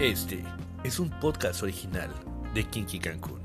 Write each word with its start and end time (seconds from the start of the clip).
Este 0.00 0.42
es 0.82 0.98
un 0.98 1.10
podcast 1.20 1.62
original 1.62 2.08
de 2.54 2.64
Kinky 2.64 2.98
Cancún. 2.98 3.38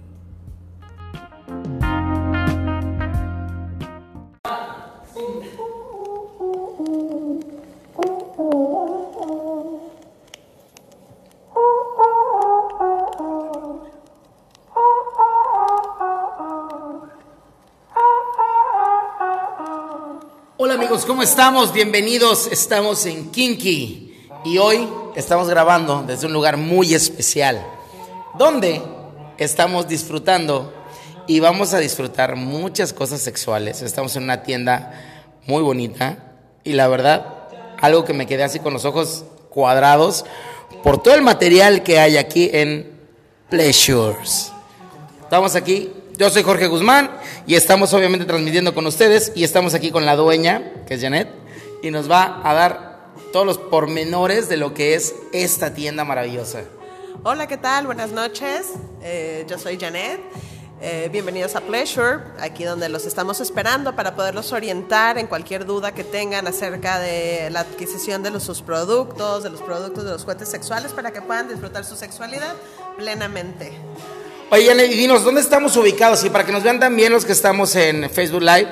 Hola 20.55 20.75
amigos, 20.75 21.05
¿cómo 21.05 21.21
estamos? 21.21 21.73
Bienvenidos, 21.73 22.47
estamos 22.47 23.05
en 23.07 23.29
Kinky 23.29 24.29
y 24.45 24.57
hoy 24.57 24.87
estamos 25.15 25.47
grabando 25.49 26.03
desde 26.05 26.27
un 26.27 26.33
lugar 26.33 26.57
muy 26.57 26.93
especial, 26.93 27.65
donde 28.37 28.81
estamos 29.37 29.87
disfrutando 29.87 30.73
y 31.25 31.39
vamos 31.39 31.73
a 31.73 31.79
disfrutar 31.79 32.35
muchas 32.35 32.93
cosas 32.93 33.21
sexuales. 33.21 33.81
Estamos 33.81 34.15
en 34.15 34.23
una 34.23 34.43
tienda 34.43 34.93
muy 35.47 35.63
bonita 35.63 36.33
y 36.63 36.73
la 36.73 36.87
verdad, 36.87 37.47
algo 37.79 38.03
que 38.03 38.13
me 38.13 38.27
quedé 38.27 38.43
así 38.43 38.59
con 38.59 38.73
los 38.73 38.85
ojos 38.85 39.25
cuadrados 39.49 40.25
por 40.83 41.01
todo 41.01 41.15
el 41.15 41.21
material 41.21 41.81
que 41.81 41.99
hay 41.99 42.17
aquí 42.17 42.49
en 42.51 42.99
Pleasures. 43.49 44.51
Estamos 45.21 45.55
aquí, 45.55 45.91
yo 46.17 46.29
soy 46.29 46.43
Jorge 46.43 46.67
Guzmán 46.67 47.09
y 47.47 47.55
estamos 47.55 47.93
obviamente 47.93 48.25
transmitiendo 48.25 48.73
con 48.73 48.85
ustedes 48.85 49.31
y 49.33 49.43
estamos 49.43 49.73
aquí 49.73 49.91
con 49.91 50.05
la 50.05 50.15
dueña, 50.15 50.73
que 50.85 50.95
es 50.95 51.01
Janet, 51.01 51.29
y 51.81 51.89
nos 51.89 52.11
va 52.11 52.41
a 52.43 52.53
dar 52.53 52.94
todos 53.35 53.45
los 53.45 53.57
pormenores 53.57 54.47
de 54.47 54.55
lo 54.55 54.73
que 54.73 54.95
es 54.95 55.13
esta 55.33 55.73
tienda 55.73 56.05
maravillosa. 56.05 56.61
Hola, 57.23 57.47
¿qué 57.47 57.57
tal? 57.57 57.85
Buenas 57.85 58.11
noches. 58.11 58.67
Eh, 59.03 59.45
yo 59.49 59.59
soy 59.59 59.77
Janet. 59.77 60.21
Eh, 60.79 61.09
bienvenidos 61.11 61.53
a 61.57 61.59
Pleasure, 61.59 62.19
aquí 62.39 62.63
donde 62.63 62.87
los 62.87 63.05
estamos 63.05 63.41
esperando 63.41 63.93
para 63.93 64.15
poderlos 64.15 64.53
orientar 64.53 65.17
en 65.17 65.27
cualquier 65.27 65.65
duda 65.65 65.93
que 65.93 66.05
tengan 66.05 66.47
acerca 66.47 66.97
de 66.97 67.49
la 67.49 67.59
adquisición 67.59 68.23
de 68.23 68.31
los, 68.31 68.41
sus 68.41 68.61
productos, 68.61 69.43
de 69.43 69.49
los 69.49 69.61
productos 69.61 70.05
de 70.05 70.11
los 70.11 70.21
juguetes 70.21 70.47
sexuales, 70.47 70.93
para 70.93 71.11
que 71.11 71.21
puedan 71.21 71.49
disfrutar 71.49 71.83
su 71.83 71.97
sexualidad 71.97 72.55
plenamente. 72.97 73.73
Oye, 74.49 74.65
Janet, 74.67 74.89
y 74.93 74.95
dinos, 74.95 75.25
¿dónde 75.25 75.41
estamos 75.41 75.75
ubicados? 75.75 76.23
Y 76.23 76.29
para 76.29 76.45
que 76.45 76.53
nos 76.53 76.63
vean 76.63 76.79
también 76.79 77.11
los 77.11 77.25
que 77.25 77.33
estamos 77.33 77.75
en 77.75 78.09
Facebook 78.09 78.43
Live, 78.43 78.71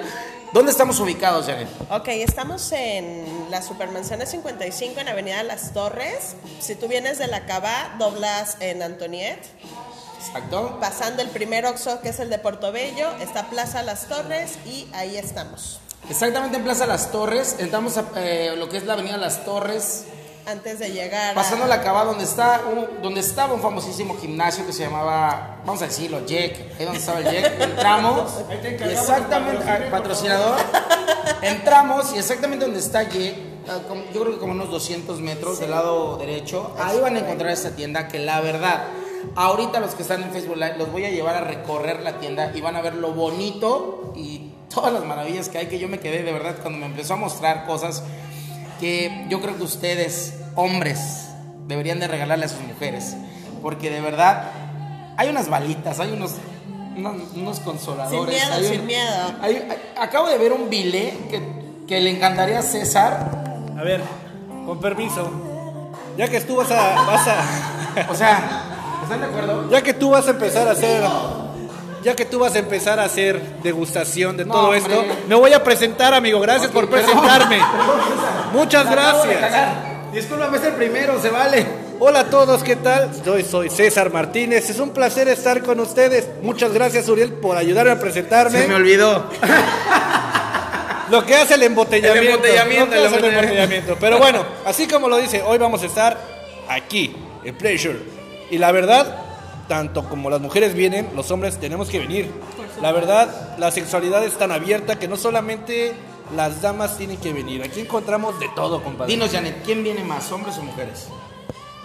¿dónde 0.54 0.72
estamos 0.72 1.00
ubicados, 1.00 1.48
Janet? 1.48 1.68
Ok, 1.90 2.08
estamos 2.10 2.72
en 2.72 3.48
la 3.50 3.62
Supermanzana 3.62 4.26
55 4.26 5.00
en 5.00 5.10
Avenida 5.10 5.44
Las 5.44 5.74
Torres. 5.74 6.36
Si 6.60 6.76
tú 6.76 6.88
vienes 6.88 7.18
de 7.18 7.28
la 7.28 7.46
Cava, 7.46 7.96
doblas 8.00 8.58
en 8.62 8.82
Antoniette. 8.82 9.46
Exacto. 10.26 10.78
Pasando 10.80 11.22
el 11.22 11.30
primer 11.30 11.66
Oxxo, 11.66 12.00
que 12.02 12.10
es 12.10 12.20
el 12.20 12.30
de 12.30 12.40
Portobello, 12.40 13.12
está 13.20 13.50
Plaza 13.50 13.84
Las 13.84 14.08
Torres 14.08 14.58
y 14.66 14.88
ahí 14.94 15.18
estamos. 15.18 15.80
Exactamente 16.10 16.58
en 16.58 16.64
Plaza 16.64 16.86
Las 16.86 17.12
Torres, 17.12 17.56
entramos 17.60 17.98
a 17.98 18.06
eh, 18.16 18.56
lo 18.58 18.70
que 18.70 18.78
es 18.78 18.86
la 18.86 18.94
Avenida 18.94 19.18
Las 19.18 19.46
Torres, 19.46 20.06
Antes 20.46 20.78
de 20.80 20.90
llegar 20.92 21.32
a- 21.32 21.34
pasando 21.36 21.66
la 21.68 21.82
cava 21.82 22.04
donde 22.04 22.26
está 22.26 22.62
un- 22.70 23.02
donde 23.02 23.22
estaba 23.22 23.54
un 23.54 23.62
famosísimo 23.62 24.18
gimnasio 24.18 24.66
que 24.66 24.74
se 24.74 24.84
llamaba, 24.84 25.60
vamos 25.66 25.82
a 25.82 25.86
decirlo, 25.86 26.26
Jack, 26.26 26.56
ahí 26.78 26.84
donde 26.84 27.00
estaba 27.00 27.20
el 27.20 27.26
Jack, 27.32 27.54
entramos, 27.62 28.32
y 28.52 28.84
exactamente, 28.92 29.64
ah, 29.70 29.80
patrocinador, 29.90 30.58
entramos 31.42 32.14
y 32.14 32.18
exactamente 32.18 32.66
donde 32.66 32.80
está 32.82 33.04
Jack, 33.04 33.36
ah, 33.70 33.80
yo 34.14 34.22
creo 34.22 34.34
que 34.34 34.40
como 34.40 34.52
unos 34.52 34.70
200 34.70 35.20
metros 35.22 35.60
del 35.60 35.72
lado 35.72 36.18
derecho, 36.18 36.76
ahí 36.78 37.00
van 37.00 37.16
a 37.16 37.20
encontrar 37.20 37.52
esta 37.52 37.72
tienda 37.72 38.10
que 38.10 38.20
la 38.20 38.42
verdad, 38.42 38.84
ahorita 39.36 39.80
los 39.80 39.96
que 39.96 40.02
están 40.02 40.24
en 40.24 40.32
Facebook 40.32 40.58
Live, 40.58 40.76
los 40.78 40.92
voy 40.92 41.06
a 41.06 41.10
llevar 41.10 41.36
a 41.36 41.42
recorrer 41.42 42.02
la 42.02 42.20
tienda 42.20 42.52
y 42.54 42.60
van 42.60 42.76
a 42.76 42.82
ver 42.82 42.96
lo 42.96 43.12
bonito 43.14 44.12
y 44.16 44.52
todas 44.74 44.92
las 44.92 45.06
maravillas 45.06 45.48
que 45.48 45.60
hay, 45.60 45.68
que 45.68 45.80
yo 45.80 45.88
me 45.88 46.00
quedé 46.00 46.24
de 46.24 46.34
verdad 46.34 46.56
cuando 46.62 46.80
me 46.80 46.88
empezó 46.88 47.14
a 47.14 47.18
mostrar 47.18 47.66
cosas 47.66 48.04
que 48.84 49.26
yo 49.30 49.40
creo 49.40 49.56
que 49.56 49.64
ustedes, 49.64 50.34
hombres, 50.56 51.30
deberían 51.68 52.02
de 52.02 52.08
regalarle 52.10 52.44
a 52.46 52.50
sus 52.50 52.60
mujeres. 52.60 53.16
Porque 53.62 53.90
de 53.90 54.02
verdad, 54.02 54.52
hay 55.16 55.30
unas 55.30 55.48
balitas, 55.48 56.02
hay 56.02 56.12
unos, 56.12 56.32
unos, 56.98 57.16
unos 57.34 57.60
consoladores. 57.62 58.36
Sin 58.42 58.50
miedo, 58.50 58.54
hay 58.54 58.66
sin 58.76 58.86
miedo. 58.86 59.34
hay- 59.42 59.56
hay- 59.56 59.78
acabo 59.98 60.28
de 60.28 60.38
ver 60.38 60.52
un 60.52 60.70
bilé 60.70 61.14
que, 61.30 61.42
que 61.88 62.02
le 62.02 62.10
encantaría 62.12 62.60
a 62.60 62.62
César. 62.62 63.44
A 63.80 63.84
ver, 63.84 64.02
con 64.66 64.78
permiso. 64.82 65.32
Ya 66.18 66.28
que 66.28 66.42
tú 66.42 66.58
vas 66.58 66.70
a, 66.72 67.06
vas 67.06 67.26
a, 67.28 68.12
O 68.12 68.16
sea, 68.16 68.64
¿están 69.02 69.22
de 69.22 69.28
acuerdo? 69.28 69.70
ya 69.70 69.82
que 69.82 69.94
tú 69.94 70.10
vas 70.10 70.28
a 70.28 70.32
empezar 70.32 70.68
a 70.68 70.72
hacer, 70.72 71.02
ya 72.04 72.16
que 72.16 72.26
tú 72.26 72.40
vas 72.40 72.56
a 72.56 72.60
empezar 72.60 73.00
a 73.00 73.06
hacer 73.06 73.40
degustación 73.64 74.36
de 74.38 74.46
No, 74.46 74.54
todo 74.54 74.64
hombre. 74.66 74.80
esto, 74.80 75.06
me 75.28 75.36
voy 75.36 75.54
a 75.54 75.64
presentar, 75.64 76.14
amigo. 76.14 76.40
Gracias 76.40 76.70
por 76.72 76.90
presentarme. 76.90 77.60
Muchas 78.54 78.90
gracias. 78.90 79.40
Discúlpame, 80.12 80.58
es 80.58 80.64
el 80.64 80.74
primero, 80.74 81.20
se 81.22 81.30
vale. 81.30 81.66
Hola 82.00 82.22
a 82.22 82.24
todos, 82.26 82.64
¿qué 82.64 82.76
tal? 82.76 83.10
Yo 83.24 83.40
soy 83.42 83.70
César 83.70 84.12
Martínez. 84.12 84.70
Es 84.70 84.80
un 84.80 84.90
placer 84.92 85.28
estar 85.30 85.64
con 85.64 85.80
ustedes. 85.80 86.28
Muchas 86.42 86.74
gracias, 86.74 87.08
Uriel, 87.08 87.34
por 87.34 87.56
ayudarme 87.58 87.92
a 87.92 88.00
presentarme. 88.00 88.60
Se 88.62 88.68
me 88.68 88.76
olvidó. 88.76 89.30
Lo 91.10 91.26
que 91.26 91.36
hace 91.36 91.56
el 91.56 91.64
embotellamiento. 91.64 92.22
El 92.22 92.28
embotellamiento, 92.34 92.96
el 92.96 93.06
hace 93.06 93.16
el 93.18 93.26
embotellamiento. 93.26 93.54
embotellamiento. 93.54 93.98
Pero 94.00 94.18
bueno, 94.20 94.46
así 94.66 94.88
como 94.88 95.08
lo 95.08 95.18
dice, 95.18 95.42
hoy 95.46 95.58
vamos 95.58 95.84
a 95.84 95.86
estar 95.86 96.18
aquí, 96.68 97.16
en 97.44 97.56
Pleasure. 97.56 98.00
Y 98.50 98.58
la 98.58 98.72
verdad, 98.72 99.23
tanto 99.68 100.08
como 100.10 100.30
las 100.30 100.42
mujeres 100.42 100.74
vienen, 100.74 101.10
los 101.16 101.32
hombres 101.32 101.60
tenemos 101.60 101.90
que 101.90 102.00
venir. 102.00 102.32
La 102.82 102.92
verdad, 102.92 103.58
la 103.58 103.72
sexualidad 103.72 104.24
es 104.24 104.38
tan 104.38 104.52
abierta 104.52 105.00
que 105.00 105.08
no 105.08 105.16
solamente 105.18 105.94
las 106.36 106.62
damas 106.62 106.98
tienen 106.98 107.18
que 107.18 107.32
venir. 107.34 107.64
Aquí 107.64 107.82
encontramos 107.82 108.40
de 108.40 108.50
todo, 108.56 108.84
compadre. 108.84 109.12
Dinos, 109.12 109.32
Janet, 109.32 109.64
¿quién 109.66 109.84
viene 109.84 110.04
más, 110.04 110.32
hombres 110.32 110.58
o 110.58 110.64
mujeres? 110.64 111.08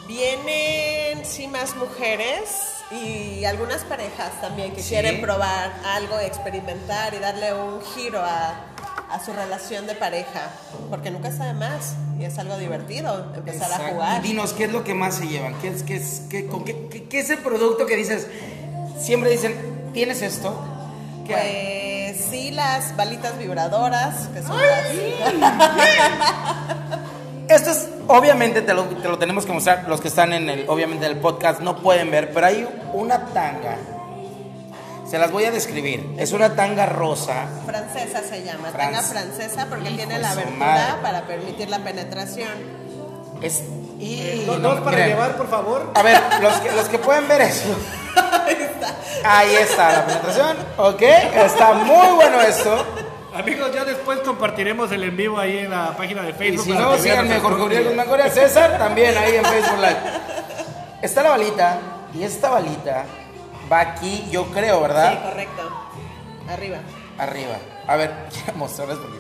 Vienen, 0.07 1.25
sí, 1.25 1.47
más 1.49 1.77
mujeres 1.77 2.73
y 2.91 3.45
algunas 3.45 3.85
parejas 3.85 4.41
también 4.41 4.73
que 4.75 4.83
Sí. 4.83 4.91
quieren 4.91 5.21
probar 5.21 5.71
algo, 5.85 6.19
experimentar 6.19 7.13
y 7.13 7.19
darle 7.19 7.53
un 7.53 7.81
giro 7.95 8.21
a, 8.25 8.55
a 9.11 9.25
su 9.25 9.33
relación 9.33 9.87
de 9.87 9.95
pareja. 9.95 10.51
Porque 10.91 11.11
nunca 11.11 11.33
sabe 11.33 11.55
más 11.55 11.95
y 12.19 12.25
es 12.25 12.39
algo 12.39 12.59
divertido 12.59 13.33
empezar 13.35 13.73
a 13.73 13.91
jugar. 13.91 14.25
Y 14.25 14.29
dinos, 14.29 14.53
¿qué 14.53 14.65
es 14.65 14.73
lo 14.73 14.85
que 14.85 14.95
más 14.95 15.17
se 15.17 15.27
llevan? 15.27 15.55
¿Qué 15.61 15.69
es, 15.69 15.83
qué 15.83 15.97
es, 15.97 16.23
qué, 16.31 16.47
con 16.47 16.65
qué, 16.65 17.09
es 17.13 17.31
el 17.31 17.39
producto 17.39 17.87
que 17.87 17.97
dices? 17.97 18.27
Siempre 18.99 19.31
dicen, 19.31 19.55
¿tienes 19.93 20.23
esto? 20.23 20.55
¿Qué 21.27 21.35
hay? 21.35 22.13
Pues 22.13 22.27
sí, 22.31 22.51
las 22.51 22.97
balitas 22.97 23.39
vibradoras, 23.39 24.29
que 24.29 24.43
son 24.43 24.57
las... 24.57 24.87
Esto 27.49 27.71
es, 27.71 27.89
obviamente 28.09 28.61
te 28.61 28.75
lo, 28.75 28.85
te 28.85 29.09
lo 29.09 29.19
tenemos 29.19 29.47
que 29.47 29.53
mostrar, 29.53 29.87
los 29.89 30.03
que 30.03 30.09
están 30.09 30.35
en 30.35 30.51
el, 30.51 30.69
obviamente 30.69 31.07
en 31.07 31.13
el 31.13 31.19
podcast 31.19 31.61
no 31.61 31.77
pueden 31.77 32.11
ver, 32.11 32.31
pero 32.35 32.47
hay 32.47 32.69
una 32.93 33.25
tanga, 33.27 33.79
se 35.09 35.19
las 35.19 35.31
voy 35.33 35.45
a 35.45 35.51
describir, 35.51 36.15
es 36.19 36.33
una 36.33 36.55
tanga 36.55 36.87
rosa, 36.87 37.47
Francesa 37.65 38.23
se 38.23 38.43
llama, 38.43 38.71
tanga 38.71 39.03
francesa 39.03 39.67
porque 39.69 39.89
Hijo 39.89 39.97
tiene 39.97 40.19
la 40.19 40.33
abertura 40.33 40.57
madre. 40.59 41.03
para 41.03 41.27
permitir 41.27 41.71
la 41.71 41.79
penetración. 41.79 42.49
es, 43.41 43.63
y, 43.99 44.45
Dos, 44.45 44.59
no, 44.61 44.71
dos 44.71 44.81
para 44.81 44.97
miren, 44.97 45.09
llevar, 45.09 45.37
por 45.37 45.49
favor. 45.49 45.91
A 45.95 46.03
ver, 46.03 46.21
los 46.41 46.55
que, 46.61 46.73
los 46.73 46.89
que 46.89 46.99
pueden 46.99 47.27
ver 47.27 47.41
eso, 47.41 47.69
ahí 49.25 49.55
está 49.55 49.93
la 49.93 50.07
penetración, 50.07 50.57
ok, 50.77 51.03
está 51.03 51.73
muy 51.73 52.17
bueno 52.17 52.41
esto, 52.43 52.85
Amigos, 53.35 53.73
ya 53.73 53.85
después 53.85 54.19
compartiremos 54.21 54.91
el 54.91 55.05
en 55.05 55.17
vivo 55.17 55.39
ahí 55.39 55.59
en 55.59 55.71
la 55.71 55.95
página 55.97 56.23
de 56.23 56.31
y 56.31 56.33
Facebook. 56.33 56.65
si 56.65 56.73
para 56.73 56.87
no, 56.87 56.99
síganme 56.99 57.29
nuestro 57.29 57.49
Jorge 57.51 57.65
Uriel. 57.65 57.85
Guzmán 57.95 58.31
César, 58.33 58.79
también 58.79 59.17
ahí 59.17 59.37
en 59.37 59.45
Facebook 59.45 59.79
Live. 59.79 59.97
Está 61.03 61.23
la 61.23 61.31
balita, 61.31 61.79
y 62.15 62.25
esta 62.25 62.51
balita 62.51 63.05
va 63.71 63.81
aquí, 63.81 64.27
yo 64.31 64.47
creo, 64.47 64.81
¿verdad? 64.81 65.13
Sí, 65.13 65.29
correcto. 65.29 65.63
Arriba. 66.49 66.79
Arriba. 67.19 67.57
A 67.87 67.97
ver, 67.97 68.15
quiero 68.33 68.59
mostrarles 68.59 68.99
porque. 68.99 69.19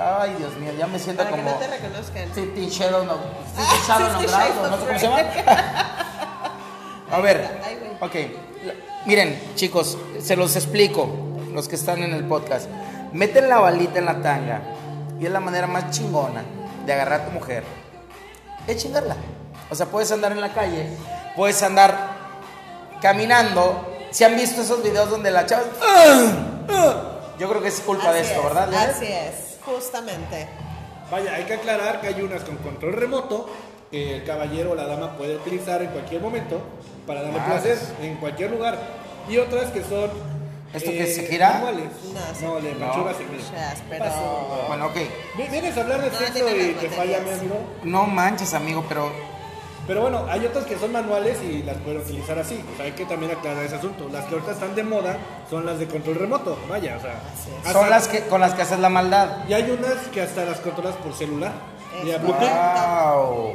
Ay, 0.00 0.34
Dios 0.36 0.56
mío, 0.56 0.72
ya 0.76 0.86
me 0.88 0.98
siento 0.98 1.22
Para 1.22 1.36
que 1.36 1.42
como. 1.42 1.54
no 1.54 1.58
te 1.58 1.68
reconozcan. 1.68 2.28
Fifty 2.32 2.68
Shadow 2.68 3.04
no. 3.04 3.12
Ah, 3.12 3.56
Fifty 3.56 3.86
Shadow 3.86 4.08
no 4.08 4.70
no 4.70 4.76
sé 4.76 4.86
cómo 4.86 4.98
se 4.98 5.06
llama. 5.06 5.18
A 7.12 7.20
ver, 7.20 7.60
ok. 8.00 8.14
Miren, 9.06 9.40
chicos, 9.54 9.96
se 10.20 10.36
los 10.36 10.56
explico, 10.56 11.08
los 11.52 11.68
que 11.68 11.76
están 11.76 12.02
en 12.02 12.12
el 12.12 12.24
podcast. 12.24 12.68
Meten 13.12 13.48
la 13.48 13.58
balita 13.58 13.98
en 13.98 14.04
la 14.06 14.20
tanga 14.20 14.60
y 15.20 15.26
es 15.26 15.32
la 15.32 15.40
manera 15.40 15.66
más 15.66 15.90
chingona 15.90 16.42
de 16.86 16.92
agarrar 16.92 17.22
a 17.22 17.24
tu 17.26 17.30
mujer. 17.32 17.64
Es 18.66 18.76
chingarla. 18.76 19.16
O 19.70 19.74
sea, 19.74 19.86
puedes 19.86 20.10
andar 20.12 20.32
en 20.32 20.40
la 20.40 20.52
calle, 20.52 20.88
puedes 21.36 21.62
andar 21.62 22.09
caminando. 23.00 23.86
Si 24.10 24.24
han 24.24 24.36
visto 24.36 24.62
esos 24.62 24.82
videos 24.82 25.08
donde 25.10 25.30
la 25.30 25.46
chava. 25.46 25.64
Yo 27.38 27.48
creo 27.48 27.62
que 27.62 27.68
es 27.68 27.80
culpa 27.80 28.12
de 28.12 28.20
esto, 28.20 28.38
es, 28.38 28.44
¿verdad? 28.44 28.74
Así 28.74 29.06
es, 29.06 29.58
justamente. 29.64 30.46
Vaya, 31.10 31.34
hay 31.34 31.44
que 31.44 31.54
aclarar 31.54 32.00
que 32.00 32.08
hay 32.08 32.20
unas 32.22 32.42
con 32.42 32.56
control 32.58 32.92
remoto 32.92 33.48
que 33.90 34.16
el 34.16 34.24
caballero 34.24 34.72
o 34.72 34.74
la 34.74 34.86
dama 34.86 35.16
puede 35.16 35.36
utilizar 35.36 35.82
en 35.82 35.88
cualquier 35.88 36.20
momento 36.20 36.60
para 37.06 37.22
darle 37.22 37.40
Ah, 37.40 37.46
placer 37.46 37.78
en 38.02 38.16
cualquier 38.16 38.50
lugar. 38.52 38.78
Y 39.28 39.38
otras 39.38 39.70
que 39.72 39.82
son 39.82 40.04
eh, 40.04 40.74
¿Esto 40.74 40.90
que 40.90 41.06
se 41.06 41.26
gira? 41.26 41.54
manuales. 41.54 41.88
No. 42.42 42.48
No, 42.54 42.60
de 42.60 42.74
No. 42.74 42.90
pechuga 42.92 43.14
se 43.14 43.24
gira. 43.24 43.74
Pero... 43.88 44.04
Pasó. 44.04 44.64
Bueno, 44.68 44.86
ok. 44.86 44.94
Vi- 45.36 45.48
Vienes 45.50 45.76
a 45.76 45.80
hablar 45.80 46.00
de 46.02 46.10
No, 46.10 46.18
sexo 46.18 46.48
y 46.56 46.72
te 46.74 46.88
falla 46.90 47.20
mi 47.20 47.30
amigo. 47.30 47.56
No 47.82 48.06
manches, 48.06 48.54
amigo, 48.54 48.84
pero 48.88 49.10
Pero 49.86 50.02
bueno, 50.02 50.24
hay 50.28 50.46
otras 50.46 50.64
que 50.66 50.78
son 50.78 50.92
manuales 50.92 51.38
y 51.42 51.62
las 51.64 51.76
pueden 51.78 52.00
utilizar 52.00 52.38
así. 52.38 52.62
O 52.72 52.76
sea, 52.76 52.84
hay 52.86 52.92
que 52.92 53.04
también 53.06 53.32
aclarar 53.32 53.64
ese 53.64 53.74
asunto. 53.76 54.08
Las 54.12 54.24
que 54.26 54.34
ahorita 54.34 54.52
están 54.52 54.74
de 54.74 54.82
moda 54.84 55.16
son 55.48 55.66
las 55.66 55.78
de 55.80 55.88
control 55.88 56.14
remoto. 56.16 56.56
Vaya, 56.68 56.96
o 56.96 57.00
sea. 57.00 57.14
hasta- 57.58 57.72
son 57.72 57.90
las 57.90 58.06
que 58.06 58.20
con 58.26 58.40
las 58.40 58.54
que 58.54 58.62
haces 58.62 58.78
la 58.78 58.88
maldad. 58.88 59.38
Y 59.48 59.52
hay 59.54 59.70
unas 59.70 59.94
que 60.12 60.22
hasta 60.22 60.44
las 60.44 60.60
controlas 60.60 60.94
por 60.96 61.12
celular. 61.14 61.52
Es. 62.04 62.22
Wow. 62.22 63.54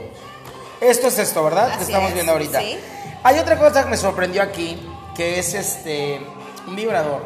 Esto 0.82 1.08
es 1.08 1.20
esto, 1.20 1.44
¿verdad? 1.44 1.70
Así 1.70 1.78
que 1.78 1.84
estamos 1.86 2.10
es, 2.10 2.16
viendo 2.16 2.32
ahorita. 2.34 2.60
sí. 2.60 2.78
Hay 3.24 3.40
otra 3.40 3.58
cosa 3.58 3.84
que 3.86 3.90
me 3.92 3.98
sorprendió 3.98 4.42
aquí, 4.44 4.78
que 5.16 5.40
es 5.40 5.54
este 5.54 6.20
un 6.68 6.76
vibrador 6.76 7.22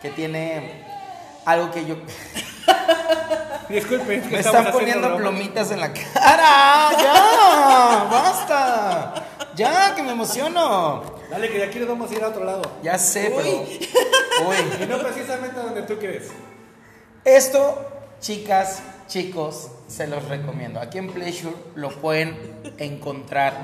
que 0.00 0.10
tiene 0.10 0.84
algo 1.44 1.70
que 1.70 1.84
yo 1.86 1.96
Disculpen, 3.68 4.22
que 4.22 4.28
me 4.28 4.40
están 4.40 4.70
poniendo 4.72 5.16
plomitas 5.16 5.70
en 5.70 5.80
la 5.80 5.92
cara. 5.92 6.90
Ya, 6.98 8.08
basta. 8.10 9.14
Ya, 9.54 9.94
que 9.94 10.02
me 10.02 10.12
emociono. 10.12 11.02
Dale, 11.30 11.50
que 11.50 11.58
de 11.58 11.64
aquí 11.64 11.78
nos 11.78 11.88
vamos 11.88 12.10
a 12.10 12.14
ir 12.14 12.22
a 12.22 12.28
otro 12.28 12.44
lado. 12.44 12.62
Ya 12.82 12.98
sé, 12.98 13.32
pero 13.34 13.60
Uy. 14.48 14.56
Y 14.82 14.86
no 14.86 14.98
precisamente 14.98 15.60
donde 15.60 15.82
tú 15.82 15.96
crees. 15.98 16.28
Esto, 17.24 17.86
chicas, 18.20 18.82
chicos, 19.06 19.70
se 19.88 20.06
los 20.06 20.28
recomiendo. 20.28 20.80
Aquí 20.80 20.98
en 20.98 21.12
Pleasure 21.12 21.54
lo 21.74 21.90
pueden 21.90 22.36
encontrar 22.78 23.54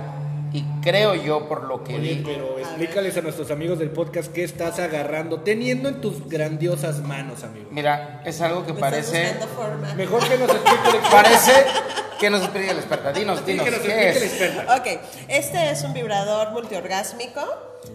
y 0.52 0.64
creo 0.82 1.14
yo 1.14 1.48
por 1.48 1.64
lo 1.64 1.84
que 1.84 1.94
Oye, 1.94 2.14
vi. 2.14 2.22
pero 2.24 2.58
explícales 2.58 3.16
a 3.16 3.20
nuestros 3.22 3.50
amigos 3.50 3.78
del 3.78 3.90
podcast 3.90 4.32
qué 4.32 4.44
estás 4.44 4.78
agarrando, 4.78 5.40
teniendo 5.40 5.88
en 5.88 6.00
tus 6.00 6.28
grandiosas 6.28 7.00
manos, 7.00 7.44
amigo. 7.44 7.68
Mira, 7.70 8.22
es 8.24 8.40
algo 8.40 8.66
que 8.66 8.72
Me 8.72 8.80
parece. 8.80 9.34
Mejor 9.96 10.26
que 10.28 10.36
nos 10.38 10.50
explique 10.50 10.88
el 10.96 11.02
parece 11.10 11.52
que 12.18 12.28
nos 12.30 12.42
explique 12.42 12.70
el 12.70 12.76
experta. 12.78 13.12
Dinos, 13.12 13.46
dinos, 13.46 13.64
que 13.64 13.70
nos 13.70 13.80
¿qué 13.80 14.10
el 14.10 14.16
es? 14.16 14.22
experta. 14.24 14.76
Ok, 14.76 14.86
este 15.28 15.70
es 15.70 15.82
un 15.84 15.94
vibrador 15.94 16.50
multiorgásmico, 16.50 17.40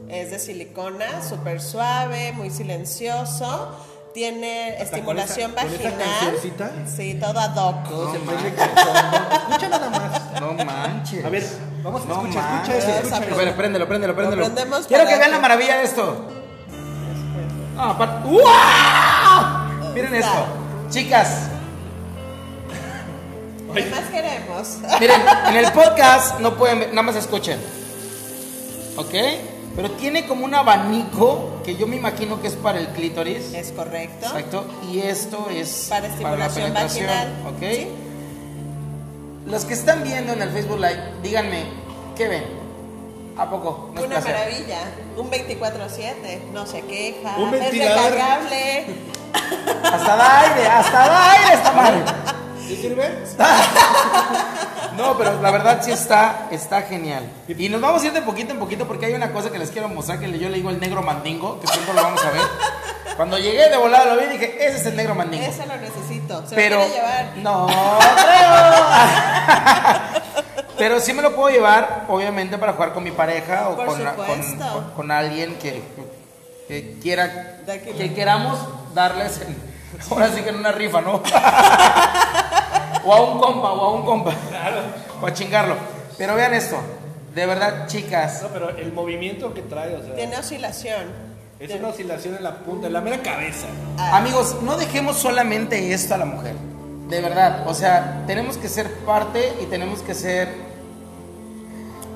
es 0.09 0.31
de 0.31 0.39
silicona, 0.39 1.21
súper 1.27 1.61
suave, 1.61 2.31
muy 2.31 2.49
silencioso, 2.49 3.77
tiene 4.15 4.81
estimulación 4.81 5.51
con 5.51 5.59
esa- 5.59 5.67
con 5.67 5.75
esa 5.85 5.89
vaginal. 5.89 6.19
cancioncita. 6.19 6.71
Sí, 6.87 7.13
todo 7.21 7.37
ad 7.39 7.55
hoc. 7.57 7.87
Todo 7.89 8.11
se 8.13 8.19
prende 8.19 8.55
con- 8.55 8.65
Escucha 8.69 9.69
nada 9.69 9.89
más. 9.89 10.41
No 10.41 10.53
manches. 10.65 11.25
A 11.25 11.29
ver, 11.29 11.45
vamos 11.83 12.01
a 12.01 12.05
No 12.05 12.13
escuchar, 12.21 12.43
manches. 12.43 12.75
escucha 12.75 12.77
eso, 12.77 13.03
escucha 13.07 13.25
eso. 13.25 13.35
A 13.35 13.37
ver, 13.37 13.55
préndelo, 13.55 13.87
préndelo, 13.87 14.15
préndelo. 14.15 14.43
prendemos 14.45 14.87
Quiero 14.87 15.05
que 15.05 15.17
vean 15.17 15.31
la 15.31 15.39
maravilla 15.39 15.77
de 15.77 15.83
esto. 15.83 16.27
Ah, 17.77 17.91
aparte- 17.91 18.27
¡Wow! 18.29 19.91
Miren 19.93 20.15
Está. 20.15 20.29
esto. 20.31 20.45
Chicas, 20.89 21.29
¿Qué 23.73 23.85
más 23.87 23.99
queremos? 24.09 24.77
Miren, 25.01 25.21
en 25.49 25.55
el 25.57 25.71
podcast 25.73 26.39
no 26.39 26.55
pueden 26.55 26.79
ver, 26.79 26.89
nada 26.91 27.01
más 27.01 27.17
escuchen. 27.17 27.59
¿Ok? 28.95 29.13
Pero 29.75 29.91
tiene 29.91 30.25
como 30.25 30.45
un 30.45 30.55
abanico 30.55 31.61
que 31.65 31.75
yo 31.75 31.85
me 31.87 31.97
imagino 31.97 32.41
que 32.41 32.47
es 32.47 32.53
para 32.53 32.79
el 32.79 32.87
clítoris. 32.89 33.53
Es 33.53 33.71
correcto. 33.71 34.25
Exacto. 34.27 34.65
Y 34.89 34.99
esto 34.99 35.47
es 35.51 35.87
Para 35.89 36.01
la 36.01 36.07
estimulación 36.13 36.73
penetración, 36.73 37.07
vaginal. 37.07 37.33
¿Ok? 37.47 37.59
Sí. 37.61 37.87
Los 39.47 39.65
que 39.65 39.73
están 39.73 40.03
viendo 40.03 40.33
en 40.33 40.41
el 40.41 40.49
Facebook 40.49 40.77
Live, 40.79 41.03
díganme, 41.21 41.65
¿qué 42.15 42.27
ven? 42.27 42.43
¿A 43.37 43.49
poco? 43.49 43.91
¿No 43.93 43.99
es 43.99 44.07
Una 44.07 44.15
placer? 44.21 44.33
maravilla. 44.33 44.79
Un 45.17 45.29
24-7. 45.29 46.51
No 46.53 46.65
se 46.65 46.81
queja. 46.81 47.35
Un 47.37 47.53
es 47.53 47.59
ventilador. 47.59 48.11
recargable. 48.13 48.85
Hasta 49.83 50.15
da 50.15 50.39
aire, 50.41 50.67
hasta 50.67 50.97
da 50.99 51.31
aire 51.33 51.53
esta 51.53 51.71
madre. 51.73 52.03
¿Sí 52.65 52.75
sirve? 52.77 53.03
No, 54.97 55.17
pero 55.17 55.41
la 55.41 55.51
verdad 55.51 55.81
sí 55.83 55.91
está, 55.91 56.47
está 56.51 56.81
genial. 56.83 57.23
Y 57.47 57.69
nos 57.69 57.81
vamos 57.81 58.03
a 58.03 58.05
ir 58.07 58.13
de 58.13 58.21
poquito 58.21 58.53
en 58.53 58.59
poquito 58.59 58.87
porque 58.87 59.05
hay 59.07 59.13
una 59.13 59.31
cosa 59.31 59.49
que 59.51 59.59
les 59.59 59.69
quiero 59.71 59.87
mostrar 59.89 60.19
que 60.19 60.37
yo 60.37 60.49
le 60.49 60.57
digo 60.57 60.69
el 60.69 60.79
negro 60.79 61.01
mandingo, 61.01 61.59
que 61.59 61.67
pronto 61.67 61.93
lo 61.93 62.01
vamos 62.01 62.23
a 62.23 62.31
ver. 62.31 62.41
Cuando 63.15 63.37
llegué 63.37 63.69
de 63.69 63.77
volada 63.77 64.13
lo 64.13 64.19
vi 64.19 64.25
y 64.25 64.29
dije, 64.37 64.57
ese 64.67 64.77
es 64.77 64.85
el 64.87 64.95
negro 64.97 65.15
mandingo. 65.15 65.45
Ese 65.45 65.65
lo 65.65 65.75
necesito. 65.77 66.45
Se 66.47 66.55
pero 66.55 66.79
lo 66.79 66.87
llevar. 66.87 67.31
no 67.37 67.67
creo. 67.67 68.65
pero 70.77 70.99
sí 70.99 71.13
me 71.13 71.21
lo 71.21 71.33
puedo 71.35 71.49
llevar, 71.49 72.03
obviamente, 72.09 72.57
para 72.57 72.73
jugar 72.73 72.93
con 72.93 73.03
mi 73.03 73.11
pareja 73.11 73.69
o 73.69 73.75
con, 73.77 73.85
con, 73.85 73.97
supuesto. 73.97 74.73
con- 74.73 74.91
con 74.91 75.11
alguien 75.11 75.55
que, 75.59 75.81
que 76.67 76.97
quiera, 77.01 77.59
que 77.65 78.13
queramos 78.13 78.59
darles, 78.93 79.39
en- 79.41 79.55
ahora 80.11 80.29
sí 80.35 80.41
que 80.41 80.49
en 80.49 80.55
una 80.57 80.73
rifa, 80.73 80.99
¿no? 81.01 81.21
o 83.05 83.13
a 83.13 83.21
un 83.21 83.39
compa, 83.39 83.71
o 83.71 83.81
a 83.85 83.93
un 83.93 84.05
compa, 84.05 84.33
o 85.21 85.25
a 85.25 85.33
chingarlo. 85.33 85.75
Pero 86.17 86.35
vean 86.35 86.53
esto, 86.53 86.77
de 87.33 87.45
verdad, 87.45 87.87
chicas, 87.87 88.41
No, 88.41 88.49
pero 88.49 88.69
el 88.69 88.93
movimiento 88.93 89.53
que 89.53 89.61
trae, 89.61 89.95
o 89.95 90.03
sea, 90.03 90.15
Tiene 90.15 90.37
oscilación. 90.37 91.03
es 91.59 91.71
una 91.75 91.89
oscilación 91.89 92.35
en 92.35 92.43
la 92.43 92.57
punta, 92.59 92.87
en 92.87 92.93
la 92.93 93.01
mera 93.01 93.21
cabeza. 93.21 93.67
Ah, 93.97 94.17
Amigos, 94.17 94.57
no 94.61 94.77
dejemos 94.77 95.17
solamente 95.17 95.93
esto 95.93 96.15
a 96.15 96.17
la 96.17 96.25
mujer. 96.25 96.55
De 97.09 97.21
verdad. 97.21 97.67
O 97.67 97.73
sea, 97.73 98.23
tenemos 98.25 98.57
que 98.57 98.67
ser 98.67 98.89
parte 99.05 99.53
y 99.61 99.65
tenemos 99.65 100.01
que 100.01 100.15
ser 100.15 100.49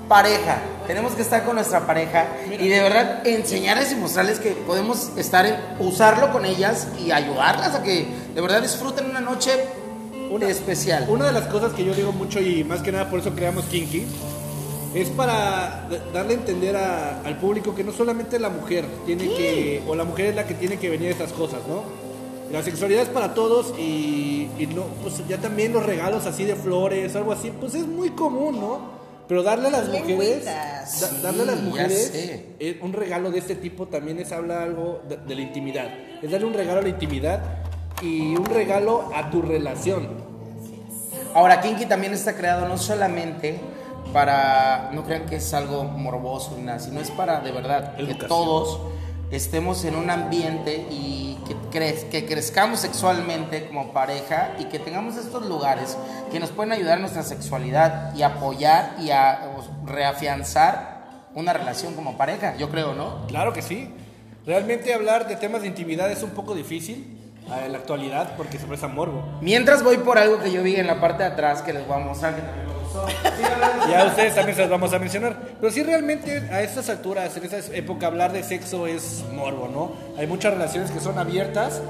pareja. 0.08 0.58
Tenemos 0.88 1.14
que 1.14 1.22
estar 1.22 1.44
con 1.44 1.56
nuestra 1.56 1.82
pareja 1.86 2.26
y 2.50 2.68
de 2.68 2.82
verdad 2.82 3.28
enseñarles 3.28 3.92
y 3.92 3.96
mostrarles 3.96 4.40
que 4.40 4.52
podemos 4.54 5.12
estar 5.18 5.46
en, 5.46 5.56
usarlo 5.78 6.32
con 6.32 6.46
ellas 6.46 6.88
y 6.98 7.12
ayudarlas 7.12 7.76
a 7.76 7.84
que 7.84 8.08
de 8.34 8.42
verdad 8.42 8.64
disfruten 8.64 9.06
una 9.06 9.22
noche 9.22 9.52
especial. 10.50 11.08
Una 11.10 11.26
de 11.28 11.32
las 11.34 11.48
cosas 11.48 11.74
que 11.74 11.84
yo 11.84 11.94
digo 11.94 12.12
mucho 12.12 12.40
y 12.40 12.64
más 12.64 12.82
que 12.82 12.92
nada 12.92 13.10
por 13.10 13.20
eso 13.20 13.32
creamos 13.36 13.66
Kinky 13.66 14.06
es 14.94 15.10
para 15.10 15.88
darle 16.14 16.34
a 16.34 16.38
entender 16.38 16.76
a- 16.76 17.22
al 17.22 17.38
público 17.38 17.76
que 17.76 17.84
no 17.84 17.92
solamente 17.92 18.40
la 18.40 18.50
mujer 18.50 18.86
tiene 19.06 19.26
que, 19.26 19.82
o 19.88 19.96
la 19.96 20.04
mujer 20.04 20.28
es 20.28 20.36
la 20.36 20.46
que 20.48 20.54
tiene 20.56 20.78
que 20.78 20.90
venir 20.90 21.10
a 21.10 21.12
estas 21.12 21.32
cosas, 21.34 21.60
¿no? 21.68 21.84
La 22.52 22.64
sexualidad 22.64 23.04
es 23.04 23.10
para 23.10 23.36
todos 23.36 23.74
y, 23.78 24.50
y 24.58 24.66
no, 24.74 24.86
pues 25.04 25.22
ya 25.28 25.38
también 25.38 25.74
los 25.74 25.86
regalos 25.86 26.26
así 26.26 26.46
de 26.46 26.56
flores, 26.56 27.16
algo 27.16 27.32
así, 27.32 27.52
pues 27.60 27.76
es 27.76 27.86
muy 27.86 28.10
común, 28.12 28.60
¿no? 28.60 28.98
Pero 29.28 29.44
darle 29.44 29.68
a 29.68 29.72
las 29.72 29.88
mujeres, 29.90 30.44
da- 30.46 31.12
darle 31.22 31.44
a 31.44 31.46
las 31.46 31.62
mujeres 31.62 32.12
eh, 32.60 32.80
un 32.82 32.94
regalo 32.94 33.30
de 33.30 33.38
este 33.38 33.54
tipo 33.56 33.86
también 33.88 34.18
es 34.18 34.32
habla 34.32 34.64
algo 34.64 35.02
de, 35.08 35.18
de 35.18 35.36
la 35.36 35.42
intimidad. 35.42 35.88
Es 36.24 36.32
darle 36.32 36.48
un 36.48 36.54
regalo 36.56 36.80
a 36.80 36.84
la 36.84 36.90
intimidad 36.90 37.44
y 38.02 38.36
un 38.36 38.46
regalo 38.46 39.10
a 39.16 39.30
tu 39.30 39.42
relación. 39.42 40.08
Ahora, 41.34 41.62
Kinky 41.62 41.86
también 41.86 42.14
está 42.14 42.36
creado 42.36 42.68
no 42.68 42.78
solamente 42.78 43.60
para, 44.14 44.90
no 44.94 45.04
crean 45.04 45.26
que 45.26 45.36
es 45.36 45.54
algo 45.54 45.84
morboso 45.84 46.56
ni 46.58 46.64
nada, 46.64 46.80
sino 46.80 47.00
es 47.00 47.12
para 47.12 47.42
de 47.42 47.52
verdad 47.52 47.96
que 47.96 48.02
Educación. 48.04 48.28
todos 48.28 48.80
estemos 49.32 49.86
en 49.86 49.96
un 49.96 50.10
ambiente 50.10 50.88
y 50.90 51.38
que, 51.48 51.56
cre- 51.72 52.10
que 52.10 52.26
crezcamos 52.26 52.80
sexualmente 52.80 53.68
como 53.68 53.94
pareja 53.94 54.54
y 54.58 54.66
que 54.66 54.80
tengamos 54.80 55.18
estos 55.18 55.46
lugares 55.46 55.96
que 56.32 56.40
nos 56.40 56.50
pueden 56.50 56.72
ayudar 56.72 56.96
en 56.96 57.02
nuestra 57.02 57.22
sexualidad 57.22 58.16
y 58.16 58.24
apoyar 58.24 58.96
y 59.00 59.12
a 59.12 59.52
reafianzar 59.86 61.00
una 61.36 61.54
relación 61.54 61.94
como 61.94 62.18
pareja, 62.18 62.56
yo 62.58 62.70
creo, 62.72 62.96
¿no? 62.96 63.28
Claro 63.28 63.54
que 63.54 63.62
sí. 63.62 63.94
Realmente 64.48 64.92
hablar 64.96 65.28
de 65.28 65.36
temas 65.36 65.62
de 65.62 65.68
intimidad 65.68 66.12
es 66.12 66.24
un 66.24 66.32
poco 66.32 66.56
difícil 66.56 67.19
en 67.66 67.72
la 67.72 67.78
actualidad 67.80 68.36
porque 68.38 68.58
se 68.58 68.66
presta 68.66 68.88
morbo. 68.88 69.24
Mientras 69.42 69.84
voy 69.84 69.98
por 69.98 70.18
algo 70.18 70.40
que 70.40 70.52
yo 70.52 70.64
vi 70.64 70.76
en 70.76 70.88
la 70.88 71.00
parte 71.00 71.24
de 71.24 71.30
atrás 71.30 71.62
que 71.62 71.74
les 71.74 71.88
voy 71.88 71.98
a 71.98 72.06
mostrar 72.06 72.36
que 72.36 72.42
también 72.42 72.68
me 72.68 72.74
gustó. 72.74 73.06
Ya 73.90 74.06
ustedes 74.06 74.36
también 74.36 74.56
se 74.56 74.62
las 74.62 74.70
vamos 74.70 74.94
a 74.94 75.00
mencionar. 75.00 75.38
Pero 75.60 75.72
sí 75.72 75.84
realmente 75.84 76.38
a 76.52 76.62
estas 76.62 76.90
alturas, 76.90 77.36
en 77.38 77.44
esta 77.44 77.76
época, 77.76 78.08
hablar 78.08 78.32
de 78.32 78.44
sexo 78.44 78.88
es 78.88 79.24
morbo, 79.34 79.68
¿no? 79.68 79.94
Hay 80.20 80.28
muchas 80.28 80.54
relaciones 80.54 80.92
que 80.92 81.00
son 81.00 81.18
abiertas, 81.18 81.82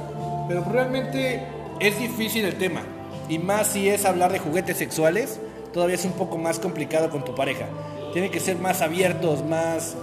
pero 0.47 0.63
realmente 0.63 1.43
es 1.79 1.99
difícil 1.99 2.45
el 2.45 2.55
tema. 2.55 2.81
Y 3.27 3.37
más 3.37 3.67
si 3.67 3.89
es 3.89 4.05
hablar 4.05 4.31
de 4.31 4.39
juguetes 4.39 4.77
sexuales, 4.77 5.39
todavía 5.73 5.95
es 5.95 6.05
un 6.05 6.13
poco 6.13 6.37
más 6.37 6.59
complicado 6.59 7.09
con 7.09 7.23
tu 7.23 7.35
pareja. 7.35 7.65
Tiene 8.13 8.31
que 8.31 8.39
ser 8.39 8.57
más 8.57 8.81
abiertos, 8.81 9.43
más... 9.43 9.95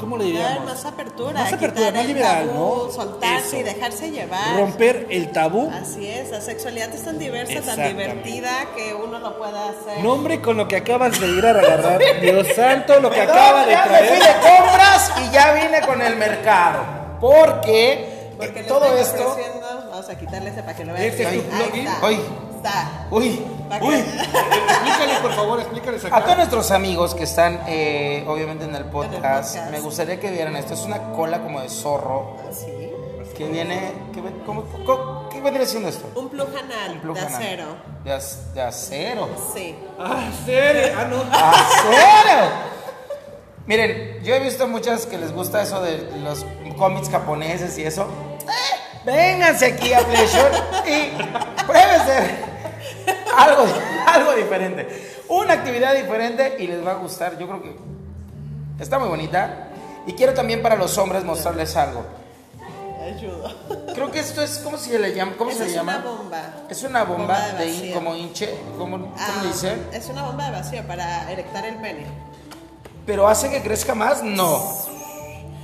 ¿Cómo 0.00 0.16
le 0.16 0.24
diríamos? 0.24 0.64
más 0.64 0.84
apertura. 0.84 1.32
Más 1.32 1.52
apertura, 1.52 1.90
más 1.92 2.06
liberal, 2.06 2.46
tabú, 2.48 2.86
¿no? 2.86 2.92
Soltarse 2.92 3.58
y 3.60 3.62
dejarse 3.62 4.10
llevar. 4.10 4.56
Romper 4.58 5.06
el 5.10 5.30
tabú 5.32 5.70
Así 5.72 6.06
es, 6.08 6.30
la 6.30 6.40
sexualidad 6.40 6.92
es 6.94 7.04
tan 7.04 7.18
diversa, 7.18 7.60
tan 7.62 7.88
divertida 7.88 8.50
que 8.76 8.94
uno 8.94 9.18
lo 9.18 9.38
puede 9.38 9.58
hacer. 9.58 10.02
Nombre 10.02 10.40
con 10.40 10.56
lo 10.56 10.68
que 10.68 10.76
acabas 10.76 11.18
de 11.20 11.28
ir 11.28 11.46
a 11.46 11.50
agarrar. 11.50 12.00
Dios 12.20 12.46
santo, 12.54 13.00
lo 13.00 13.10
que 13.10 13.18
Perdón, 13.18 13.36
acaba 13.36 13.66
de 13.66 13.72
ya 13.72 13.86
me 13.86 13.98
fui 14.08 14.18
traer. 14.18 14.22
de 14.22 14.48
compras 14.48 15.12
y 15.22 15.32
ya 15.32 15.52
vine 15.54 15.80
con 15.86 16.02
el 16.02 16.16
mercado. 16.16 16.82
Porque, 17.20 18.32
Porque 18.36 18.60
eh, 18.60 18.64
todo 18.64 18.96
esto. 18.96 19.36
Vamos 19.90 20.08
a 20.08 20.18
quitarle 20.18 20.50
ese 20.50 20.62
para 20.62 20.76
que 20.76 20.84
lo 20.84 20.92
vean. 20.92 21.04
Este. 21.06 21.26
Hoy, 22.02 22.20
está. 22.64 23.06
Uy, 23.10 23.42
uy. 23.80 23.94
Explícales, 23.94 25.18
por 25.20 25.32
favor, 25.34 25.60
explícales 25.60 26.04
acá. 26.04 26.16
A 26.16 26.22
todos 26.24 26.36
nuestros 26.36 26.70
amigos 26.70 27.14
que 27.14 27.24
están 27.24 27.60
eh, 27.66 28.24
obviamente 28.26 28.64
en 28.64 28.74
el, 28.74 28.84
podcast, 28.86 29.54
podcast. 29.54 29.70
me 29.70 29.80
gustaría 29.80 30.18
que 30.20 30.30
vieran 30.30 30.56
esto. 30.56 30.74
Es 30.74 30.80
una 30.80 31.12
cola 31.12 31.42
como 31.42 31.60
de 31.60 31.68
zorro 31.68 32.36
Sí. 32.50 32.90
que 33.36 33.48
viene. 33.48 33.92
Que, 34.12 34.22
¿cómo, 34.46 34.64
cómo- 34.86 35.28
¿Qué 35.28 35.40
vendría 35.40 35.66
siendo 35.66 35.88
esto? 35.88 36.08
Un 36.14 36.28
plug 36.28 36.48
anal 36.56 37.00
Plug 37.00 37.14
de 37.16 37.20
acero. 37.20 37.64
De, 38.04 38.12
ac- 38.12 38.52
de 38.54 38.62
acero. 38.62 39.28
Sí. 39.54 39.76
Ah, 39.98 40.28
serio. 40.44 40.94
Ah, 40.98 41.04
no. 41.04 41.16
¡Acero! 41.32 42.74
Miren, 43.66 44.22
yo 44.22 44.34
he 44.34 44.40
visto 44.40 44.66
muchas 44.68 45.06
que 45.06 45.16
les 45.18 45.32
gusta 45.32 45.62
eso 45.62 45.80
de 45.82 46.10
los 46.22 46.44
cómics 46.76 47.08
japoneses 47.10 47.76
y 47.78 47.84
eso. 47.84 48.06
Eh, 48.42 49.00
Vénganse 49.04 49.66
aquí 49.66 49.92
a 49.92 50.00
Pleasure 50.00 50.50
y 50.86 51.62
prueben 51.64 52.02
ser 52.06 52.53
algo, 53.38 53.64
algo 54.06 54.32
diferente. 54.34 55.12
Una 55.28 55.54
actividad 55.54 55.94
diferente 55.94 56.56
y 56.58 56.66
les 56.66 56.84
va 56.86 56.92
a 56.92 56.94
gustar. 56.94 57.38
Yo 57.38 57.46
creo 57.48 57.62
que 57.62 57.76
está 58.82 58.98
muy 58.98 59.08
bonita. 59.08 59.68
Y 60.06 60.12
quiero 60.12 60.34
también 60.34 60.60
para 60.62 60.76
los 60.76 60.96
hombres 60.98 61.24
mostrarles 61.24 61.74
algo. 61.76 62.04
Ayuda. 63.02 63.54
Creo 63.94 64.10
que 64.10 64.20
esto 64.20 64.42
es, 64.42 64.58
¿cómo 64.64 64.78
se 64.78 64.98
le 64.98 65.14
llama? 65.14 65.32
¿Cómo 65.36 65.50
Esa 65.50 65.58
se 65.60 65.64
le 65.64 65.70
es 65.70 65.76
llama? 65.76 65.96
una 65.98 66.04
bomba. 66.10 66.42
Es 66.70 66.82
una 66.82 67.04
bomba, 67.04 67.18
Bomba 67.38 67.48
de 67.58 67.64
de, 67.66 67.70
in- 67.88 67.92
como 67.94 68.14
hinche, 68.14 68.54
¿cómo, 68.78 68.98
cómo 68.98 69.14
Ah, 69.18 69.42
dice? 69.46 69.76
Es 69.92 70.08
una 70.08 70.22
bomba 70.24 70.46
de 70.46 70.50
vacío 70.52 70.82
para 70.86 71.30
erectar 71.30 71.66
el 71.66 71.76
pene. 71.76 72.06
¿Pero 73.06 73.28
hace 73.28 73.50
que 73.50 73.62
crezca 73.62 73.94
más? 73.94 74.22
No. 74.22 74.56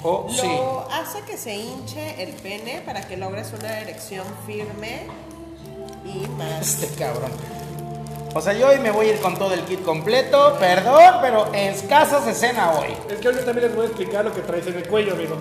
¿O 0.03 0.27
Lo 0.29 0.35
sí? 0.35 0.51
hace 0.93 1.23
que 1.23 1.37
se 1.39 1.55
hinche 1.57 2.23
el 2.23 2.33
pene 2.35 2.83
para 2.85 3.03
que 3.03 3.17
logres 3.17 3.53
una 3.59 3.81
erección 3.81 4.27
firme 4.47 5.07
y 6.05 6.27
más. 6.29 6.83
Este 6.83 6.99
cabrón. 6.99 7.31
O 8.35 8.41
sea, 8.41 8.53
yo 8.53 8.69
hoy 8.69 8.79
me 8.79 8.93
voy 8.93 9.09
a 9.09 9.15
ir 9.15 9.21
con 9.21 9.37
todo 9.37 9.55
el 9.55 9.63
kit 9.63 9.83
completo, 9.83 10.57
perdón, 10.61 11.17
pero 11.21 11.49
en 11.53 11.75
escasas 11.75 12.27
escena 12.29 12.71
hoy. 12.73 12.95
Es 13.09 13.19
que 13.19 13.27
ahorita 13.27 13.45
también 13.45 13.67
les 13.67 13.77
voy 13.77 13.87
a 13.87 13.89
explicar 13.89 14.25
lo 14.25 14.33
que 14.33 14.41
traes 14.43 14.67
en 14.69 14.77
el 14.77 14.87
cuello, 14.87 15.15
amigo. 15.15 15.37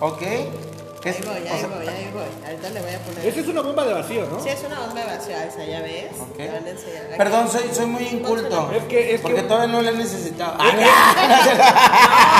¿Ok? 0.00 0.22
¿Qué 1.04 1.10
es- 1.10 1.16
Ahí 1.20 1.22
voy, 1.26 1.36
ahí 1.48 1.58
sea, 1.60 1.68
voy, 1.68 1.86
ahí 1.86 2.10
voy. 2.14 2.22
Ahorita 2.46 2.70
le 2.70 2.80
voy 2.80 2.94
a 2.94 2.98
poner. 2.98 3.26
Esa 3.26 3.40
es 3.40 3.46
una 3.48 3.60
bomba 3.60 3.84
de 3.84 3.92
vacío, 3.92 4.26
¿no? 4.26 4.40
Sí, 4.42 4.48
es 4.48 4.64
una 4.64 4.80
bomba 4.80 5.00
de 5.00 5.06
vacío, 5.06 5.36
esa 5.36 5.64
ya 5.66 5.80
ves. 5.82 6.06
ok. 6.18 6.36
Te 6.36 6.48
van 6.48 6.64
a 6.64 6.70
enseñar. 6.70 7.04
Aquí. 7.04 7.14
Perdón, 7.18 7.48
soy, 7.50 7.62
soy 7.72 7.86
muy 7.86 8.02
inculto. 8.08 8.72
Es 8.74 8.82
que- 8.84 9.14
es 9.14 9.20
porque 9.20 9.42
que- 9.42 9.48
todavía 9.48 9.70
no 9.72 9.82
lo 9.82 9.88
he 9.90 9.92
necesitado. 9.92 10.54
No, 10.64 10.64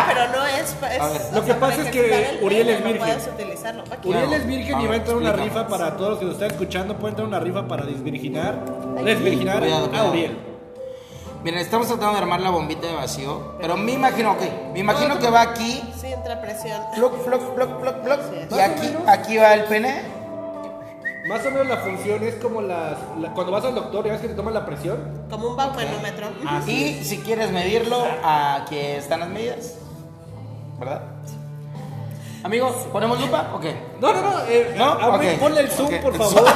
pero 0.09 0.28
no 0.33 0.47
es. 0.47 0.71
es 0.71 1.00
A 1.00 1.09
ver. 1.09 1.21
o 1.30 1.35
Lo 1.35 1.40
que 1.42 1.47
sea, 1.52 1.61
pasa 1.61 1.83
es 1.83 1.90
que 1.90 2.38
Uriel 2.42 2.68
es 2.71 2.80
no 2.80 2.87
virgen. 2.87 3.04
puedes 3.06 3.26
utilizarlo. 3.26 3.85
Aquí. 3.90 4.09
Uriel 4.09 4.33
es 4.33 4.47
virgen 4.47 4.75
A 4.76 4.83
y 4.83 4.87
va 4.87 4.92
a 4.92 4.97
entrar 4.97 5.16
una 5.16 5.33
rifa 5.33 5.66
para 5.68 5.97
todos 5.97 6.11
los 6.11 6.18
que 6.18 6.25
nos 6.25 6.35
están 6.35 6.50
escuchando. 6.50 6.97
Puede 6.97 7.11
entrar 7.11 7.26
una 7.28 7.40
rifa 7.40 7.66
para 7.68 7.85
desvirginar. 7.85 8.64
Desvirginar 9.04 9.62
a. 9.92 10.04
Uriel. 10.11 10.37
Miren, 11.44 11.60
estamos 11.60 11.86
tratando 11.88 12.12
de 12.14 12.18
armar 12.18 12.40
la 12.40 12.48
bombita 12.50 12.86
de 12.86 12.94
vacío, 12.94 13.52
pero 13.60 13.76
me 13.76 13.92
imagino, 13.92 14.32
ok, 14.32 14.40
me 14.72 14.78
imagino 14.80 15.18
que 15.18 15.28
va 15.30 15.42
aquí, 15.42 15.82
Sí, 16.00 16.06
entra 16.06 16.40
presión. 16.40 16.80
floc, 16.94 17.22
floc, 17.22 17.54
floc, 17.54 17.80
floc, 17.80 18.02
floc, 18.02 18.20
Sí. 18.30 18.56
y 18.56 18.60
aquí, 18.60 18.94
aquí 19.06 19.36
va 19.36 19.52
el 19.52 19.64
pene. 19.64 20.02
Más 21.28 21.44
o 21.44 21.50
menos 21.50 21.66
la 21.66 21.76
función 21.78 22.22
es 22.22 22.34
como 22.36 22.62
las, 22.62 22.96
la- 23.20 23.32
cuando 23.34 23.52
vas 23.52 23.64
al 23.64 23.74
doctor, 23.74 24.06
ya 24.06 24.12
ves 24.12 24.22
que 24.22 24.28
te 24.28 24.34
toman 24.34 24.54
la 24.54 24.64
presión. 24.64 25.26
Como 25.30 25.48
un 25.48 25.56
baumanómetro. 25.56 26.28
Y 26.66 27.04
si 27.04 27.18
quieres 27.18 27.50
medirlo, 27.50 28.02
aquí 28.24 28.78
están 28.78 29.20
las 29.20 29.28
medidas. 29.28 29.74
¿Verdad? 30.78 31.02
Amigo, 32.42 32.70
¿ponemos 32.92 33.20
lupa 33.20 33.50
o 33.54 33.60
qué? 33.60 33.74
No, 34.00 34.12
no, 34.14 34.20
no. 34.22 34.38
eh, 34.48 34.74
¿No? 34.76 34.84
a 34.92 35.16
ver, 35.18 35.34
Ok. 35.34 35.40
Ponle 35.40 35.60
el 35.60 35.70
zoom, 35.70 35.88
Ok. 35.94 36.00
por 36.02 36.14
favor. 36.16 36.44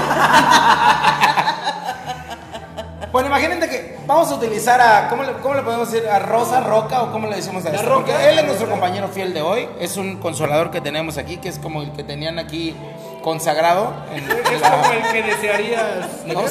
Bueno, 3.12 3.29
imagínate 3.29 3.69
que 3.71 3.97
vamos 4.07 4.31
a 4.31 4.35
utilizar 4.35 4.81
a. 4.81 5.09
¿Cómo 5.09 5.23
le, 5.23 5.33
cómo 5.35 5.55
le 5.55 5.62
podemos 5.62 5.91
decir? 5.91 6.09
¿A 6.09 6.19
Rosa 6.19 6.61
Roca 6.61 7.03
o 7.03 7.11
cómo 7.12 7.27
le 7.29 7.37
decimos 7.37 7.65
a 7.65 7.71
La 7.71 7.77
esto? 7.77 7.88
Roca. 7.88 8.12
Porque 8.12 8.29
él 8.31 8.38
es 8.38 8.45
nuestro 8.45 8.69
compañero 8.69 9.09
fiel 9.09 9.33
de 9.33 9.41
hoy. 9.43 9.69
Es 9.81 9.97
un 9.97 10.17
consolador 10.19 10.71
que 10.71 10.81
tenemos 10.81 11.17
aquí, 11.17 11.38
que 11.38 11.49
es 11.49 11.59
como 11.59 11.81
el 11.83 11.93
que 11.93 12.05
tenían 12.05 12.38
aquí 12.38 12.77
consagrado. 13.23 13.93
En, 14.12 14.25
es 14.31 14.61
la- 14.61 14.71
como 14.71 14.93
el 14.93 15.03
que 15.11 15.23
desearías. 15.23 15.83
no, 16.27 16.43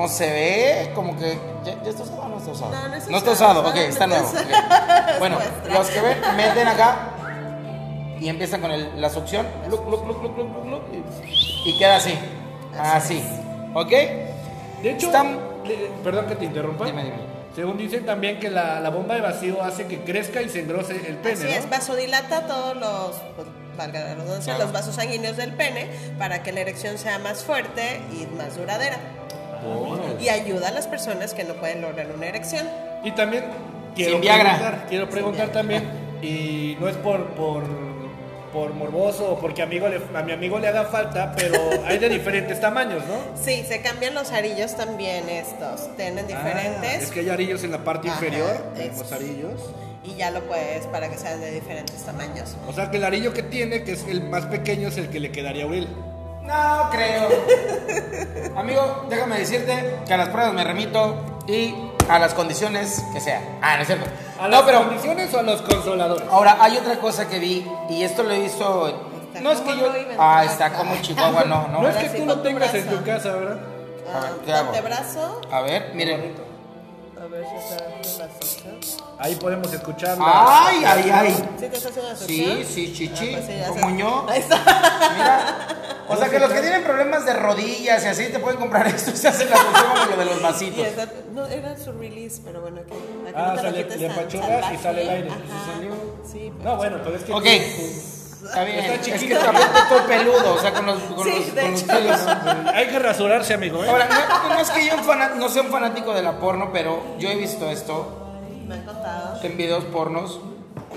no 0.00 0.08
se 0.08 0.30
ve 0.30 0.92
como 0.94 1.16
que. 1.18 1.38
¿Ya, 1.64 1.74
ya 1.82 1.90
está 1.90 2.02
usado 2.02 2.22
o 2.22 2.28
no 2.28 2.38
está 2.38 2.50
usado? 2.52 2.70
No, 2.72 2.88
no 2.88 2.94
está 2.96 3.10
No 3.10 3.16
está 3.18 3.30
usado, 3.32 3.68
ok, 3.68 3.76
está 3.76 4.06
nuevo. 4.06 4.32
Bueno, 5.18 5.38
los 5.70 5.88
que 5.88 6.00
ven, 6.00 6.18
meten 6.36 6.66
acá 6.66 6.96
y 8.18 8.28
empiezan 8.28 8.60
con 8.62 8.70
el- 8.70 9.00
la 9.00 9.10
succión. 9.10 9.46
Luc, 9.68 9.86
luc, 9.88 10.06
luc, 10.06 10.82
y, 10.92 11.70
y 11.70 11.78
queda 11.78 11.96
así. 11.96 12.18
Así. 12.80 13.22
¿Ok? 13.74 13.90
De 13.90 14.90
hecho, 14.90 15.06
Están- 15.06 15.38
perdón 16.02 16.26
que 16.26 16.36
te 16.36 16.44
interrumpa. 16.44 16.86
Dime, 16.86 17.04
dime. 17.04 17.16
Según 17.54 17.76
dicen 17.78 18.04
también 18.04 18.40
que 18.40 18.50
la, 18.50 18.80
la 18.80 18.90
bomba 18.90 19.14
de 19.14 19.20
vacío 19.20 19.62
hace 19.62 19.86
que 19.86 20.00
crezca 20.00 20.42
y 20.42 20.48
se 20.48 20.60
engrose 20.60 20.94
el 21.06 21.16
pene, 21.18 21.34
Así 21.34 21.44
¿no? 21.44 21.50
es, 21.50 21.70
vasodilata 21.70 22.46
todos 22.48 22.76
los, 22.76 23.16
pues, 23.36 23.46
valga 23.76 24.00
la 24.00 24.14
redundancia, 24.14 24.54
Claro. 24.54 24.64
los 24.64 24.72
vasos 24.72 24.96
sanguíneos 24.96 25.36
del 25.36 25.52
pene 25.52 25.88
para 26.18 26.42
que 26.42 26.50
la 26.52 26.60
erección 26.60 26.98
sea 26.98 27.18
más 27.20 27.44
fuerte 27.44 28.00
y 28.12 28.26
más 28.36 28.56
duradera. 28.56 28.96
Y 30.20 30.28
ayuda 30.28 30.68
a 30.68 30.72
las 30.72 30.86
personas 30.88 31.32
que 31.32 31.44
no 31.44 31.54
pueden 31.54 31.80
lograr 31.80 32.08
una 32.14 32.26
erección. 32.26 32.68
Y 33.04 33.12
también 33.12 33.44
quiero 33.94 34.12
Sin 34.12 34.20
Viagra. 34.20 34.44
preguntar, 34.56 34.86
quiero 34.88 35.08
preguntar 35.08 35.48
también, 35.50 35.84
y 36.22 36.76
no 36.80 36.88
es 36.88 36.96
por, 36.96 37.28
por, 37.28 37.62
por 38.54 38.72
morboso 38.72 39.32
o 39.32 39.38
porque 39.38 39.60
amigo 39.62 39.88
le- 39.88 40.00
a 40.16 40.22
mi 40.22 40.32
amigo 40.32 40.58
le 40.60 40.68
haga 40.68 40.84
falta, 40.84 41.32
pero 41.36 41.58
hay 41.84 41.98
de 41.98 42.08
diferentes 42.08 42.60
tamaños, 42.60 43.02
¿no? 43.06 43.16
Sí, 43.44 43.64
se 43.68 43.82
cambian 43.82 44.14
los 44.14 44.30
arillos 44.32 44.76
también 44.76 45.28
estos. 45.28 45.94
Tienen 45.96 46.24
Ah, 46.24 46.28
diferentes. 46.28 47.02
es 47.02 47.10
que 47.10 47.20
hay 47.20 47.28
arillos 47.30 47.64
en 47.64 47.72
la 47.72 47.78
parte 47.84 48.08
Ajá, 48.08 48.16
inferior, 48.24 48.56
es- 48.78 48.96
los 48.96 49.12
arillos. 49.12 49.60
Y 50.04 50.14
ya 50.16 50.30
lo 50.30 50.42
puedes 50.44 50.86
para 50.86 51.08
que 51.10 51.18
sean 51.18 51.40
de 51.40 51.50
diferentes 51.50 51.96
tamaños. 52.04 52.56
O 52.68 52.72
sea 52.72 52.90
que 52.90 52.98
el 52.98 53.04
arillo 53.04 53.32
que 53.32 53.42
tiene, 53.42 53.82
que 53.84 53.92
es 53.92 54.04
el 54.06 54.22
más 54.22 54.46
pequeño, 54.46 54.88
es 54.88 54.96
el 54.98 55.08
que 55.10 55.18
le 55.18 55.32
quedaría 55.32 55.66
a. 55.66 55.88
No 56.42 56.90
creo. 56.92 57.28
Amigo, 58.56 59.06
déjame 59.08 59.38
decirte 59.38 59.96
que 60.06 60.14
a 60.14 60.16
las 60.18 60.28
pruebas 60.28 60.52
me 60.54 60.62
remito 60.62 61.42
y 61.48 61.74
a 62.08 62.18
las 62.18 62.34
condiciones 62.34 63.02
que 63.12 63.20
sea. 63.20 63.40
Ah, 63.62 63.76
no 63.76 63.82
es 63.82 63.86
cierto. 63.88 64.06
¿A 64.38 64.42
no, 64.44 64.48
las 64.48 64.62
pero 64.62 64.78
condiciones 64.84 65.32
o 65.34 65.38
a 65.38 65.42
los 65.42 65.62
consoladores? 65.62 66.24
ahora 66.30 66.56
hay 66.60 66.76
otra 66.76 66.96
cosa 66.98 67.28
que 67.28 67.38
vi 67.38 67.66
y 67.88 68.02
esto 68.02 68.22
lo 68.22 68.30
he 68.32 68.40
visto. 68.40 68.88
Está 69.28 69.40
No 69.40 69.52
es 69.52 69.60
que 69.60 69.76
yo. 69.76 69.88
no 69.88 69.94
en 69.94 70.06
Ah, 70.18 70.44
está 70.44 70.72
como 70.72 70.96
Chihuahua, 71.00 71.44
no, 71.44 71.68
no. 71.68 71.82
No 71.82 71.88
es 71.88 71.96
que 71.96 72.08
tú 72.20 72.26
tu 72.26 72.36
tengas 72.42 72.74
en 72.74 72.84
brazo. 72.86 72.98
tu 72.98 73.04
casa, 73.04 73.32
¿verdad? 73.32 73.58
A 74.14 74.20
ver, 74.20 74.30
Ah, 74.30 74.36
¿qué 74.44 74.52
hago? 74.52 74.68
antebrazo. 74.68 75.40
A 75.50 75.60
ver, 75.62 75.90
miren. 75.94 76.34
A 77.20 77.26
ver 77.26 77.44
si 77.48 77.56
está 77.56 78.24
la 78.24 78.28
succión. 78.40 78.63
Ahí 79.18 79.34
podemos 79.36 79.72
escuchar 79.72 80.18
la- 80.18 80.66
Ay, 80.66 80.84
ay, 80.84 81.10
ay. 81.12 81.34
¿Sí 81.58 81.66
te 81.68 81.76
haciendo 81.76 82.16
succión? 82.16 82.26
Sí, 82.26 82.64
sí, 82.68 82.92
chichi. 82.92 83.34
Ah, 83.34 83.38
pues 83.38 83.46
sí, 83.46 83.52
ya 83.58 83.68
Con 83.68 83.78
se- 83.78 83.84
muñó. 83.84 84.28
Ahí 84.28 84.40
está. 84.40 84.56
Mira. 85.16 85.68
O 86.06 86.16
sea 86.18 86.28
que 86.28 86.38
los 86.38 86.52
que 86.52 86.60
tienen 86.60 86.84
problemas 86.84 87.24
de 87.24 87.32
rodillas 87.32 88.04
y 88.04 88.08
así 88.08 88.26
te 88.26 88.38
pueden 88.38 88.58
comprar 88.60 88.86
esto 88.94 89.10
y 89.10 89.16
se 89.16 89.26
hacen 89.26 89.48
la 89.48 89.56
función 89.56 89.86
como 89.90 90.10
lo 90.10 90.16
de 90.18 90.24
los 90.26 90.38
Y 90.38 90.42
vasitos. 90.42 90.86
esa- 90.86 91.08
no, 91.32 91.46
era 91.46 91.78
su 91.78 91.92
release, 91.92 92.42
pero 92.44 92.60
bueno, 92.60 92.82
que 92.86 92.92
aquí 92.92 93.32
Ah, 93.34 93.42
no 93.46 93.50
te 93.54 93.56
lo 93.56 93.62
sale- 93.70 93.82
quites 93.84 94.00
le 94.00 94.08
tan 94.08 94.18
apachurras 94.18 94.48
y 94.48 94.52
salvaje. 94.52 94.78
sale 94.82 95.02
el 95.02 95.08
aire. 95.08 95.28
Ajá. 95.30 95.40
Sí, 96.30 96.52
pero- 96.58 96.70
No, 96.70 96.76
bueno, 96.76 96.96
pero 97.02 97.16
es 97.16 97.22
que... 97.24 97.32
Ok. 97.32 97.46
Está 97.46 98.64
bien. 98.64 98.78
Está 98.80 98.94
es 98.94 99.00
que 99.00 99.12
chiquito. 99.18 99.40
también 99.40 99.66
estoy 99.74 100.00
peludo, 100.06 100.54
o 100.54 100.58
sea, 100.60 100.74
con 100.74 100.84
los, 100.86 100.98
con 101.00 101.24
Sí, 101.24 101.30
los, 101.38 101.54
de 101.54 101.62
con 101.62 101.70
los 101.72 101.80
hecho. 101.82 101.92
pelos. 101.94 102.20
Hay 102.74 102.86
que 102.88 102.98
rasurarse, 102.98 103.54
amigo, 103.54 103.82
¿eh? 103.82 103.88
Ahora, 103.88 104.06
no, 104.06 104.48
no 104.54 104.60
es 104.60 104.70
que 104.70 104.86
yo 104.86 104.94
un 104.96 105.04
fana- 105.04 105.30
no 105.34 105.48
sea 105.48 105.62
un 105.62 105.70
fanático 105.70 106.12
de 106.12 106.22
la 106.22 106.38
porno, 106.38 106.68
pero 106.70 107.02
yo 107.18 107.30
he 107.30 107.36
visto 107.36 107.70
esto 107.70 108.20
Me 108.68 108.74
han 108.74 108.82
contado. 108.84 109.03
En 109.44 109.56
videos 109.56 109.84
pornos. 109.84 110.40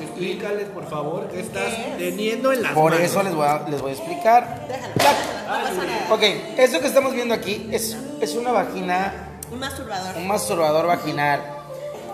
Explícales, 0.01 0.67
por 0.69 0.87
favor, 0.87 1.27
qué 1.29 1.39
estás 1.39 1.73
¿Qué 1.73 1.91
es? 1.91 1.97
teniendo 1.97 2.53
en 2.53 2.61
las 2.61 2.73
Por 2.73 2.91
manos. 2.91 3.05
eso 3.05 3.23
les 3.23 3.33
voy 3.33 3.47
a, 3.47 3.65
les 3.67 3.81
voy 3.81 3.91
a 3.91 3.93
explicar. 3.95 4.67
Déjalo, 4.67 4.93
déjalo, 4.95 5.17
no 5.47 5.63
pasa 5.63 5.83
nada. 5.87 6.13
Ok, 6.13 6.23
esto 6.57 6.79
que 6.79 6.87
estamos 6.87 7.13
viendo 7.13 7.33
aquí 7.33 7.67
es, 7.71 7.97
es 8.21 8.35
una 8.35 8.51
vagina, 8.51 9.29
Un 9.51 9.59
masturbador. 9.59 10.17
un 10.17 10.27
masturbador 10.27 10.85
vaginal. 10.87 11.41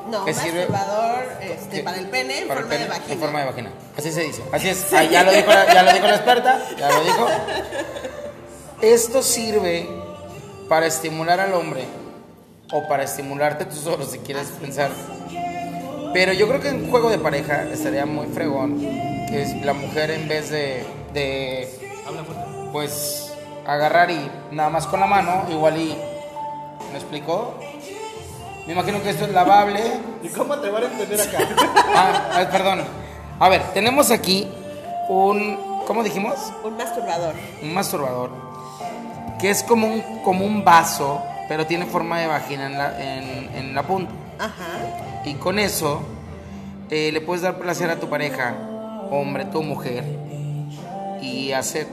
No, 0.09 0.23
que 0.25 0.33
sirve- 0.33 0.67
masturbador 0.69 1.23
este, 1.41 1.77
que- 1.77 1.83
para 1.83 1.97
el 1.97 2.07
pene 2.09 2.39
en 2.39 2.47
forma 2.47 2.75
de 2.75 2.87
vagina. 2.87 3.13
En 3.13 3.19
forma 3.19 3.39
de 3.39 3.45
vagina. 3.45 3.69
Así 3.97 4.11
se 4.11 4.21
dice. 4.21 4.43
Así 4.53 4.69
es. 4.69 4.93
Ah, 4.93 5.03
ya, 5.03 5.23
lo 5.23 5.31
dijo 5.31 5.49
la, 5.49 5.73
ya 5.73 5.83
lo 5.83 5.93
dijo 5.93 6.07
la 6.07 6.15
experta. 6.15 6.61
Ya 6.77 6.89
lo 6.89 7.03
dijo. 7.03 7.27
Esto 8.81 9.21
sirve 9.23 9.87
para 10.69 10.85
estimular 10.87 11.39
al 11.39 11.53
hombre 11.53 11.83
o 12.71 12.87
para 12.87 13.03
estimularte 13.03 13.65
tú 13.65 13.75
solo 13.75 14.05
si 14.05 14.19
quieres 14.19 14.47
pensar. 14.61 14.89
Pero 16.13 16.33
yo 16.33 16.47
creo 16.47 16.61
que 16.61 16.69
en 16.69 16.89
juego 16.89 17.09
de 17.09 17.17
pareja 17.17 17.63
estaría 17.71 18.05
muy 18.05 18.27
fregón 18.27 18.79
que 18.79 19.41
es 19.41 19.65
la 19.65 19.73
mujer 19.73 20.11
en 20.11 20.27
vez 20.27 20.51
de, 20.51 20.85
de 21.13 21.67
pues 22.71 23.33
agarrar 23.65 24.11
y 24.11 24.29
nada 24.51 24.69
más 24.69 24.85
con 24.85 24.99
la 24.99 25.07
mano, 25.07 25.45
igual 25.49 25.77
y 25.77 25.97
¿me 26.91 26.97
explicó? 26.97 27.55
Me 28.67 28.73
imagino 28.73 29.01
que 29.01 29.09
esto 29.09 29.25
es 29.25 29.31
lavable. 29.31 29.81
¿Y 30.21 30.29
cómo 30.29 30.55
te 30.57 30.69
van 30.69 30.83
a 30.83 30.85
entender 30.85 31.19
acá? 31.19 31.39
Ah, 31.95 32.29
ay, 32.33 32.47
perdón. 32.51 32.81
A 33.39 33.49
ver, 33.49 33.61
tenemos 33.73 34.09
aquí 34.11 34.47
un, 35.09 35.81
¿cómo 35.85 36.03
dijimos? 36.03 36.35
Un 36.63 36.77
masturbador. 36.77 37.35
Un 37.61 37.73
masturbador 37.73 38.43
que 39.39 39.49
es 39.49 39.61
como 39.61 39.87
un, 39.87 40.01
como 40.23 40.45
un 40.45 40.63
vaso 40.63 41.21
pero 41.49 41.67
tiene 41.67 41.85
forma 41.85 42.19
de 42.19 42.27
vagina 42.27 42.65
en 42.65 42.77
la, 42.77 42.97
en, 42.97 43.55
en 43.55 43.75
la 43.75 43.83
punta. 43.83 44.13
Ajá. 44.43 45.23
Y 45.23 45.35
con 45.35 45.57
eso 45.57 46.01
eh, 46.89 47.11
le 47.13 47.21
puedes 47.21 47.41
dar 47.41 47.57
placer 47.57 47.89
a 47.89 47.99
tu 47.99 48.09
pareja, 48.09 48.55
hombre, 49.09 49.45
tu 49.45 49.63
mujer, 49.63 50.03
y 51.21 51.53
hacer, 51.53 51.87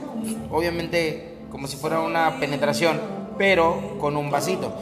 obviamente, 0.51 1.37
como 1.49 1.67
si 1.67 1.77
fuera 1.77 2.01
una 2.01 2.41
penetración, 2.41 2.99
pero 3.37 3.97
con 3.99 4.17
un 4.17 4.29
vasito. 4.29 4.73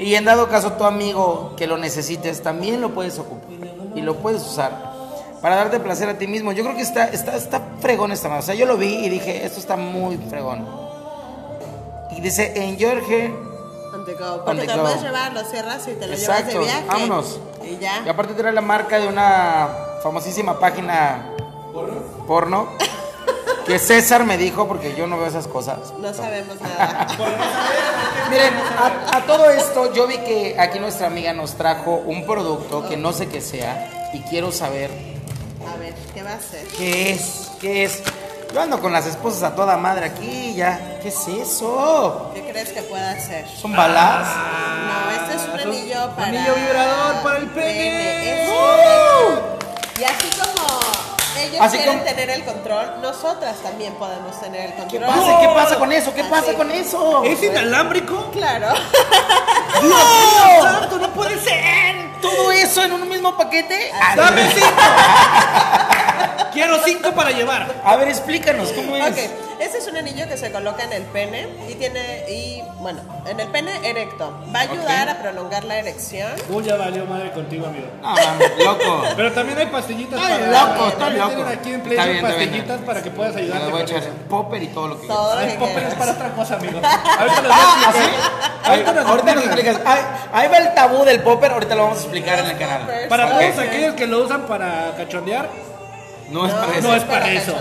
Y 0.00 0.14
en 0.14 0.24
dado 0.24 0.48
caso 0.48 0.72
tu 0.72 0.84
amigo 0.84 1.54
que 1.54 1.66
lo 1.66 1.76
necesites, 1.76 2.42
también 2.42 2.80
lo 2.80 2.94
puedes 2.94 3.18
ocupar 3.18 3.68
y 3.94 4.00
lo 4.00 4.16
puedes 4.16 4.40
usar 4.40 4.94
para 5.42 5.56
darte 5.56 5.80
placer 5.80 6.08
a 6.08 6.16
ti 6.16 6.26
mismo. 6.26 6.52
Yo 6.52 6.64
creo 6.64 6.76
que 6.76 6.82
está, 6.82 7.08
está, 7.08 7.36
está 7.36 7.60
fregón 7.80 8.10
esta 8.10 8.28
mano. 8.28 8.40
O 8.40 8.44
sea, 8.44 8.54
yo 8.54 8.64
lo 8.64 8.78
vi 8.78 9.04
y 9.04 9.10
dije, 9.10 9.44
esto 9.44 9.60
está 9.60 9.76
muy 9.76 10.16
fregón. 10.16 10.66
Y 12.16 12.22
dice, 12.22 12.54
enjoy 12.56 13.02
her 13.10 13.47
Porque 14.16 14.66
te 14.66 14.76
lo 14.76 14.82
puedes 14.82 15.02
llevar, 15.02 15.32
lo 15.32 15.42
cierras 15.44 15.86
y 15.88 15.92
te 15.94 16.06
lo 16.06 16.14
llevas 16.16 16.46
de 16.46 16.58
viaje. 16.58 16.84
vámonos. 16.86 17.38
Y 17.64 17.78
ya. 17.78 18.02
Y 18.04 18.08
aparte 18.08 18.34
trae 18.34 18.52
la 18.52 18.60
marca 18.60 18.98
de 18.98 19.08
una 19.08 19.68
famosísima 20.02 20.58
página 20.58 21.30
porno. 22.26 22.68
Que 23.66 23.78
César 23.78 24.24
me 24.24 24.38
dijo, 24.38 24.66
porque 24.66 24.94
yo 24.96 25.06
no 25.06 25.18
veo 25.18 25.26
esas 25.26 25.46
cosas. 25.46 25.92
No 26.00 26.14
sabemos 26.14 26.58
nada. 26.58 27.06
Miren, 28.30 28.54
a, 28.54 29.18
a 29.18 29.26
todo 29.26 29.50
esto, 29.50 29.92
yo 29.92 30.06
vi 30.06 30.16
que 30.18 30.56
aquí 30.58 30.78
nuestra 30.78 31.06
amiga 31.08 31.34
nos 31.34 31.52
trajo 31.54 31.96
un 31.96 32.24
producto 32.26 32.88
que 32.88 32.96
no 32.96 33.12
sé 33.12 33.28
qué 33.28 33.42
sea 33.42 34.10
y 34.14 34.20
quiero 34.22 34.52
saber 34.52 34.90
A 35.70 35.76
ver, 35.76 35.94
¿qué 36.14 36.22
va 36.22 36.30
a 36.30 36.36
hacer? 36.36 36.66
qué 36.78 37.10
es, 37.12 37.50
qué 37.60 37.84
es. 37.84 38.02
Yo 38.52 38.60
ando 38.62 38.80
con 38.80 38.92
las 38.92 39.06
esposas 39.06 39.42
a 39.42 39.54
toda 39.54 39.76
madre 39.76 40.06
aquí 40.06 40.54
ya. 40.54 40.98
¿Qué 41.02 41.08
es 41.08 41.28
eso? 41.28 42.30
¿Qué 42.34 42.42
crees 42.50 42.70
que 42.70 42.82
pueda 42.82 43.10
hacer? 43.10 43.46
¿Son 43.48 43.72
balas? 43.76 44.26
No, 44.26 45.10
este 45.10 45.36
es 45.36 45.48
un 45.52 45.60
anillo 45.60 46.10
para. 46.16 46.28
anillo 46.28 46.54
vibrador 46.54 47.22
para 47.22 47.38
el 47.38 47.46
pene. 47.48 48.48
correcto. 48.48 49.58
Y 50.00 50.04
así 50.04 50.30
como 50.40 50.68
ellos 51.40 51.60
Así 51.60 51.76
quieren 51.76 51.98
como- 51.98 52.10
tener 52.10 52.30
el 52.30 52.44
control, 52.44 53.00
nosotras 53.02 53.56
también 53.62 53.94
podemos 53.94 54.40
tener 54.40 54.66
el 54.66 54.72
¿Qué 54.88 54.98
control. 54.98 55.04
pasa? 55.06 55.38
¿Qué 55.40 55.48
pasa 55.54 55.78
con 55.78 55.92
eso? 55.92 56.14
¿Qué 56.14 56.20
Así. 56.22 56.30
pasa 56.30 56.54
con 56.54 56.70
eso? 56.72 57.22
¿Es 57.24 57.42
inalámbrico? 57.42 58.30
Claro. 58.32 58.68
¡No! 59.82 60.62
¡Santo, 60.62 60.98
no 60.98 61.08
puede 61.10 61.38
ser! 61.40 62.08
¿Todo 62.22 62.50
eso 62.50 62.82
en 62.82 62.92
un 62.94 63.08
mismo 63.08 63.36
paquete? 63.36 63.92
¡Dame 64.16 64.50
cinco! 64.52 64.66
Para 67.18 67.30
llevar. 67.32 67.66
A 67.84 67.96
ver, 67.96 68.08
explícanos, 68.08 68.70
¿cómo 68.72 68.94
es? 68.96 69.10
Ok, 69.10 69.18
este 69.60 69.78
es 69.78 69.86
un 69.88 69.96
anillo 69.96 70.28
que 70.28 70.36
se 70.36 70.52
coloca 70.52 70.84
en 70.84 70.92
el 70.92 71.02
pene 71.02 71.48
y 71.68 71.74
tiene, 71.74 72.24
y 72.28 72.62
bueno, 72.78 73.00
en 73.26 73.40
el 73.40 73.48
pene 73.48 73.72
erecto. 73.82 74.32
Va 74.54 74.60
a 74.60 74.62
ayudar 74.62 75.08
a 75.08 75.18
prolongar 75.18 75.64
la 75.64 75.78
erección. 75.78 76.30
Uy, 76.48 76.62
ya 76.64 76.76
valió 76.76 77.04
madre 77.06 77.32
contigo, 77.32 77.66
amigo. 77.66 77.88
Mames, 78.00 78.52
loco. 78.64 79.02
Pero 79.16 79.32
también 79.32 79.58
hay 79.58 79.66
pastillitas 79.66 80.20
Estoy 80.20 80.38
para... 80.46 80.46
loco, 80.68 80.86
estoy 80.88 81.00
también 81.00 81.18
loco. 81.24 81.34
tienen 81.34 81.58
aquí 81.58 81.68
en 81.70 81.74
Está 81.80 81.88
Pleasure 81.88 82.12
bien, 82.12 82.24
está 82.24 82.36
bien. 82.38 82.48
pastillitas 82.50 82.80
para 82.86 83.02
que 83.02 83.10
puedas 83.10 83.34
Me 83.34 83.40
ayudarte 83.42 83.64
lo 83.64 83.70
voy 83.72 83.80
a 83.82 83.84
con 83.84 83.96
echar 83.96 84.08
eso. 84.08 84.18
popper 84.28 84.62
y 84.62 84.66
todo 84.68 84.88
lo 84.88 85.00
que 85.00 85.06
Todo 85.08 85.34
lo 85.34 85.40
Ay, 85.40 85.46
que 85.48 85.54
popper 85.58 85.68
es 85.70 85.74
quieras. 85.82 85.94
para 85.98 86.12
otra 86.12 86.28
cosa, 86.32 86.54
amigo. 86.54 86.80
Ahorita 87.18 87.42
nos 87.42 87.48
voy 87.48 87.52
a 87.58 87.88
explicar. 87.88 88.32
Ahorita 88.64 88.92
nos, 88.92 89.06
ahorita 89.06 89.34
nos 89.34 89.44
explicas. 89.44 89.80
Ahí, 89.84 90.00
ahí 90.32 90.48
va 90.48 90.56
el 90.58 90.74
tabú 90.74 91.04
del 91.04 91.20
popper, 91.20 91.50
ahorita 91.52 91.74
lo 91.74 91.82
vamos 91.82 91.98
a 91.98 92.02
explicar 92.02 92.38
en 92.38 92.46
el 92.46 92.58
canal. 92.58 93.06
Para 93.08 93.26
Ok. 93.26 93.32
todos 93.40 93.58
aquellos 93.58 93.94
que 93.94 94.06
lo 94.06 94.24
usan 94.24 94.42
para 94.46 94.94
cachondear, 94.96 95.48
No 96.30 96.46
es 96.46 96.52
para 96.52 96.76
eso. 96.76 96.88
no 96.88 96.94
es 96.94 97.04
para 97.04 97.32
eso. 97.32 97.56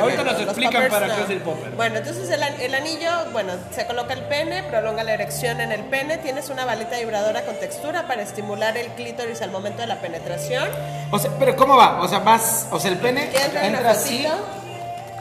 Ahorita 0.00 0.24
no, 0.24 0.32
nos 0.32 0.42
explican 0.42 0.88
para 0.88 1.14
qué 1.14 1.22
es 1.22 1.30
el 1.30 1.40
popper. 1.40 1.70
Bueno, 1.72 1.98
entonces 1.98 2.30
el, 2.30 2.42
el 2.42 2.74
anillo, 2.74 3.10
bueno, 3.32 3.52
se 3.74 3.86
coloca 3.86 4.14
el 4.14 4.22
pene, 4.22 4.62
prolonga 4.64 5.04
la 5.04 5.14
erección 5.14 5.60
en 5.60 5.72
el 5.72 5.84
pene, 5.84 6.18
tienes 6.18 6.50
una 6.50 6.64
balita 6.64 6.98
vibradora 6.98 7.42
con 7.42 7.56
textura 7.56 8.06
para 8.06 8.22
estimular 8.22 8.76
el 8.76 8.88
clítoris 8.88 9.42
al 9.42 9.50
momento 9.50 9.82
de 9.82 9.86
la 9.86 10.00
penetración. 10.00 10.68
O 11.10 11.18
sea, 11.18 11.30
pero 11.38 11.56
¿cómo 11.56 11.76
va? 11.76 12.00
O 12.00 12.08
sea, 12.08 12.20
vas, 12.20 12.66
o 12.70 12.80
sea, 12.80 12.90
el 12.90 12.98
pene 12.98 13.28
¿Quieres 13.28 13.52
ver 13.52 13.68
una 13.68 13.78
entra 13.78 13.90
así. 13.92 14.26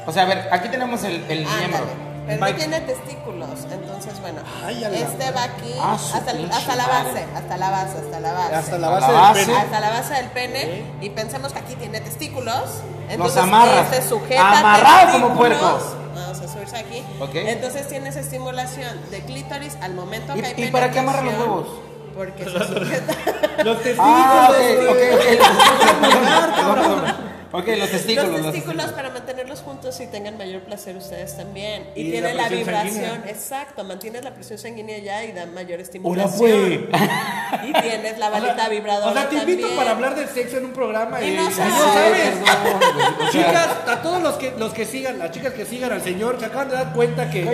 O 0.05 0.11
sea, 0.11 0.23
a 0.23 0.25
ver, 0.25 0.47
aquí 0.51 0.69
tenemos 0.69 1.03
el, 1.03 1.23
el 1.29 1.45
miembro. 1.45 2.06
Pero 2.27 2.39
no 2.45 2.55
tiene 2.55 2.81
testículos, 2.81 3.49
entonces 3.71 4.19
bueno, 4.21 4.41
Ay, 4.65 4.83
este 4.83 5.31
va 5.31 5.43
aquí 5.43 5.73
Ah, 5.79 5.93
hasta, 5.93 6.33
la 6.33 6.41
base, 6.47 6.53
hasta 6.53 6.75
la 6.75 6.87
base, 7.69 7.97
hasta 7.97 8.19
la 8.19 8.33
base. 8.33 8.55
Hasta 8.55 8.77
la 8.77 8.89
base 8.89 9.07
la 9.11 9.13
del 9.13 9.21
base. 9.21 9.45
pene. 9.45 9.57
hasta 9.57 9.79
la 9.79 9.89
base 9.89 10.13
del 10.13 10.25
pene 10.31 10.83
y 11.01 11.09
pensemos 11.09 11.53
que 11.53 11.59
aquí 11.59 11.75
tiene 11.75 12.01
testículos. 12.01 12.63
Entonces 13.09 13.41
amarras. 13.41 13.91
este 13.93 14.09
sujeta 14.09 14.59
Amarrado 14.59 15.13
como 15.21 15.27
testículos. 15.39 15.59
puerco. 15.59 15.97
Vamos 16.15 16.39
a 16.41 16.47
subirse 16.47 16.77
aquí. 16.77 17.03
Entonces 17.33 17.87
tienes 17.87 18.15
estimulación 18.17 18.99
de 19.09 19.21
clítoris 19.21 19.77
al 19.81 19.93
momento 19.93 20.35
¿Y- 20.35 20.41
que 20.41 20.45
hay 20.47 20.53
y 20.65 20.67
para 20.71 20.91
qué 20.91 20.99
amarran 20.99 21.25
los 21.25 21.35
huevos? 21.39 21.67
Porque 22.15 22.43
se 22.43 22.51
sujeta. 22.51 23.13
Los 23.63 23.77
testículos. 23.83 23.99
Ah, 23.99 24.49
ok, 24.51 24.57
güey. 24.89 25.39
ok, 27.51 27.67
los 27.77 27.89
testículos. 27.89 28.29
los 28.31 28.41
los 28.41 28.51
testículos 28.53 28.91
para 28.91 29.09
mantenerlos 29.09 29.61
juntos 29.61 29.99
y 30.01 30.07
tengan 30.07 30.37
mayor 30.37 30.61
placer 30.61 30.95
ustedes 30.97 31.35
también. 31.37 31.89
Y, 31.95 32.01
Y 32.07 32.11
tiene 32.11 32.33
la 32.33 32.49
vibración, 32.49 32.93
sanguínea. 32.93 33.29
exacto, 33.31 33.83
mantienes 33.83 34.23
la 34.23 34.33
presión 34.33 34.57
sanguínea 34.59 34.97
ya 34.99 35.23
y 35.23 35.31
da 35.31 35.45
mayor 35.45 35.79
estimulación. 35.79 36.89
Y 37.63 37.73
tienes 37.73 38.17
la 38.17 38.27
O 38.27 38.31
sea, 38.31 38.39
balita 38.41 38.69
vibradora 38.69 39.11
O 39.11 39.13
sea, 39.13 39.29
te 39.29 39.35
invito 39.37 39.61
también. 39.61 39.77
para 39.77 39.91
hablar 39.91 40.15
de 40.15 40.27
sexo 40.27 40.57
en 40.57 40.65
un 40.65 40.73
programa 40.73 41.21
y, 41.21 41.33
Y 41.33 41.35
no 41.37 41.49
sabes. 41.51 42.35
no. 42.39 42.45
Perdón, 42.79 43.15
o 43.27 43.31
Chicas, 43.31 43.67
a 43.87 44.01
todos 44.01 44.21
los 44.21 44.35
que 44.35 44.51
los 44.57 44.73
que 44.73 44.85
sigan, 44.85 45.17
las 45.19 45.31
chicas 45.31 45.53
que 45.53 45.65
sigan 45.65 45.91
al 45.91 46.01
señor, 46.01 46.39
se 46.39 46.45
acaban 46.45 46.69
de 46.69 46.75
dar 46.75 46.93
cuenta 46.93 47.29
que 47.29 47.43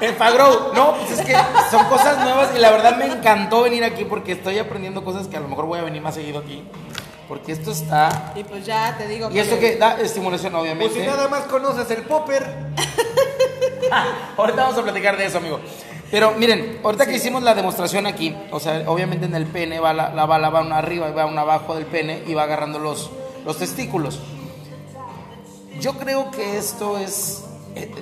El 0.00 0.14
Fagrow, 0.14 0.72
no, 0.74 0.94
pues 0.96 1.18
es 1.18 1.26
que 1.26 1.34
son 1.70 1.86
cosas 1.86 2.18
nuevas 2.18 2.50
y 2.54 2.58
la 2.58 2.70
verdad 2.70 2.96
me 2.96 3.06
encantó 3.06 3.62
venir 3.62 3.84
aquí 3.84 4.04
porque 4.04 4.32
estoy 4.32 4.58
aprendiendo 4.58 5.04
cosas 5.04 5.26
que 5.28 5.36
a 5.36 5.40
lo 5.40 5.48
mejor 5.48 5.66
voy 5.66 5.78
a 5.78 5.82
venir 5.82 6.02
más 6.02 6.14
seguido 6.14 6.40
aquí. 6.40 6.64
Porque 7.28 7.52
esto 7.52 7.72
está. 7.72 8.32
Y 8.34 8.44
pues 8.44 8.64
ya 8.64 8.96
te 8.96 9.06
digo 9.06 9.28
Y 9.30 9.38
esto 9.38 9.58
que 9.58 9.76
da 9.76 10.00
estimulación, 10.00 10.52
pues 10.52 10.64
si 10.64 10.72
obviamente. 10.72 11.06
nada 11.06 11.28
más 11.28 11.42
conoces 11.42 11.90
el 11.90 12.04
popper, 12.04 12.42
Ahorita 14.36 14.62
vamos 14.62 14.78
a 14.78 14.82
platicar 14.82 15.16
de 15.16 15.26
eso, 15.26 15.38
amigo. 15.38 15.60
Pero 16.10 16.32
miren, 16.32 16.80
ahorita 16.82 17.06
que 17.06 17.16
hicimos 17.16 17.42
la 17.42 17.54
demostración 17.54 18.06
aquí, 18.06 18.34
o 18.50 18.58
sea, 18.60 18.82
obviamente 18.86 19.26
en 19.26 19.34
el 19.34 19.46
pene 19.46 19.78
va 19.78 19.92
la, 19.92 20.10
la 20.14 20.24
bala 20.24 20.48
va 20.48 20.62
una 20.62 20.78
arriba 20.78 21.08
y 21.08 21.12
va 21.12 21.26
una 21.26 21.42
abajo 21.42 21.74
del 21.74 21.84
pene 21.84 22.22
y 22.26 22.32
va 22.32 22.44
agarrando 22.44 22.78
los, 22.78 23.10
los 23.44 23.58
testículos. 23.58 24.20
Yo 25.80 25.92
creo 25.94 26.30
que 26.30 26.56
esto 26.56 26.98
es, 26.98 27.44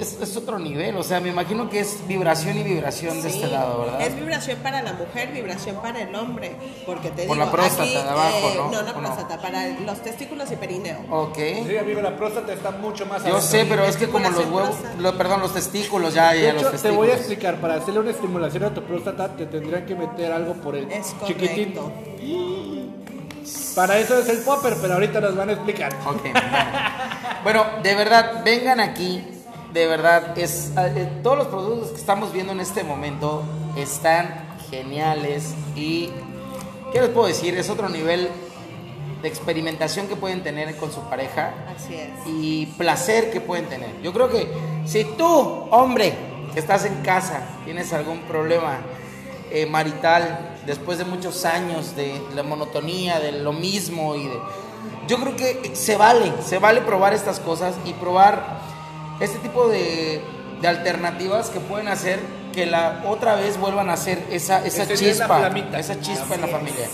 es, 0.00 0.18
es 0.20 0.36
otro 0.36 0.58
nivel, 0.58 0.96
o 0.96 1.02
sea, 1.02 1.20
me 1.20 1.28
imagino 1.28 1.68
que 1.70 1.80
es 1.80 1.98
vibración 2.06 2.58
y 2.58 2.62
vibración 2.62 3.22
de 3.22 3.28
este 3.28 3.46
lado, 3.48 3.82
¿verdad? 3.82 4.00
Es 4.02 4.14
vibración 4.16 4.58
para 4.60 4.82
la 4.82 4.92
mujer, 4.94 5.32
vibración 5.32 5.76
para 5.76 6.00
el 6.02 6.14
hombre. 6.14 6.56
Porque 6.84 7.10
te 7.10 7.26
Por 7.26 7.36
digo, 7.36 7.46
la 7.46 7.50
próstata 7.50 7.82
aquí, 7.82 7.92
de 7.94 8.00
abajo, 8.00 8.36
eh, 8.48 8.54
¿no? 8.56 8.70
No, 8.70 8.82
no 8.82 8.94
próstata, 8.94 9.40
para 9.40 9.68
los 9.68 10.02
testículos 10.02 10.50
y 10.52 10.56
perineo. 10.56 10.98
Ok. 11.10 11.36
sí, 11.66 11.76
amigo, 11.78 12.00
la 12.00 12.16
próstata 12.16 12.52
está 12.52 12.70
mucho 12.70 13.06
más 13.06 13.24
Yo 13.24 13.40
sé, 13.40 13.64
pero 13.68 13.84
es 13.84 13.96
que 13.96 14.08
como 14.08 14.28
los 14.30 14.44
huevos, 14.46 14.76
lo- 14.98 15.16
perdón, 15.16 15.40
los 15.40 15.52
testículos, 15.54 16.14
ya, 16.14 16.32
De 16.32 16.42
ya, 16.42 16.46
hecho, 16.50 16.54
los 16.54 16.64
te 16.64 16.70
testículos. 16.72 16.96
voy 16.96 17.10
a 17.10 17.14
explicar, 17.14 17.60
para 17.60 17.74
hacerle 17.76 18.00
una 18.00 18.10
estimulación 18.10 18.64
a 18.64 18.74
tu 18.74 18.82
próstata 18.82 19.36
te 19.36 19.46
tendrían 19.46 19.84
que 19.86 19.94
meter 19.94 20.32
algo 20.32 20.54
por 20.54 20.76
el 20.76 20.90
Es 20.90 21.14
chiquitín. 21.26 21.72
correcto. 21.74 21.92
Para 23.74 23.98
eso 23.98 24.18
es 24.18 24.28
el 24.28 24.38
popper, 24.38 24.74
pero 24.80 24.94
ahorita 24.94 25.20
nos 25.20 25.36
van 25.36 25.50
a 25.50 25.52
explicar. 25.52 25.92
Ok, 26.06 26.22
bueno. 26.22 26.34
Bueno, 27.44 27.64
de 27.82 27.94
verdad, 27.94 28.42
vengan 28.44 28.80
aquí. 28.80 29.22
De 29.72 29.87
verdad, 29.87 30.38
es, 30.38 30.72
eh, 30.79 31.20
todos 31.22 31.37
los 31.37 31.46
productos 31.48 31.90
que 31.90 31.96
estamos 31.96 32.33
viendo 32.33 32.52
en 32.52 32.61
este 32.61 32.83
momento 32.83 33.42
están 33.76 34.46
geniales. 34.70 35.55
Y, 35.74 36.11
¿qué 36.92 37.00
les 37.00 37.11
puedo 37.11 37.26
decir? 37.26 37.57
Es 37.57 37.68
otro 37.68 37.88
nivel 37.88 38.29
de 39.22 39.29
experimentación 39.29 40.09
que 40.09 40.16
pueden 40.16 40.42
tener 40.42 40.76
con 40.76 40.92
su 40.92 41.00
pareja 41.02 41.55
Así 41.74 41.94
es. 41.94 42.11
y 42.26 42.66
placer 42.79 43.31
que 43.31 43.40
pueden 43.40 43.66
tener. 43.66 43.90
Yo 44.02 44.12
creo 44.12 44.29
que 44.29 44.48
si 44.85 45.05
tú, 45.05 45.26
hombre, 45.70 46.14
que 46.52 46.61
estás 46.61 46.85
en 46.85 47.02
casa, 47.02 47.40
tienes 47.64 47.92
algún 47.92 48.20
problema 48.20 48.79
eh, 49.50 49.66
marital 49.66 50.57
después 50.66 50.98
de 50.98 51.05
muchos 51.05 51.44
años 51.44 51.94
de 51.96 52.20
la 52.35 52.42
monotonía, 52.42 53.20
de 53.20 53.33
lo 53.33 53.52
mismo 53.52 54.14
y 54.16 54.24
de... 54.24 54.38
Yo 55.07 55.18
creo 55.18 55.37
que 55.37 55.76
se 55.76 55.96
vale, 55.96 56.33
se 56.44 56.59
vale 56.59 56.81
probar 56.81 57.14
estas 57.14 57.38
cosas 57.38 57.74
y 57.85 57.92
probar 57.92 58.61
este 59.20 59.38
tipo 59.38 59.68
de, 59.68 60.22
de 60.61 60.68
alternativas 60.68 61.50
que 61.50 61.61
pueden 61.61 61.88
hacer 61.88 62.20
que 62.52 62.66
la 62.66 63.02
otra 63.07 63.35
vez 63.35 63.59
vuelvan 63.59 63.90
a 63.90 63.94
hacer 63.94 64.24
esa, 64.31 64.64
esa 64.64 64.85
la 64.85 64.94
chispa, 64.94 65.50
esa 65.79 66.00
chispa 66.00 66.35
en 66.35 66.40
la 66.40 66.46
familia. 66.48 66.87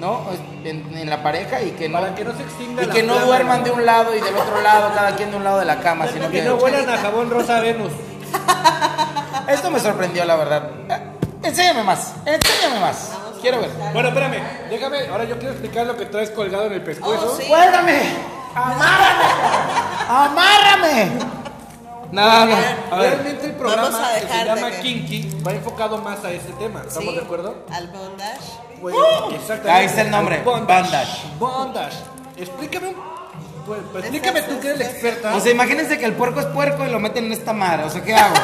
¿No? 0.00 0.22
En, 0.64 0.96
en 0.96 1.08
la 1.08 1.22
pareja 1.22 1.62
y 1.62 1.70
que 1.70 1.88
no, 1.88 2.00
Para 2.00 2.14
que 2.14 2.24
no 2.24 2.34
se 2.36 2.42
extinga 2.42 2.82
y 2.82 2.86
que 2.88 3.02
no 3.04 3.18
duerman 3.26 3.60
¿no? 3.60 3.64
de 3.64 3.70
un 3.70 3.86
lado 3.86 4.14
y 4.14 4.20
del 4.20 4.34
otro 4.36 4.60
lado, 4.60 4.90
cada 4.94 5.14
quien 5.14 5.30
de 5.30 5.36
un 5.36 5.44
lado 5.44 5.60
de 5.60 5.64
la 5.66 5.80
cama, 5.80 6.06
sino 6.08 6.28
Que 6.30 6.40
que 6.40 6.42
no 6.42 6.56
huelan 6.56 6.88
a 6.90 6.98
jabón 6.98 7.30
rosa 7.30 7.60
Venus. 7.60 7.92
esto 9.48 9.70
me 9.70 9.78
sorprendió 9.78 10.24
la 10.24 10.36
verdad. 10.36 10.70
Eh, 10.88 10.98
Enséñame 11.44 11.84
más, 11.84 12.12
enséñame 12.24 12.80
más. 12.80 13.10
Quiero 13.40 13.60
ver. 13.60 13.70
Bueno, 13.92 14.08
espérame, 14.08 14.42
déjame, 14.70 15.06
ahora 15.08 15.24
yo 15.24 15.36
quiero 15.38 15.52
explicar 15.52 15.86
lo 15.86 15.96
que 15.96 16.06
traes 16.06 16.30
colgado 16.30 16.66
en 16.66 16.72
el 16.72 16.82
pescuezo. 16.82 17.32
Oh, 17.32 17.36
sí. 17.36 17.46
Cuélgame, 17.46 18.00
amárrame, 18.54 19.24
amárrame. 20.08 21.12
Nada, 22.14 22.46
no. 22.46 22.96
Ver. 22.98 23.10
Realmente 23.10 23.46
el 23.46 23.52
programa 23.52 23.82
Vamos 23.90 24.00
a 24.00 24.20
que 24.20 24.26
se 24.28 24.44
llama 24.44 24.70
que- 24.70 24.80
Kinky 24.80 25.42
va 25.46 25.52
enfocado 25.52 25.98
más 25.98 26.24
a 26.24 26.30
este 26.32 26.52
tema. 26.52 26.82
¿Estamos 26.86 27.10
Sí, 27.10 27.18
de 27.18 27.24
acuerdo? 27.24 27.54
Al 27.72 27.88
bondage. 27.88 28.40
Pues, 28.80 28.94
exactamente. 29.32 29.70
Ahí 29.70 29.86
está 29.86 30.02
el 30.02 30.10
nombre, 30.10 30.42
Bondage. 30.42 31.22
Bondage. 31.38 31.96
Explícame, 32.36 32.88
un- 32.88 32.94
pues, 33.66 33.80
pues, 33.92 34.04
explícame 34.04 34.42
tú 34.42 34.60
que 34.60 34.68
eres 34.68 34.78
la 34.78 34.84
experta. 34.86 35.34
O 35.34 35.40
sea, 35.40 35.52
imagínense 35.52 35.98
que 35.98 36.04
el 36.04 36.12
puerco 36.12 36.40
es 36.40 36.46
puerco 36.46 36.84
y 36.84 36.90
lo 36.90 37.00
meten 37.00 37.24
en 37.26 37.32
esta 37.32 37.52
madre. 37.52 37.84
O 37.84 37.90
sea, 37.90 38.02
¿qué 38.02 38.14
hago? 38.14 38.34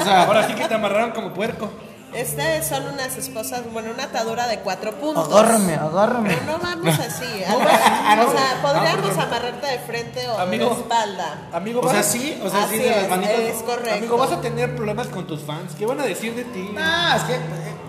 O 0.00 0.04
sea, 0.04 0.22
Ahora 0.24 0.46
sí 0.46 0.54
que 0.54 0.66
te 0.68 0.74
amarraron 0.74 1.10
como 1.10 1.32
puerco. 1.34 1.70
Este 2.14 2.62
son 2.64 2.86
unas 2.88 3.16
esposas, 3.16 3.62
bueno, 3.72 3.90
una 3.94 4.04
atadura 4.04 4.48
de 4.48 4.58
cuatro 4.60 4.92
puntos. 4.94 5.28
agárrame, 5.32 5.74
agárrame. 5.74 6.30
Pero 6.34 6.52
no 6.52 6.58
vamos 6.58 6.98
así. 6.98 7.42
No, 7.48 7.58
no, 7.60 8.28
o 8.28 8.32
sea, 8.32 8.58
podríamos 8.62 9.16
amarrarte 9.16 9.66
de 9.66 9.78
frente 9.78 10.28
o 10.28 10.38
Amigo. 10.38 10.70
de 10.70 10.80
espalda. 10.80 11.48
Amigo, 11.52 11.80
O 11.80 11.84
sea, 11.88 11.98
vas- 12.00 12.06
sí, 12.06 12.40
o 12.44 12.50
sea, 12.50 12.66
sí 12.66 12.74
Así 12.74 12.78
de 12.78 12.90
las 12.90 12.98
es, 13.04 13.08
manitas. 13.10 13.38
es 13.40 13.62
correcto. 13.62 13.94
Amigo, 13.96 14.16
vas 14.16 14.32
a 14.32 14.40
tener 14.40 14.74
problemas 14.74 15.06
con 15.06 15.26
tus 15.26 15.42
fans. 15.42 15.74
¿Qué 15.78 15.86
van 15.86 16.00
a 16.00 16.04
decir 16.04 16.34
de 16.34 16.44
ti? 16.44 16.74
Ah, 16.78 17.14
es 17.16 17.22
que 17.24 17.34
eh, 17.34 17.38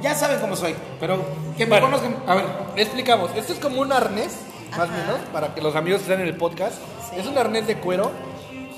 ya 0.04 0.14
saben 0.14 0.40
cómo 0.40 0.56
soy. 0.56 0.76
Pero 1.00 1.18
que 1.58 1.66
me 1.66 1.72
Bueno. 1.80 1.88
conozcan. 1.88 2.18
A 2.28 2.36
ver, 2.36 2.46
Explicamos. 2.76 3.32
Esto 3.36 3.54
es 3.54 3.60
como 3.60 3.82
un 3.82 3.92
arnés, 3.92 4.34
más 4.78 4.88
o 4.88 4.92
menos, 4.92 5.20
para 5.34 5.54
que 5.56 5.62
los 5.62 5.76
amigos 5.76 6.02
que 6.02 6.12
están 6.12 6.22
en 6.22 6.28
el 6.28 6.38
podcast. 6.38 6.76
Sí. 7.10 7.20
Es 7.20 7.26
un 7.28 7.38
arnés 7.38 7.66
de 7.68 7.76
cuero, 7.78 8.12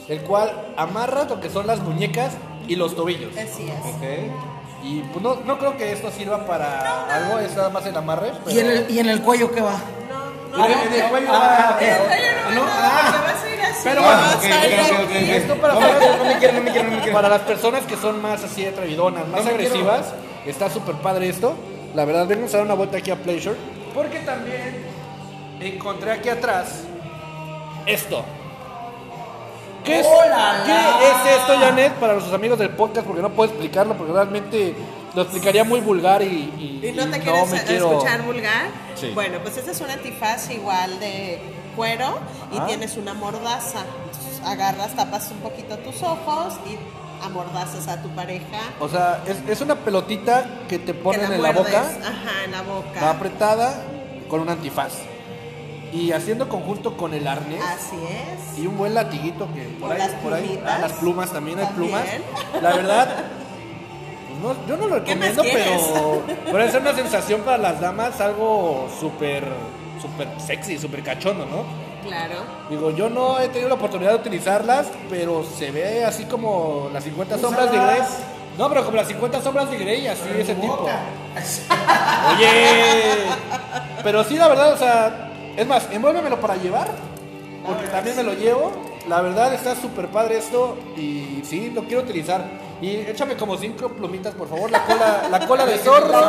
el 0.08 0.22
cual 0.22 0.52
amarra 0.78 1.26
lo 1.26 1.40
que 1.42 1.50
son 1.50 1.68
las 1.68 1.80
muñecas 1.80 2.32
y 2.68 2.76
los 2.78 2.96
tobillos. 2.96 3.32
Así 3.38 3.70
es. 3.70 3.80
Ok. 3.94 4.53
Y 4.84 5.00
pues 5.02 5.24
no, 5.24 5.36
no 5.46 5.58
creo 5.58 5.78
que 5.78 5.92
esto 5.94 6.12
sirva 6.12 6.46
para 6.46 7.06
algo, 7.16 7.40
es 7.40 7.56
nada 7.56 7.70
más 7.70 7.86
el 7.86 7.96
amarre. 7.96 8.32
Pero... 8.44 8.56
¿y 8.56 8.60
en 8.60 8.70
el, 8.70 8.92
y 8.92 9.00
en 9.00 9.10
el 9.10 9.22
cuello 9.22 9.50
qué 9.52 9.62
va? 9.62 9.72
No, 10.52 10.58
Y 10.58 10.60
no. 10.60 10.66
en 10.84 10.94
el- 10.94 11.10
cuello 11.10 11.28
Ah, 11.32 11.70
va- 11.72 11.76
ok. 11.76 11.82
no, 12.50 12.56
no, 12.56 12.66
no, 12.66 12.72
ah. 12.72 13.24
vas 13.26 13.44
a 13.44 13.50
ir 13.50 13.62
así. 13.62 13.82
Pero 13.86 14.02
vas 14.02 14.16
bueno, 14.16 14.32
a 14.32 14.36
ok, 14.36 14.44
ir 14.44 14.52
ok, 14.54 14.60
ok, 14.60 14.80
aquí. 14.80 15.04
ok, 15.04 15.10
ok. 15.10 15.30
Esto 15.30 15.56
para 15.56 15.74
no, 15.74 15.80
saber- 15.80 15.94
me 15.94 16.00
quiero, 16.00 16.18
no 16.18 16.24
me 16.26 16.40
quiero, 16.40 16.54
no 16.54 16.62
me 16.62 16.72
quiero, 16.72 16.90
no 16.90 16.96
me 16.96 17.02
quiero. 17.02 17.14
Para 17.14 17.30
las 17.30 17.42
personas 17.42 17.84
que 17.86 17.96
son 17.96 18.22
más 18.22 18.44
así 18.44 18.66
atrevidonas, 18.66 19.28
más 19.28 19.40
No 19.46 19.52
me 19.52 19.56
quiero. 19.58 19.74
agresivas, 19.74 20.14
está 20.46 20.70
súper 20.70 20.96
padre 20.96 21.30
esto. 21.30 21.56
La 21.96 22.04
verdad, 22.06 22.28
venimos 22.28 22.54
a 22.54 22.58
dar 22.58 22.66
una 22.66 22.76
vuelta 22.76 22.98
aquí 22.98 23.10
a 23.12 23.16
Pleasure. 23.16 23.56
Porque 23.94 24.20
también 24.20 24.84
encontré 25.62 26.12
aquí 26.12 26.28
atrás 26.28 26.82
esto. 27.86 28.26
¿Qué 29.84 30.00
es, 30.00 30.06
¡Oh, 30.08 30.22
la, 30.30 30.64
¿qué 30.66 30.72
la! 30.72 31.00
es 31.30 31.38
esto, 31.40 31.58
Janet, 31.60 31.94
para 31.94 32.14
nuestros 32.14 32.34
amigos 32.36 32.58
del 32.60 32.70
podcast? 32.70 33.06
Porque 33.06 33.22
no 33.22 33.30
puedo 33.32 33.50
explicarlo, 33.52 33.96
porque 33.98 34.14
realmente 34.14 34.76
lo 35.14 35.22
explicaría 35.24 35.64
muy 35.64 35.82
vulgar 35.82 36.22
y, 36.22 36.26
y- 36.26 36.88
¿Y 36.88 36.92
no 36.94 37.10
te 37.10 37.18
y 37.18 37.22
quieres 37.22 37.50
me 37.52 37.64
quiero... 37.64 37.92
escuchar 37.92 38.22
vulgar? 38.24 38.66
Sí. 38.96 39.12
Bueno, 39.14 39.40
pues 39.44 39.58
este 39.58 39.72
es 39.72 39.82
un 39.82 39.90
antifaz 39.90 40.50
igual 40.52 41.00
de 41.00 41.40
cuero 41.76 42.18
y 42.54 42.58
Ah. 42.60 42.66
tienes 42.66 42.96
una 42.98 43.14
mordaza. 43.14 43.80
Entonces, 44.06 44.42
agarras, 44.46 44.96
tapas 44.96 45.30
un 45.32 45.38
poquito 45.40 45.78
tus 45.80 46.02
ojos 46.04 46.54
y 46.66 46.78
amordazas 47.26 47.88
a 47.88 48.02
tu 48.02 48.10
pareja. 48.10 48.60
O 48.80 48.88
sea, 48.90 49.22
es, 49.28 49.38
es 49.50 49.62
una 49.62 49.76
pelotita 49.76 50.46
que 50.68 50.80
te 50.80 50.86
que 50.88 50.94
ponen 50.94 51.32
en 51.32 51.42
la 51.42 51.52
boca, 51.52 51.80
Ajá, 51.82 52.44
en 52.46 52.52
la 52.52 52.62
boca. 52.62 53.02
va 53.02 53.10
apretada 53.12 53.82
con 54.30 54.40
un 54.42 54.50
antifaz. 54.50 54.94
Y 55.94 56.12
haciendo 56.12 56.50
conjunto 56.50 56.98
con 56.98 57.14
el 57.14 57.28
arnés. 57.28 57.62
Así 57.64 57.96
es. 57.96 58.58
Y 58.60 58.66
un 58.68 58.78
buen 58.78 58.94
latiguito 58.96 59.48
que 59.54 59.62
por 59.80 59.90
O 59.90 59.94
ahí, 59.94 60.00
las 60.00 60.12
por 60.14 60.34
ahí, 60.34 60.62
ah, 60.66 60.80
las 60.82 60.94
plumas 60.94 61.32
también 61.32 61.60
hay 61.60 61.66
También. 61.66 61.92
plumas. 61.92 62.64
La 62.64 62.74
verdad, 62.74 63.08
pues 64.28 64.40
no, 64.58 64.68
yo 64.68 64.78
no 64.78 64.88
lo 64.88 65.04
¿Qué 65.04 65.16
más 65.16 65.36
recomiendo, 65.36 66.24
pero 66.24 66.24
puede 66.52 66.72
ser 66.72 66.82
una 66.82 66.94
sensación 66.96 67.42
para 67.42 67.58
las 67.60 67.80
damas 67.80 68.20
algo 68.22 68.88
súper, 69.00 69.44
súper 70.02 70.28
sexy, 70.40 70.80
súper 70.80 71.04
cachondo, 71.04 71.46
¿no? 71.46 71.64
Claro. 72.08 72.36
Digo, 72.70 72.90
yo 72.92 73.10
no 73.10 73.40
he 73.40 73.48
tenido 73.50 73.70
la 73.70 73.76
oportunidad 73.76 74.10
de 74.12 74.18
utilizarlas, 74.18 74.88
pero 75.10 75.44
se 75.44 75.72
ve 75.72 76.04
así 76.04 76.26
como 76.26 76.90
las 76.92 77.04
50 77.04 77.38
sombras 77.38 77.72
de 77.72 77.78
Grey. 77.78 78.02
No, 78.58 78.68
pero 78.70 78.84
como 78.84 78.98
las 78.98 79.08
50 79.08 79.42
sombras 79.42 79.70
de 79.70 79.78
Grey, 79.78 80.08
así 80.08 80.22
ese 80.38 80.56
tipo. 80.56 80.88
Oye, 82.36 83.14
pero 84.04 84.24
sí, 84.24 84.36
la 84.36 84.48
verdad, 84.48 84.74
o 84.74 84.78
sea, 84.78 85.30
es 85.56 85.68
más, 85.68 85.88
envuélvemelo 85.92 86.40
para 86.40 86.56
llevar, 86.56 86.90
porque 87.66 87.88
también 87.88 88.16
me 88.16 88.24
lo 88.24 88.34
llevo. 88.34 88.72
La 89.08 89.22
verdad 89.22 89.54
está 89.54 89.76
súper 89.76 90.08
padre 90.08 90.38
esto 90.38 90.78
y 90.96 91.42
sí, 91.44 91.72
lo 91.74 91.84
quiero 91.84 92.04
utilizar. 92.04 92.46
Y 92.82 92.96
échame 92.96 93.36
como 93.36 93.58
cinco 93.58 93.90
plumitas, 93.90 94.34
por 94.34 94.50
favor, 94.50 94.72
la 94.72 94.84
cola, 94.86 95.28
la 95.30 95.48
cola 95.48 95.66
de 95.66 95.78
zorro. 95.80 96.20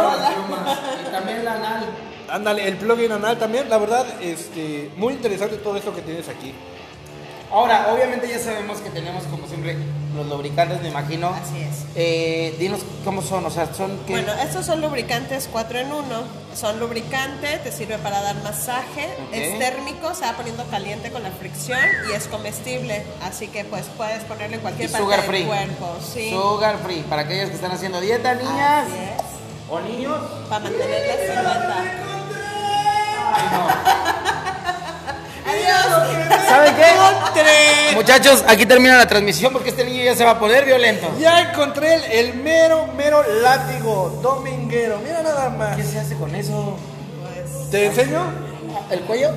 Y 1.07 1.11
también 1.11 1.45
la 1.45 1.55
anal. 1.55 1.85
Ándale, 2.29 2.69
el 2.69 2.77
plugin 2.77 3.13
anal 3.13 3.39
también, 3.39 3.69
la 3.69 3.79
verdad, 3.79 4.07
este, 4.21 4.91
muy 4.97 5.15
interesante 5.15 5.57
todo 5.57 5.77
esto 5.77 5.95
que 5.95 6.03
tienes 6.03 6.29
aquí. 6.29 6.53
Ahora, 7.51 7.93
obviamente 7.93 8.29
ya 8.29 8.39
sabemos 8.39 8.79
que 8.79 8.91
tenemos 8.91 9.23
como 9.25 9.47
siempre 9.47 9.77
los 10.17 10.27
lubricantes, 10.27 10.81
me 10.83 10.89
imagino. 10.89 11.29
Así 11.29 11.61
es. 11.61 11.85
Eh, 11.95 12.57
dinos 12.59 12.81
cómo 13.05 13.23
son, 13.23 13.45
o 13.47 13.51
sea, 13.51 13.73
son 13.75 13.97
que... 14.07 14.13
Bueno, 14.13 14.33
estos 14.43 14.67
son 14.67 14.81
lubricantes 14.81 15.49
4 15.53 15.79
en 15.81 15.93
1. 15.93 16.05
Son 16.57 16.79
lubricante, 16.81 17.59
te 17.65 17.71
sirve 17.73 17.99
para 17.99 18.21
dar 18.23 18.37
masaje, 18.43 19.09
Ok. 19.29 19.33
es 19.33 19.59
térmico, 19.59 20.15
se 20.15 20.25
va 20.25 20.33
poniendo 20.33 20.65
caliente 20.67 21.11
con 21.11 21.23
la 21.25 21.31
fricción 21.33 21.79
y 22.11 22.13
es 22.15 22.27
comestible. 22.29 23.05
Así 23.23 23.49
que 23.49 23.65
pues 23.65 23.87
puedes 23.97 24.23
ponerle 24.25 24.57
en 24.57 24.63
cualquier 24.63 24.89
Y 24.89 24.93
parte 24.93 25.05
sugar 25.05 25.21
del 25.23 25.29
free. 25.31 25.45
cuerpo. 25.45 25.97
Sí. 26.13 26.31
Sugar 26.31 26.79
free, 26.85 27.03
para 27.03 27.23
aquellas 27.23 27.49
que 27.51 27.57
están 27.57 27.73
haciendo 27.73 28.01
dieta, 28.01 28.35
niñas 28.35 28.87
Así 28.87 28.95
es. 28.99 29.23
o 29.71 29.81
niños. 29.81 30.19
Para 30.49 30.65
mantener 30.65 31.07
la 31.09 31.15
silueta. 31.35 31.85
¿Saben 36.49 36.75
qué? 36.77 37.95
Muchachos, 37.95 38.45
aquí 38.47 38.67
termina 38.67 38.97
la 38.97 39.07
transmisión 39.07 39.53
porque 39.53 39.71
este 39.71 39.85
niño 39.85 40.03
ya 40.05 40.15
se 40.15 40.25
va 40.25 40.33
a 40.33 40.39
poner 40.39 40.65
violento. 40.65 41.09
Ya 41.19 41.41
encontré 41.41 41.95
el, 41.95 42.05
el 42.05 42.35
mero, 42.35 42.89
mero 42.97 43.23
látigo 43.43 44.19
dominguero. 44.23 44.99
Mira 45.03 45.23
nada 45.23 45.51
más. 45.51 45.77
¿Qué 45.77 45.85
se 45.85 45.99
hace 46.01 46.15
con 46.17 46.35
eso? 46.35 46.77
¿Te 47.71 47.87
enseño? 47.87 48.25
¿El 48.91 49.01
cuello? 49.01 49.31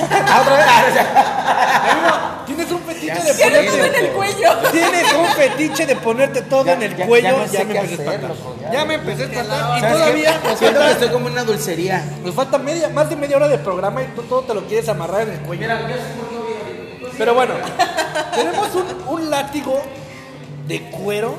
Ah, 0.00 0.40
otra 0.42 0.56
vez. 0.56 0.66
Ah, 0.68 0.84
o 0.88 0.92
sea, 0.92 1.92
Amigo, 1.92 2.46
tienes 2.46 2.70
un 2.72 2.80
fetiche 2.82 3.06
Ya 3.06 3.24
de 3.24 3.34
ponerte 3.34 3.98
en 3.98 4.04
el 4.04 4.10
cuello. 4.12 4.56
Tienes 4.72 5.12
un 5.12 5.26
fetiche 5.28 5.86
de 5.86 5.96
ponerte 5.96 6.42
todo 6.42 6.64
Ya- 6.66 6.72
en 6.74 6.82
el 6.82 6.96
ya- 6.96 7.06
cuello. 7.06 7.28
ya 7.28 7.30
Ya, 7.30 7.38
no 7.38 7.48
sé 7.48 7.64
me 7.64 7.78
empecé 7.78 8.08
a 8.08 8.14
espantar. 8.14 8.36
ya. 8.72 8.84
Me 8.84 8.94
empecé 8.94 9.22
a 9.22 9.26
espantar. 9.26 9.76
Y 9.76 9.80
¿Sabes 9.80 9.92
todavía 9.96 10.40
nos 10.44 10.58
falta, 10.60 10.90
estoy 10.90 11.08
como 11.08 11.26
en 11.26 11.32
una 11.32 11.44
dulcería. 11.44 12.04
nos 12.24 12.34
falta 12.34 12.58
media, 12.58 12.88
más 12.90 13.08
de 13.10 13.16
media 13.16 13.36
hora 13.36 13.48
de 13.48 13.58
programa 13.58 14.02
y 14.02 14.06
tú 14.08 14.22
todo 14.22 14.42
te 14.42 14.54
lo 14.54 14.66
quieres 14.66 14.88
amarrar 14.88 15.22
en 15.22 15.32
el 15.34 15.40
cuello. 15.40 15.68
Pero 17.16 17.34
bueno, 17.34 17.54
tenemos 18.34 18.68
un, 18.74 19.08
un 19.14 19.30
látigo 19.30 19.80
de 20.66 20.82
cuero. 20.90 21.34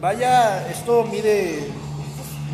Vaya, 0.00 0.66
esto 0.68 1.04
mide 1.04 1.68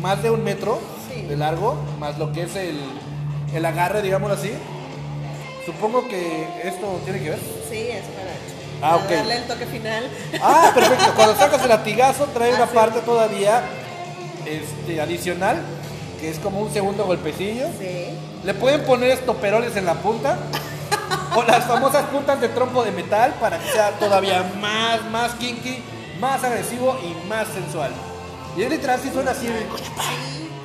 más 0.01 0.21
de 0.21 0.29
un 0.29 0.43
metro 0.43 0.79
Sí. 1.13 1.21
de 1.23 1.37
largo, 1.37 1.75
más 1.99 2.17
lo 2.17 2.31
que 2.33 2.43
es 2.43 2.55
el, 2.55 2.77
el 3.53 3.65
agarre, 3.65 4.01
digámoslo 4.01 4.35
así. 4.35 4.51
Supongo 5.65 6.07
que 6.07 6.47
esto 6.63 7.01
tiene 7.03 7.19
que 7.21 7.29
ver. 7.31 7.39
Sí, 7.69 7.87
es 7.89 8.03
para, 8.05 8.27
Ah, 8.79 8.99
para 8.99 9.15
darle 9.17 9.37
el 9.37 9.43
toque 9.47 9.65
final. 9.65 10.07
Ah, 10.41 10.71
perfecto. 10.73 11.13
Cuando 11.15 11.35
sacas 11.35 11.61
el 11.63 11.69
latigazo 11.69 12.25
trae 12.33 12.53
una 12.53 12.67
parte 12.67 12.99
todavía 13.01 13.63
este, 14.45 15.01
adicional, 15.01 15.61
que 16.19 16.29
es 16.29 16.39
como 16.39 16.61
un 16.61 16.71
segundo 16.71 17.05
golpecillo. 17.05 17.67
Sí. 17.79 18.09
Le 18.43 18.53
pueden 18.53 18.85
poner 18.85 19.11
estoperoles 19.11 19.75
en 19.75 19.85
la 19.85 19.95
punta 19.95 20.37
o 21.35 21.43
las 21.43 21.65
famosas 21.65 22.05
puntas 22.05 22.39
de 22.39 22.49
trompo 22.49 22.83
de 22.83 22.91
metal 22.91 23.33
para 23.39 23.57
que 23.59 23.69
sea 23.71 23.91
todavía 23.91 24.43
más, 24.61 25.03
más 25.11 25.33
kinky, 25.35 25.83
más 26.19 26.43
agresivo 26.43 26.97
y 27.03 27.27
más 27.27 27.47
sensual. 27.47 27.91
Y 28.55 28.63
es 28.63 28.69
literal 28.69 28.99
si 29.01 29.09
suena 29.09 29.31
así. 29.31 29.47
Sí, 29.47 29.53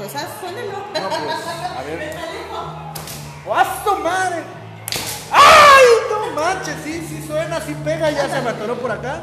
pues 0.03 0.17
haz, 0.17 0.29
suénalo. 0.41 0.79
No, 1.01 1.09
pues, 1.09 1.37
a 1.79 1.83
ver. 1.87 2.17
¡Oh, 3.47 3.65
su 3.85 3.97
madre! 4.03 4.43
¡Ay, 5.31 5.85
no 6.11 6.35
manches! 6.35 6.75
Sí, 6.85 7.07
sí 7.09 7.25
suena, 7.27 7.61
sí 7.61 7.75
pega, 7.85 8.11
ya 8.11 8.29
se 8.29 8.41
me 8.41 8.51
atoró 8.51 8.77
por 8.79 8.91
acá. 8.91 9.21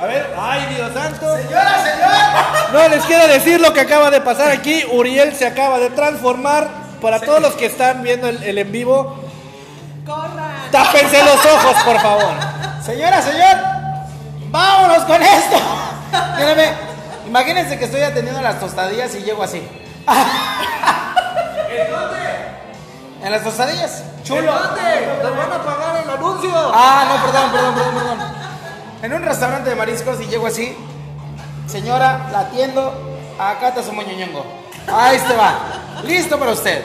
A 0.00 0.06
ver, 0.06 0.34
¡ay, 0.38 0.74
Dios 0.74 0.92
santo! 0.92 1.36
¡Señora, 1.36 1.84
señora! 1.84 2.68
No 2.72 2.88
les 2.88 3.04
quiero 3.04 3.28
decir 3.28 3.60
lo 3.60 3.72
que 3.72 3.80
acaba 3.80 4.10
de 4.10 4.20
pasar 4.20 4.50
aquí. 4.50 4.82
Uriel 4.92 5.34
se 5.36 5.46
acaba 5.46 5.78
de 5.78 5.90
transformar. 5.90 6.84
Para 7.00 7.20
todos 7.20 7.42
los 7.42 7.52
que 7.52 7.66
están 7.66 8.02
viendo 8.02 8.28
el, 8.28 8.42
el 8.42 8.56
en 8.56 8.72
vivo, 8.72 9.20
Corran. 10.06 10.70
tápense 10.70 11.22
los 11.22 11.44
ojos, 11.44 11.82
por 11.84 12.00
favor. 12.00 12.32
Señora, 12.82 13.20
señor, 13.20 13.56
vámonos 14.48 15.04
con 15.04 15.22
esto. 15.22 15.56
Mírame, 16.38 16.72
imagínense 17.34 17.76
que 17.76 17.86
estoy 17.86 18.02
atendiendo 18.02 18.40
las 18.40 18.60
tostadillas 18.60 19.12
y 19.16 19.24
llego 19.24 19.42
así. 19.42 19.58
¿En 21.68 21.90
dónde? 21.90 22.20
En 23.24 23.32
las 23.32 23.42
tostadillas. 23.42 24.04
Chulo. 24.22 24.52
¡Nos 24.52 25.36
van 25.36 25.52
a 25.52 25.64
pagar 25.64 26.04
el 26.04 26.10
anuncio! 26.10 26.52
Ah, 26.54 27.04
no, 27.08 27.26
perdón, 27.26 27.50
perdón, 27.50 27.74
perdón, 27.74 27.94
perdón. 27.96 28.18
En 29.02 29.12
un 29.14 29.22
restaurante 29.22 29.68
de 29.68 29.74
mariscos 29.74 30.20
y 30.20 30.26
llego 30.26 30.46
así. 30.46 30.76
Señora, 31.66 32.28
la 32.30 32.38
atiendo. 32.40 33.18
Acá 33.36 33.70
está 33.70 33.82
su 33.82 33.92
moñoñongo. 33.92 34.46
Ahí 34.86 35.16
este 35.16 35.34
va. 35.34 35.58
Listo 36.04 36.38
para 36.38 36.52
usted. 36.52 36.84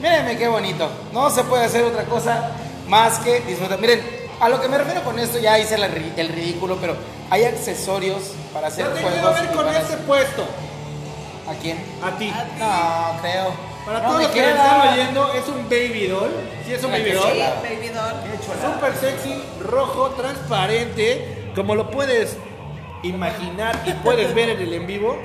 Mírenme 0.00 0.38
qué 0.38 0.46
bonito. 0.46 0.88
No 1.12 1.30
se 1.30 1.42
puede 1.42 1.64
hacer 1.64 1.82
otra 1.82 2.04
cosa 2.04 2.52
más 2.86 3.18
que 3.18 3.40
disfrutar. 3.40 3.80
Miren, 3.80 4.20
A 4.40 4.48
lo 4.48 4.60
que 4.60 4.68
me 4.68 4.78
refiero 4.78 5.02
con 5.02 5.18
esto, 5.18 5.40
ya 5.40 5.58
hice 5.58 5.74
el 5.74 6.28
ridículo, 6.28 6.78
pero 6.80 6.94
hay 7.30 7.44
accesorios 7.44 8.32
para 8.52 8.68
hacer 8.68 8.84
Yo 8.86 8.92
te 8.92 9.02
juegos. 9.02 9.20
quiero 9.20 9.34
ver 9.34 9.56
con 9.56 9.68
hacer- 9.68 9.98
puesto. 10.00 10.42
¿A 11.48 11.54
quién? 11.54 11.78
A 12.02 12.10
ti. 12.18 12.32
No, 12.58 13.20
creo. 13.22 13.70
Para 13.86 14.00
No, 14.00 14.08
todos 14.08 14.22
los 14.22 14.30
que 14.32 14.40
me 14.42 14.50
están 14.50 14.88
oyendo, 14.92 15.32
es 15.32 15.48
un 15.48 15.64
baby 15.68 16.06
doll. 16.06 16.30
Sí, 16.66 16.74
es 16.74 16.84
un 16.84 16.92
baby 16.92 17.12
doll. 17.12 17.32
chula. 17.32 17.54
Baby 17.62 17.88
doll. 17.88 18.74
Súper 18.74 18.94
sexy, 18.96 19.42
rojo, 19.64 20.10
transparente, 20.10 21.50
como 21.54 21.74
lo 21.74 21.90
puedes 21.90 22.36
imaginar 23.02 23.80
y 23.86 23.92
puedes 23.94 24.34
ver 24.34 24.50
en 24.50 24.60
el 24.60 24.74
en 24.74 24.86
vivo. 24.86 25.16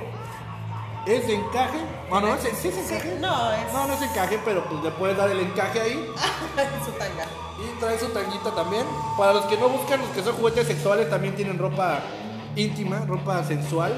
¿Es 1.06 1.28
de 1.28 1.36
encaje? 1.36 1.78
Bueno, 2.10 2.36
¿es, 2.36 2.41
¿sí 2.60 2.68
es 2.68 2.78
encaje? 2.78 3.18
No, 3.20 3.52
es 3.54 3.74
No, 3.74 3.88
no 3.88 3.94
es 3.94 4.02
encaje, 4.02 4.39
pero 4.46 4.63
pues 4.65 4.84
le 4.84 4.91
puedes 4.91 5.18
dar 5.18 5.30
el 5.30 5.39
encaje 5.39 5.82
ahí. 5.82 6.12
su 6.86 6.91
tanga. 6.91 7.26
Y 7.58 7.80
trae 7.80 7.98
su 8.00 8.08
tanguita 8.10 8.52
también. 8.54 8.86
Para 9.18 9.34
los 9.34 9.46
que 9.46 9.58
no 9.58 9.70
buscan, 9.70 10.00
los 10.02 10.10
que 10.10 10.22
son 10.24 10.36
juguetes 10.36 10.68
sexuales, 10.68 11.10
también 11.10 11.36
tienen 11.36 11.58
ropa 11.58 12.00
íntima, 12.56 13.00
ropa 13.08 13.44
sensual. 13.44 13.94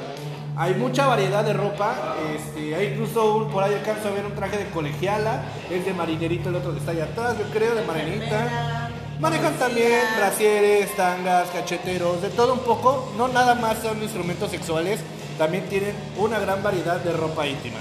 Hay 0.56 0.74
mucha 0.76 1.06
variedad 1.06 1.44
de 1.44 1.54
ropa. 1.54 2.16
Este, 2.36 2.76
hay 2.76 2.88
incluso 2.94 3.36
un- 3.36 3.50
por 3.52 3.64
ahí 3.64 3.74
alcanzo 3.76 4.08
a 4.08 4.12
ver 4.12 4.26
un 4.26 4.34
traje 4.34 4.58
de 4.58 4.70
colegiala. 4.70 5.44
Es 5.70 5.86
de 5.86 5.94
marinerito, 5.94 6.50
el 6.50 6.56
otro 6.56 6.72
que 6.74 6.80
está 6.80 6.92
allá 6.92 7.04
atrás, 7.06 7.36
yo 7.38 7.46
creo, 7.52 7.76
de 7.76 7.84
marinita. 7.84 8.90
Manejan 9.20 9.54
también 9.56 10.02
brasieres, 10.18 10.96
tangas, 10.96 11.50
cacheteros, 11.50 12.22
de 12.22 12.30
todo 12.30 12.54
un 12.54 12.60
poco. 12.60 13.12
No 13.18 13.28
nada 13.28 13.56
más 13.56 13.80
son 13.80 14.02
instrumentos 14.02 14.50
sexuales, 14.52 15.00
también 15.38 15.68
tienen 15.70 15.94
una 16.18 16.40
gran 16.40 16.62
variedad 16.64 16.98
de 16.98 17.14
ropa 17.14 17.46
íntima. 17.46 17.80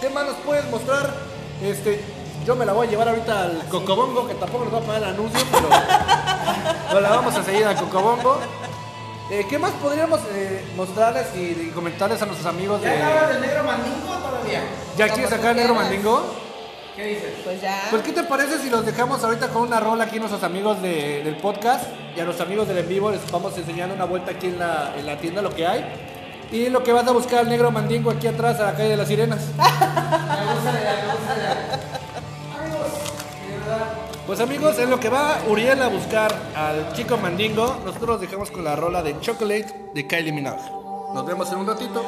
¿Qué 0.00 0.08
más 0.10 0.26
nos 0.26 0.36
puedes 0.36 0.68
mostrar? 0.70 1.12
Este, 1.62 2.00
yo 2.44 2.54
me 2.54 2.66
la 2.66 2.72
voy 2.72 2.86
a 2.86 2.90
llevar 2.90 3.08
ahorita 3.08 3.42
al 3.44 3.64
Cocobongo, 3.68 4.26
que 4.28 4.34
tampoco 4.34 4.64
nos 4.64 4.74
va 4.74 4.78
a 4.78 4.82
pagar 4.82 5.02
el 5.02 5.08
anuncio, 5.10 5.40
pero 5.50 5.68
nos 6.92 7.02
la 7.02 7.08
vamos 7.10 7.34
a 7.36 7.42
seguir 7.42 7.64
al 7.64 7.76
Cocobongo. 7.76 8.38
Eh, 9.30 9.44
¿Qué 9.50 9.58
más 9.58 9.72
podríamos 9.72 10.20
eh, 10.30 10.64
mostrarles 10.76 11.26
y, 11.34 11.40
y 11.68 11.72
comentarles 11.74 12.22
a 12.22 12.26
nuestros 12.26 12.46
amigos 12.48 12.80
de... 12.80 12.86
¿Ya 12.88 13.08
acabas 13.08 13.28
del 13.30 13.40
negro 13.40 13.64
mandingo 13.64 14.14
todavía? 14.22 14.62
¿Ya 14.96 15.08
quieres 15.08 15.30
sacar 15.30 15.50
el 15.50 15.56
negro 15.56 15.74
mandingo? 15.74 16.22
¿Qué 16.94 17.04
dices? 17.08 17.32
Pues 17.42 17.60
ya. 17.60 17.88
Pues 17.90 18.02
¿qué 18.02 18.12
te 18.12 18.22
parece 18.22 18.58
si 18.58 18.70
los 18.70 18.86
dejamos 18.86 19.22
ahorita 19.24 19.48
con 19.48 19.62
una 19.62 19.80
rola 19.80 20.04
aquí 20.04 20.16
a 20.16 20.20
nuestros 20.20 20.42
amigos 20.44 20.80
de- 20.80 21.22
del 21.24 21.36
podcast 21.38 21.84
y 22.16 22.20
a 22.20 22.24
los 22.24 22.40
amigos 22.40 22.68
del 22.68 22.78
en 22.78 22.88
vivo 22.88 23.10
les 23.10 23.28
vamos 23.30 23.56
enseñando 23.58 23.94
una 23.96 24.04
vuelta 24.04 24.30
aquí 24.30 24.46
en 24.46 24.58
la, 24.60 24.94
en 24.96 25.04
la 25.04 25.18
tienda 25.18 25.42
lo 25.42 25.50
que 25.50 25.66
hay 25.66 25.84
y 26.50 26.68
lo 26.68 26.82
que 26.82 26.92
vas 26.92 27.06
a 27.06 27.12
buscar 27.12 27.42
el 27.42 27.48
negro 27.48 27.70
mandingo 27.70 28.10
aquí 28.10 28.26
atrás 28.26 28.60
a 28.60 28.66
la 28.66 28.74
calle 28.74 28.90
de 28.90 28.96
las 28.96 29.08
sirenas. 29.08 29.40
Pues 34.26 34.40
amigos, 34.40 34.76
en 34.80 34.90
lo 34.90 34.98
que 34.98 35.08
va 35.08 35.38
Uriel 35.48 35.80
a 35.80 35.86
buscar 35.86 36.34
al 36.56 36.92
chico 36.94 37.16
mandingo, 37.16 37.80
nosotros 37.84 38.08
los 38.08 38.20
dejamos 38.20 38.50
con 38.50 38.64
la 38.64 38.74
rola 38.74 39.00
de 39.00 39.20
Chocolate 39.20 39.90
de 39.94 40.06
Kylie 40.08 40.32
Minogue. 40.32 40.64
Nos 41.14 41.24
vemos 41.24 41.52
en 41.52 41.58
un 41.58 41.66
ratito. 41.68 42.02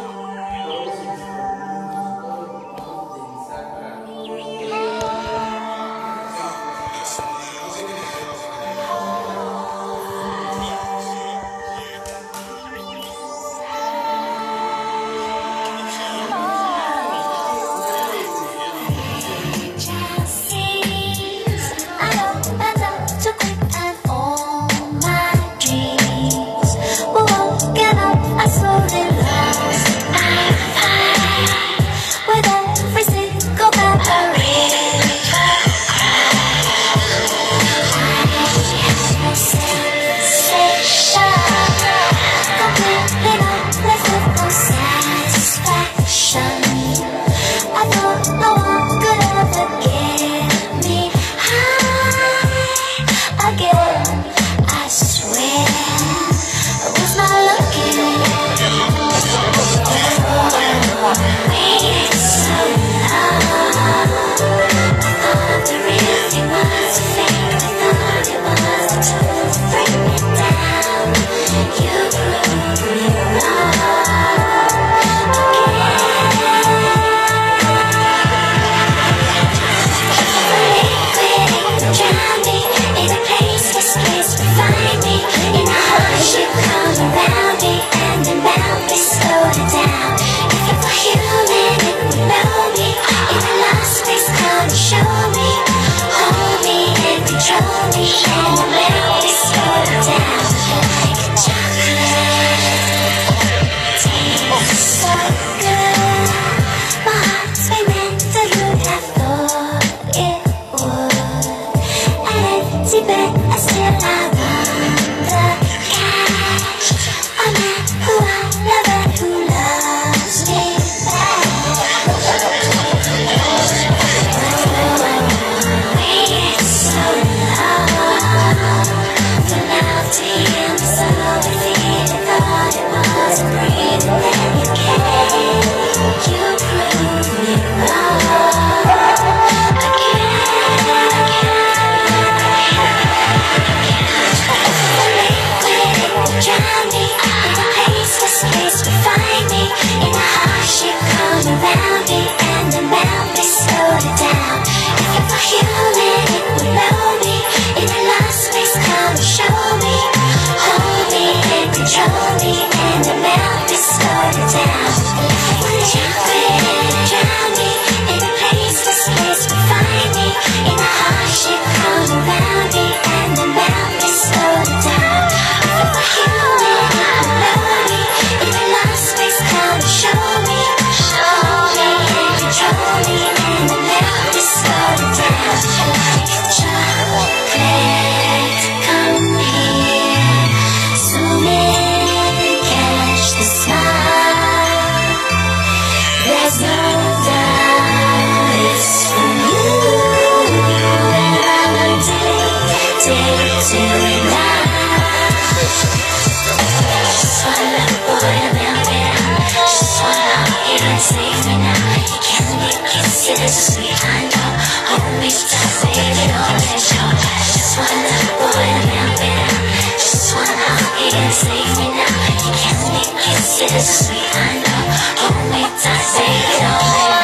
Kisses, 223.59 224.07
sweet 224.07 224.31
I 224.35 224.63
know. 224.63 224.87
Hold 225.19 225.51
me 225.51 225.63
tight, 225.83 226.07
baby, 226.15 226.63
don't 226.63 227.18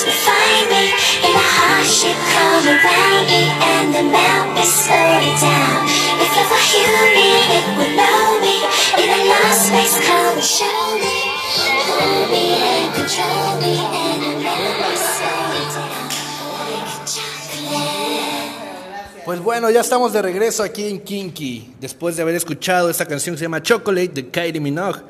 find 0.00 0.66
me. 0.72 0.84
In 1.20 1.34
and 3.60 3.92
the 3.92 4.02
down. 5.40 5.84
If 6.16 6.32
it 7.52 7.64
would 7.76 7.92
know 7.96 8.40
me. 8.40 8.56
In 8.96 9.08
a 9.12 9.20
lost 9.28 9.68
space, 9.68 9.96
and. 10.06 10.32
Pues 19.24 19.40
bueno, 19.40 19.70
ya 19.70 19.80
estamos 19.80 20.12
de 20.12 20.20
regreso 20.20 20.64
aquí 20.64 20.88
en 20.88 21.00
Kinky, 21.00 21.74
después 21.80 22.16
de 22.16 22.22
haber 22.22 22.34
escuchado 22.34 22.90
esta 22.90 23.06
canción 23.06 23.36
se 23.38 23.44
llama 23.44 23.62
Chocolate 23.62 24.08
de 24.08 24.28
Kylie 24.28 24.60
Minogue. 24.60 25.00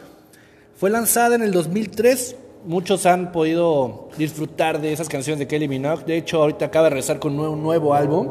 Fue 0.78 0.90
lanzada 0.90 1.36
en 1.36 1.42
el 1.42 1.50
2003. 1.50 2.36
Muchos 2.64 3.06
han 3.06 3.32
podido 3.32 4.08
disfrutar 4.16 4.80
de 4.80 4.92
esas 4.92 5.08
canciones 5.08 5.40
de 5.40 5.48
Kylie 5.48 5.66
Minogue. 5.66 6.04
De 6.04 6.16
hecho, 6.16 6.42
ahorita 6.42 6.66
acaba 6.66 6.84
de 6.84 6.90
regresar 6.90 7.18
con 7.18 7.38
un 7.38 7.60
nuevo, 7.60 7.92
álbum. 7.92 8.28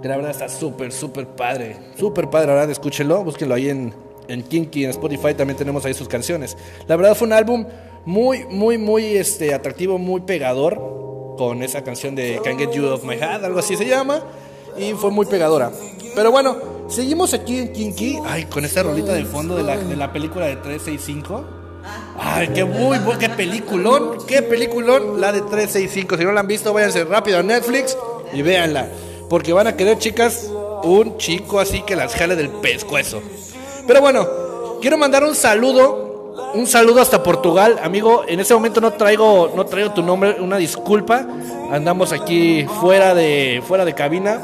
Que 0.00 0.08
la 0.08 0.16
verdad 0.16 0.30
está 0.30 0.48
súper, 0.48 0.92
súper 0.92 1.26
padre. 1.26 1.76
Súper 1.96 2.30
padre, 2.30 2.48
la 2.48 2.52
verdad, 2.54 2.70
escúchenlo. 2.70 3.24
Búsquenlo 3.24 3.54
ahí 3.54 3.70
en, 3.70 3.92
en 4.28 4.42
Kinky, 4.44 4.84
en 4.84 4.90
Spotify. 4.90 5.34
También 5.34 5.56
tenemos 5.56 5.84
ahí 5.84 5.94
sus 5.94 6.06
canciones. 6.06 6.56
La 6.86 6.94
verdad 6.94 7.16
fue 7.16 7.26
un 7.26 7.32
álbum 7.32 7.66
muy, 8.04 8.44
muy, 8.44 8.78
muy 8.78 9.16
este, 9.16 9.52
atractivo, 9.52 9.98
muy 9.98 10.20
pegador. 10.20 11.34
Con 11.36 11.64
esa 11.64 11.82
canción 11.82 12.14
de 12.14 12.40
Can't 12.44 12.60
Get 12.60 12.70
You 12.70 12.86
Off 12.86 13.02
My 13.02 13.14
Head, 13.14 13.44
algo 13.44 13.58
así 13.58 13.76
se 13.76 13.86
llama. 13.86 14.22
Y 14.78 14.92
fue 14.92 15.10
muy 15.10 15.26
pegadora. 15.26 15.72
Pero 16.14 16.30
bueno, 16.30 16.56
seguimos 16.86 17.34
aquí 17.34 17.58
en 17.58 17.72
Kinky. 17.72 18.20
Ay, 18.24 18.44
con 18.44 18.64
esta 18.64 18.84
rolita 18.84 19.14
de 19.14 19.24
fondo 19.24 19.56
de 19.56 19.64
la, 19.64 19.76
de 19.76 19.96
la 19.96 20.12
película 20.12 20.46
de 20.46 20.56
365. 20.56 21.63
Ay, 22.18 22.48
qué 22.48 22.64
muy 22.64 22.98
buen, 22.98 23.18
qué 23.18 23.28
peliculón, 23.28 24.18
qué 24.26 24.42
peliculón 24.42 25.20
la 25.20 25.32
de 25.32 25.40
365. 25.40 26.16
Si 26.16 26.24
no 26.24 26.32
la 26.32 26.40
han 26.40 26.46
visto, 26.46 26.72
váyanse 26.72 27.04
rápido 27.04 27.38
a 27.38 27.42
Netflix 27.42 27.96
y 28.32 28.42
véanla. 28.42 28.88
Porque 29.28 29.52
van 29.52 29.66
a 29.66 29.76
querer, 29.76 29.98
chicas, 29.98 30.50
un 30.82 31.16
chico 31.18 31.60
así 31.60 31.82
que 31.82 31.96
las 31.96 32.14
jale 32.14 32.36
del 32.36 32.48
pescuezo. 32.48 33.22
Pero 33.86 34.00
bueno, 34.00 34.78
quiero 34.80 34.96
mandar 34.96 35.24
un 35.24 35.34
saludo, 35.34 36.52
un 36.54 36.66
saludo 36.66 37.00
hasta 37.00 37.22
Portugal, 37.22 37.78
amigo. 37.82 38.24
En 38.28 38.40
ese 38.40 38.54
momento 38.54 38.80
no 38.80 38.92
traigo, 38.92 39.52
no 39.54 39.66
traigo 39.66 39.92
tu 39.92 40.02
nombre, 40.02 40.40
una 40.40 40.56
disculpa. 40.56 41.26
Andamos 41.70 42.12
aquí 42.12 42.64
fuera 42.80 43.14
de, 43.14 43.62
fuera 43.66 43.84
de 43.84 43.94
cabina. 43.94 44.40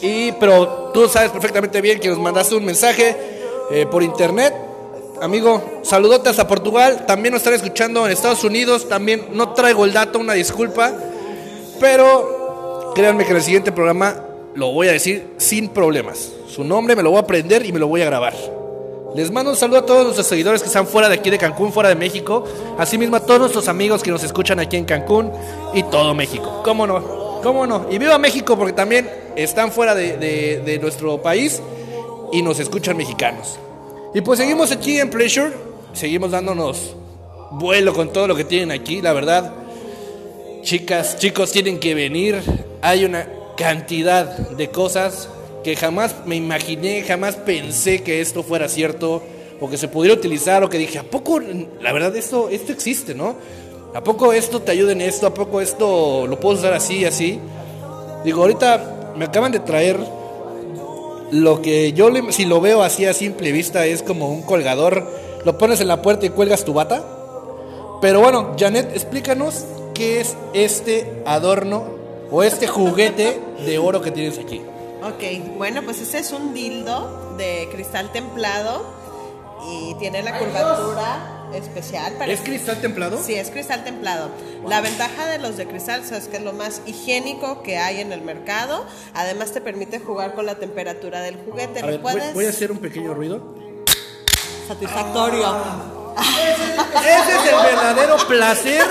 Y, 0.00 0.32
pero 0.32 0.90
tú 0.92 1.08
sabes 1.08 1.30
perfectamente 1.30 1.80
bien 1.80 2.00
que 2.00 2.08
nos 2.08 2.18
mandaste 2.18 2.54
un 2.54 2.64
mensaje 2.64 3.16
eh, 3.70 3.86
por 3.86 4.02
internet. 4.02 4.71
Amigo, 5.22 5.80
saludote 5.82 6.28
hasta 6.28 6.48
Portugal. 6.48 7.04
También 7.06 7.32
nos 7.32 7.40
están 7.42 7.54
escuchando 7.54 8.04
en 8.04 8.12
Estados 8.12 8.42
Unidos. 8.42 8.88
También 8.88 9.26
no 9.32 9.52
traigo 9.52 9.84
el 9.84 9.92
dato, 9.92 10.18
una 10.18 10.32
disculpa. 10.32 10.92
Pero 11.80 12.90
créanme 12.94 13.24
que 13.24 13.30
en 13.30 13.36
el 13.36 13.42
siguiente 13.42 13.70
programa 13.72 14.16
lo 14.54 14.72
voy 14.72 14.88
a 14.88 14.92
decir 14.92 15.28
sin 15.36 15.68
problemas. 15.68 16.32
Su 16.48 16.64
nombre 16.64 16.96
me 16.96 17.02
lo 17.04 17.10
voy 17.10 17.18
a 17.18 17.22
aprender 17.22 17.64
y 17.64 17.72
me 17.72 17.78
lo 17.78 17.86
voy 17.86 18.02
a 18.02 18.06
grabar. 18.06 18.34
Les 19.14 19.30
mando 19.30 19.50
un 19.52 19.56
saludo 19.56 19.78
a 19.78 19.86
todos 19.86 20.02
nuestros 20.04 20.26
seguidores 20.26 20.60
que 20.60 20.66
están 20.66 20.86
fuera 20.88 21.08
de 21.08 21.14
aquí 21.14 21.30
de 21.30 21.38
Cancún, 21.38 21.72
fuera 21.72 21.88
de 21.90 21.94
México. 21.94 22.44
Asimismo 22.78 23.16
a 23.16 23.20
todos 23.20 23.38
nuestros 23.40 23.68
amigos 23.68 24.02
que 24.02 24.10
nos 24.10 24.24
escuchan 24.24 24.58
aquí 24.58 24.76
en 24.76 24.84
Cancún 24.84 25.30
y 25.72 25.84
todo 25.84 26.14
México. 26.14 26.62
¿Cómo 26.64 26.84
no? 26.86 27.40
¿Cómo 27.42 27.66
no? 27.66 27.86
Y 27.90 27.98
viva 27.98 28.18
México 28.18 28.56
porque 28.56 28.72
también 28.72 29.08
están 29.36 29.70
fuera 29.70 29.94
de, 29.94 30.16
de- 30.16 30.62
de 30.64 30.78
nuestro 30.78 31.20
país 31.22 31.62
y 32.32 32.42
nos 32.42 32.58
escuchan 32.58 32.96
mexicanos. 32.96 33.58
Y 34.14 34.20
pues 34.20 34.38
seguimos 34.38 34.70
aquí 34.70 35.00
en 35.00 35.08
Pleasure, 35.08 35.52
seguimos 35.94 36.30
dándonos 36.30 36.94
vuelo 37.52 37.94
con 37.94 38.12
todo 38.12 38.26
lo 38.26 38.36
que 38.36 38.44
tienen 38.44 38.70
aquí, 38.70 39.00
la 39.00 39.14
verdad. 39.14 39.54
Chicas, 40.62 41.16
chicos, 41.18 41.50
tienen 41.50 41.80
que 41.80 41.94
venir. 41.94 42.42
Hay 42.82 43.06
una 43.06 43.26
cantidad 43.56 44.26
de 44.50 44.68
cosas 44.68 45.30
que 45.64 45.76
jamás 45.76 46.14
me 46.26 46.36
imaginé, 46.36 47.02
jamás 47.02 47.36
pensé 47.36 48.02
que 48.02 48.20
esto 48.20 48.42
fuera 48.42 48.68
cierto 48.68 49.22
o 49.60 49.70
que 49.70 49.78
se 49.78 49.88
pudiera 49.88 50.14
utilizar 50.14 50.62
o 50.62 50.68
que 50.68 50.76
dije, 50.76 50.98
¿a 50.98 51.04
poco, 51.04 51.40
la 51.40 51.92
verdad, 51.92 52.14
esto, 52.14 52.50
esto 52.50 52.70
existe, 52.72 53.14
no? 53.14 53.36
¿A 53.94 54.04
poco 54.04 54.34
esto 54.34 54.60
te 54.60 54.72
ayuda 54.72 54.92
en 54.92 55.00
esto? 55.00 55.26
¿A 55.26 55.32
poco 55.32 55.60
esto 55.60 56.26
lo 56.26 56.38
puedo 56.38 56.58
usar 56.58 56.74
así, 56.74 57.06
así? 57.06 57.38
Digo, 58.24 58.42
ahorita 58.42 59.14
me 59.16 59.24
acaban 59.24 59.52
de 59.52 59.60
traer 59.60 59.98
lo 61.32 61.62
que 61.62 61.94
yo, 61.94 62.10
si 62.30 62.44
lo 62.44 62.60
veo 62.60 62.82
así 62.82 63.06
a 63.06 63.14
simple 63.14 63.52
vista, 63.52 63.86
es 63.86 64.02
como 64.02 64.28
un 64.28 64.42
colgador. 64.42 65.10
Lo 65.44 65.58
pones 65.58 65.80
en 65.80 65.88
la 65.88 66.02
puerta 66.02 66.26
y 66.26 66.30
cuelgas 66.30 66.64
tu 66.64 66.74
bata. 66.74 67.02
Pero 68.00 68.20
bueno, 68.20 68.54
Janet, 68.58 68.92
explícanos 68.92 69.64
qué 69.94 70.20
es 70.20 70.36
este 70.52 71.22
adorno 71.24 71.84
o 72.30 72.42
este 72.42 72.66
juguete 72.66 73.40
de 73.64 73.78
oro 73.78 74.02
que 74.02 74.10
tienes 74.10 74.38
aquí. 74.38 74.60
Ok, 75.02 75.56
bueno, 75.56 75.82
pues 75.82 76.00
ese 76.00 76.18
es 76.18 76.32
un 76.32 76.52
dildo 76.52 77.34
de 77.38 77.68
cristal 77.72 78.12
templado 78.12 78.84
y 79.70 79.94
tiene 79.94 80.22
la 80.22 80.38
curvatura 80.38 81.41
especial. 81.54 82.12
para- 82.14 82.32
¿Es 82.32 82.40
cristal 82.40 82.80
templado? 82.80 83.22
Sí, 83.22 83.34
es 83.34 83.50
cristal 83.50 83.84
templado. 83.84 84.30
La 84.66 84.80
ventaja 84.80 85.26
de 85.26 85.38
los 85.38 85.56
de 85.56 85.66
cristal 85.66 86.02
es 86.10 86.28
que 86.28 86.36
es 86.38 86.42
lo 86.42 86.52
más 86.52 86.82
higiénico 86.86 87.62
que 87.62 87.78
hay 87.78 88.00
en 88.00 88.12
el 88.12 88.22
mercado. 88.22 88.86
Además 89.14 89.52
te 89.52 89.60
permite 89.60 89.98
jugar 90.00 90.34
con 90.34 90.46
la 90.46 90.56
temperatura 90.56 91.20
del 91.20 91.36
juguete. 91.36 91.80
A 91.80 91.82
Lo 91.82 91.88
ver, 91.88 92.00
voy, 92.00 92.12
puedes 92.12 92.34
voy 92.34 92.46
a 92.46 92.50
hacer 92.50 92.70
un 92.72 92.78
pequeño 92.78 93.14
ruido. 93.14 93.54
satisfactorio. 94.68 95.72
Ese 96.14 97.36
es 97.36 97.46
el 97.52 97.54
verdadero 97.64 98.16
placer. 98.28 98.84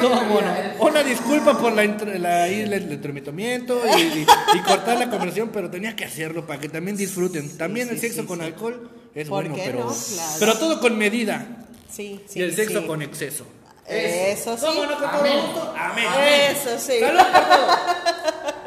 ¿Cómo 0.00 0.40
no? 0.40 0.84
Una 0.86 1.02
disculpa 1.02 1.58
por 1.58 1.72
la, 1.72 1.84
la- 1.84 2.42
ahí 2.44 2.62
el, 2.62 4.26
y 4.54 4.58
cortar 4.60 4.98
la 4.98 5.10
conversación, 5.10 5.50
pero 5.52 5.70
tenía 5.70 5.94
que 5.94 6.04
hacerlo 6.04 6.46
para 6.46 6.58
que 6.60 6.68
también 6.68 6.96
disfruten. 6.96 7.56
También 7.58 7.88
el 7.90 8.00
sexo 8.00 8.26
con 8.26 8.40
alcohol 8.40 8.90
es 9.14 9.28
¿Por 9.28 9.42
bueno, 9.42 9.56
qué 9.56 9.62
pero, 9.66 9.78
no? 9.80 9.86
Claro. 9.92 10.36
pero 10.38 10.58
todo 10.58 10.80
con 10.80 10.96
medida. 10.96 11.46
Sí, 11.90 12.20
sí. 12.26 12.38
y 12.38 12.42
el 12.42 12.54
sexo 12.54 12.80
sí. 12.80 12.86
con 12.86 13.02
exceso. 13.02 13.44
Eso 13.86 14.56
sí. 14.56 14.66
Amén. 15.76 16.06
Eso 16.50 16.78
sí. 16.78 17.00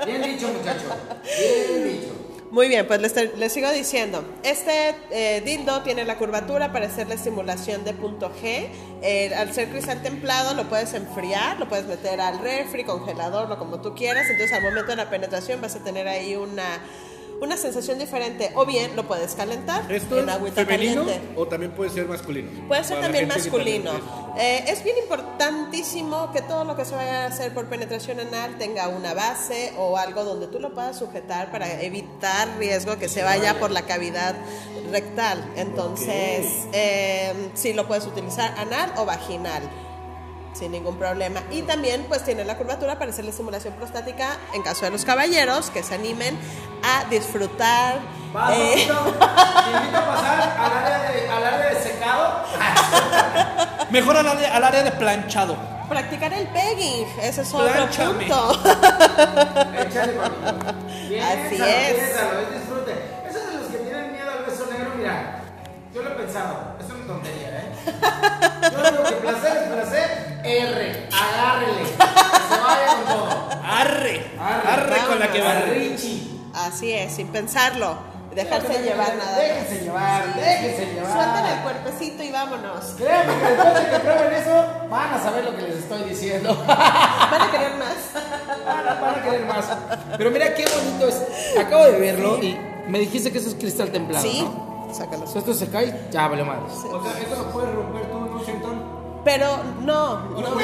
Bien 0.05 0.21
dicho, 0.21 0.47
muchacho. 0.49 0.83
Bien 1.23 1.83
dicho. 1.83 2.13
Muy 2.51 2.67
bien, 2.67 2.85
pues 2.85 3.01
les, 3.01 3.35
les 3.35 3.51
sigo 3.51 3.71
diciendo. 3.71 4.23
Este 4.43 4.93
eh, 5.09 5.41
dildo 5.43 5.81
tiene 5.81 6.05
la 6.05 6.19
curvatura 6.19 6.71
para 6.71 6.85
hacer 6.85 7.07
la 7.07 7.15
estimulación 7.15 7.83
de 7.83 7.93
punto 7.93 8.31
G. 8.31 8.67
Eh, 9.01 9.33
al 9.35 9.51
ser 9.53 9.69
cristal 9.69 10.03
templado 10.03 10.53
lo 10.53 10.69
puedes 10.69 10.93
enfriar, 10.93 11.57
lo 11.57 11.67
puedes 11.67 11.87
meter 11.87 12.21
al 12.21 12.37
refri, 12.37 12.83
congelador, 12.83 13.49
lo 13.49 13.57
como 13.57 13.81
tú 13.81 13.95
quieras. 13.95 14.29
Entonces 14.29 14.55
al 14.55 14.61
momento 14.61 14.91
de 14.91 14.97
la 14.97 15.09
penetración 15.09 15.61
vas 15.61 15.75
a 15.75 15.83
tener 15.83 16.07
ahí 16.07 16.35
una, 16.35 16.79
una 17.41 17.57
sensación 17.57 17.99
diferente. 17.99 18.51
O 18.55 18.65
bien 18.65 18.95
lo 18.95 19.07
puedes 19.07 19.35
calentar 19.35 19.91
¿Esto 19.91 20.19
en 20.19 20.29
agüita 20.29 20.65
femenino 20.65 21.05
caliente. 21.05 21.33
o 21.35 21.47
también 21.47 21.71
puede 21.71 21.89
ser 21.89 22.07
masculino? 22.07 22.49
Puede 22.67 22.83
ser 22.83 23.01
también 23.01 23.27
masculino. 23.27 23.91
Eh, 24.37 24.63
es 24.67 24.83
bien 24.83 24.97
importantísimo 24.97 26.31
que 26.31 26.41
todo 26.41 26.63
lo 26.63 26.75
que 26.75 26.85
se 26.85 26.95
vaya 26.95 27.23
a 27.23 27.27
hacer 27.27 27.53
por 27.53 27.65
penetración 27.67 28.19
anal 28.19 28.57
tenga 28.57 28.87
una 28.87 29.13
base 29.13 29.73
o 29.77 29.97
algo 29.97 30.23
donde 30.23 30.47
tú 30.47 30.59
lo 30.59 30.73
puedas 30.73 30.97
sujetar 30.97 31.51
para 31.51 31.81
evitar 31.81 32.47
riesgo 32.57 32.97
que 32.97 33.09
se 33.09 33.23
vaya 33.23 33.59
por 33.59 33.71
la 33.71 33.83
cavidad 33.83 34.35
rectal. 34.91 35.43
Entonces, 35.55 36.45
eh, 36.73 37.33
sí 37.53 37.73
lo 37.73 37.87
puedes 37.87 38.05
utilizar 38.05 38.53
anal 38.57 38.91
o 38.97 39.05
vaginal. 39.05 39.63
Sin 40.53 40.71
ningún 40.71 40.97
problema. 40.97 41.41
Y 41.51 41.63
también 41.63 42.05
pues 42.07 42.23
tiene 42.23 42.45
la 42.45 42.57
curvatura 42.57 42.97
para 42.99 43.11
hacerle 43.11 43.31
simulación 43.31 43.73
prostática 43.73 44.37
en 44.53 44.61
caso 44.61 44.85
de 44.85 44.91
los 44.91 45.03
caballeros 45.05 45.69
que 45.69 45.83
se 45.83 45.95
animen 45.95 46.37
a 46.83 47.05
disfrutar. 47.09 47.99
eh, 48.51 48.75
Te 48.75 48.81
invito 48.83 49.97
a 49.97 50.05
pasar 50.05 50.55
al 50.59 50.77
área 50.77 51.11
de, 51.11 51.29
al 51.29 51.43
área 51.45 51.69
de 51.73 51.81
secado. 51.83 52.43
Mejor 53.89 54.17
al 54.17 54.27
área, 54.27 54.55
al 54.55 54.63
área 54.63 54.83
de 54.83 54.91
planchado. 54.91 55.55
practicar 55.89 56.33
el 56.33 56.47
pegging, 56.47 57.05
ese 57.21 57.41
es 57.41 57.53
otro 57.53 57.87
punto. 57.87 58.61
Échale, 59.79 60.13
papi. 60.13 61.19
Así 61.19 61.49
Piénsalo, 61.49 61.65
es. 61.65 61.93
piénsalo, 61.93 62.39
es 62.39 62.53
disfrute. 62.53 62.93
Esos 63.29 63.47
de 63.47 63.53
los 63.57 63.67
que 63.67 63.77
tienen 63.77 64.11
miedo 64.13 64.31
al 64.31 64.45
beso 64.45 64.65
negro, 64.71 64.91
mira, 64.97 65.41
yo 65.93 66.01
lo 66.01 66.09
he 66.09 66.13
pensado, 66.13 66.75
es 66.79 66.85
una 66.91 67.05
tontería, 67.05 67.49
¿eh? 67.49 67.71
Yo 68.71 68.91
digo 68.91 69.03
que 69.03 69.15
placer 69.17 69.57
es 69.57 69.69
placer, 69.73 70.32
R, 70.43 71.09
agárrele, 71.11 71.81
que 71.81 71.87
se 71.87 72.61
vaya 72.61 72.95
con 72.95 73.05
todo. 73.05 73.49
Arre. 73.63 74.31
Arre. 74.39 74.69
Arre 74.69 75.07
con 75.07 75.19
la 75.19 75.31
que 75.31 75.41
va. 75.41 75.53
Richie. 75.61 76.41
Así 76.53 76.91
es, 76.93 77.13
sin 77.13 77.27
pensarlo. 77.27 78.13
Dejarse 78.35 78.81
llevar 78.81 79.15
nada 79.15 79.31
más. 79.31 79.37
Déjense 79.37 79.83
llevar, 79.83 80.35
déjense 80.35 80.93
llevar. 80.93 81.13
Suelten 81.13 81.45
el 81.45 81.63
cuerpecito 81.63 82.23
y 82.23 82.31
vámonos. 82.31 82.85
Créanme 82.97 83.33
que 83.39 83.45
después 83.45 83.73
de 83.75 83.89
que 83.91 83.99
prueben 83.99 84.33
eso, 84.33 84.65
van 84.89 85.13
a 85.13 85.23
saber 85.23 85.45
lo 85.45 85.55
que 85.55 85.61
les 85.61 85.75
estoy 85.77 86.03
diciendo. 86.09 86.55
Van 86.67 87.41
a 87.41 87.51
querer 87.51 87.75
más. 87.77 87.95
Van 88.65 88.87
a, 88.87 88.93
van 89.01 89.19
a 89.19 89.23
querer 89.23 89.45
más. 89.45 89.65
Pero 90.17 90.31
mira 90.31 90.53
qué 90.53 90.65
bonito 90.65 91.07
es. 91.07 91.57
Acabo 91.59 91.85
de 91.85 91.99
verlo 91.99 92.41
y 92.41 92.57
me 92.87 92.99
dijiste 92.99 93.31
que 93.31 93.37
eso 93.37 93.49
es 93.49 93.55
cristal 93.55 93.91
templado. 93.91 94.23
Sí, 94.23 94.41
¿no? 94.41 94.73
sácalo. 94.93 95.27
Si 95.27 95.37
esto 95.37 95.53
se 95.53 95.69
cae, 95.69 96.07
ya 96.11 96.27
vale 96.27 96.43
madre. 96.43 96.63
O 96.65 97.03
sea, 97.03 97.19
eso 97.19 97.35
lo 97.35 97.51
puedes 97.51 97.73
romper 97.73 98.03
tú, 98.11 98.19
¿no, 98.19 98.22
Sentón? 98.22 98.22
Pero 99.23 99.63
no, 99.81 100.19
no, 100.31 100.37
No 100.41 100.55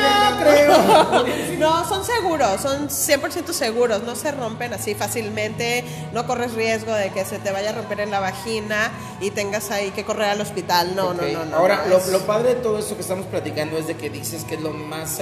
creo. 0.41 1.25
no, 1.59 1.87
son 1.87 2.03
seguros, 2.03 2.59
son 2.61 2.89
100% 2.89 3.53
seguros, 3.53 4.03
no 4.03 4.15
se 4.15 4.31
rompen 4.31 4.73
así 4.73 4.95
fácilmente, 4.95 5.85
no 6.11 6.27
corres 6.27 6.53
riesgo 6.55 6.93
de 6.93 7.09
que 7.11 7.23
se 7.23 7.39
te 7.39 7.51
vaya 7.51 7.69
a 7.69 7.73
romper 7.73 8.01
en 8.01 8.11
la 8.11 8.19
vagina 8.19 8.91
y 9.21 9.31
tengas 9.31 9.71
ahí 9.71 9.91
que 9.91 10.03
correr 10.03 10.29
al 10.29 10.41
hospital, 10.41 10.93
no, 10.93 11.09
Ok. 11.11 11.21
no, 11.21 11.39
no, 11.39 11.45
no. 11.45 11.57
Ahora, 11.57 11.83
no, 11.85 11.89
lo, 11.91 11.97
es 11.99 12.07
lo 12.09 12.19
padre 12.25 12.55
de 12.55 12.61
todo 12.61 12.77
esto 12.79 12.95
que 12.95 13.01
estamos 13.01 13.25
platicando 13.27 13.77
es 13.77 13.87
de 13.87 13.95
que 13.95 14.09
dices 14.09 14.43
que 14.43 14.55
es 14.55 14.61
lo 14.61 14.71
más 14.73 15.21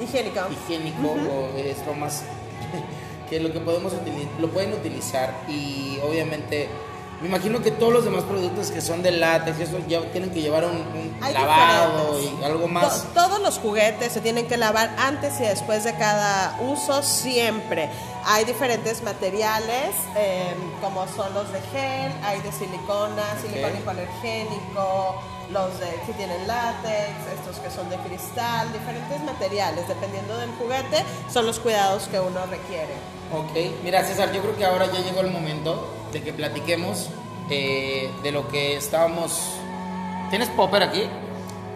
higiénico. 0.00 0.40
higiénico 0.50 1.08
o 1.08 1.56
es 1.56 1.86
lo 1.86 1.94
más 1.94 2.22
que 3.30 3.38
lo 3.40 3.52
que 3.52 3.60
podemos 3.60 3.92
utilizar, 3.92 4.30
lo 4.40 4.48
pueden 4.48 4.72
utilizar 4.72 5.32
y 5.48 5.98
obviamente 6.02 6.68
me 7.20 7.28
imagino 7.28 7.62
que 7.62 7.70
todos 7.70 7.92
los 7.92 8.04
demás 8.04 8.24
productos 8.24 8.70
que 8.70 8.80
son 8.80 9.02
de 9.02 9.10
látex 9.10 9.58
eso 9.60 9.78
ya 9.88 10.00
tienen 10.12 10.30
que 10.30 10.42
llevar 10.42 10.64
un, 10.64 10.72
un 10.76 11.16
lavado 11.32 12.18
diferentes. 12.18 12.40
y 12.40 12.44
algo 12.44 12.68
más. 12.68 13.02
To- 13.04 13.08
todos 13.22 13.40
los 13.40 13.58
juguetes 13.58 14.12
se 14.12 14.20
tienen 14.20 14.46
que 14.46 14.56
lavar 14.56 14.94
antes 14.98 15.38
y 15.40 15.44
después 15.44 15.84
de 15.84 15.94
cada 15.96 16.58
uso 16.60 17.02
siempre. 17.02 17.88
Hay 18.28 18.44
diferentes 18.44 19.02
materiales, 19.02 19.94
eh, 20.16 20.52
como 20.82 21.06
son 21.08 21.32
los 21.32 21.50
de 21.52 21.60
gel, 21.72 22.12
hay 22.24 22.40
de 22.40 22.50
silicona, 22.52 23.22
silicona 23.40 23.78
hipoalergénico, 23.78 25.14
los 25.50 25.78
de 25.80 25.86
que 26.06 26.12
tienen 26.14 26.46
látex, 26.46 27.10
estos 27.38 27.58
que 27.60 27.70
son 27.70 27.88
de 27.88 27.96
cristal, 27.98 28.72
diferentes 28.72 29.22
materiales, 29.22 29.86
dependiendo 29.88 30.36
del 30.38 30.50
juguete, 30.58 31.04
son 31.32 31.46
los 31.46 31.60
cuidados 31.60 32.08
que 32.08 32.18
uno 32.20 32.40
requiere. 32.50 32.94
Ok, 33.32 33.80
mira 33.84 34.04
César, 34.04 34.32
yo 34.32 34.40
creo 34.42 34.56
que 34.56 34.64
ahora 34.64 34.86
ya 34.92 35.00
llegó 35.00 35.20
el 35.20 35.30
momento 35.30 35.88
de 36.12 36.22
que 36.22 36.32
platiquemos 36.32 37.08
eh, 37.50 38.10
de 38.22 38.32
lo 38.32 38.48
que 38.48 38.76
estábamos... 38.76 39.40
¿Tienes 40.30 40.48
popper 40.50 40.82
aquí? 40.82 41.08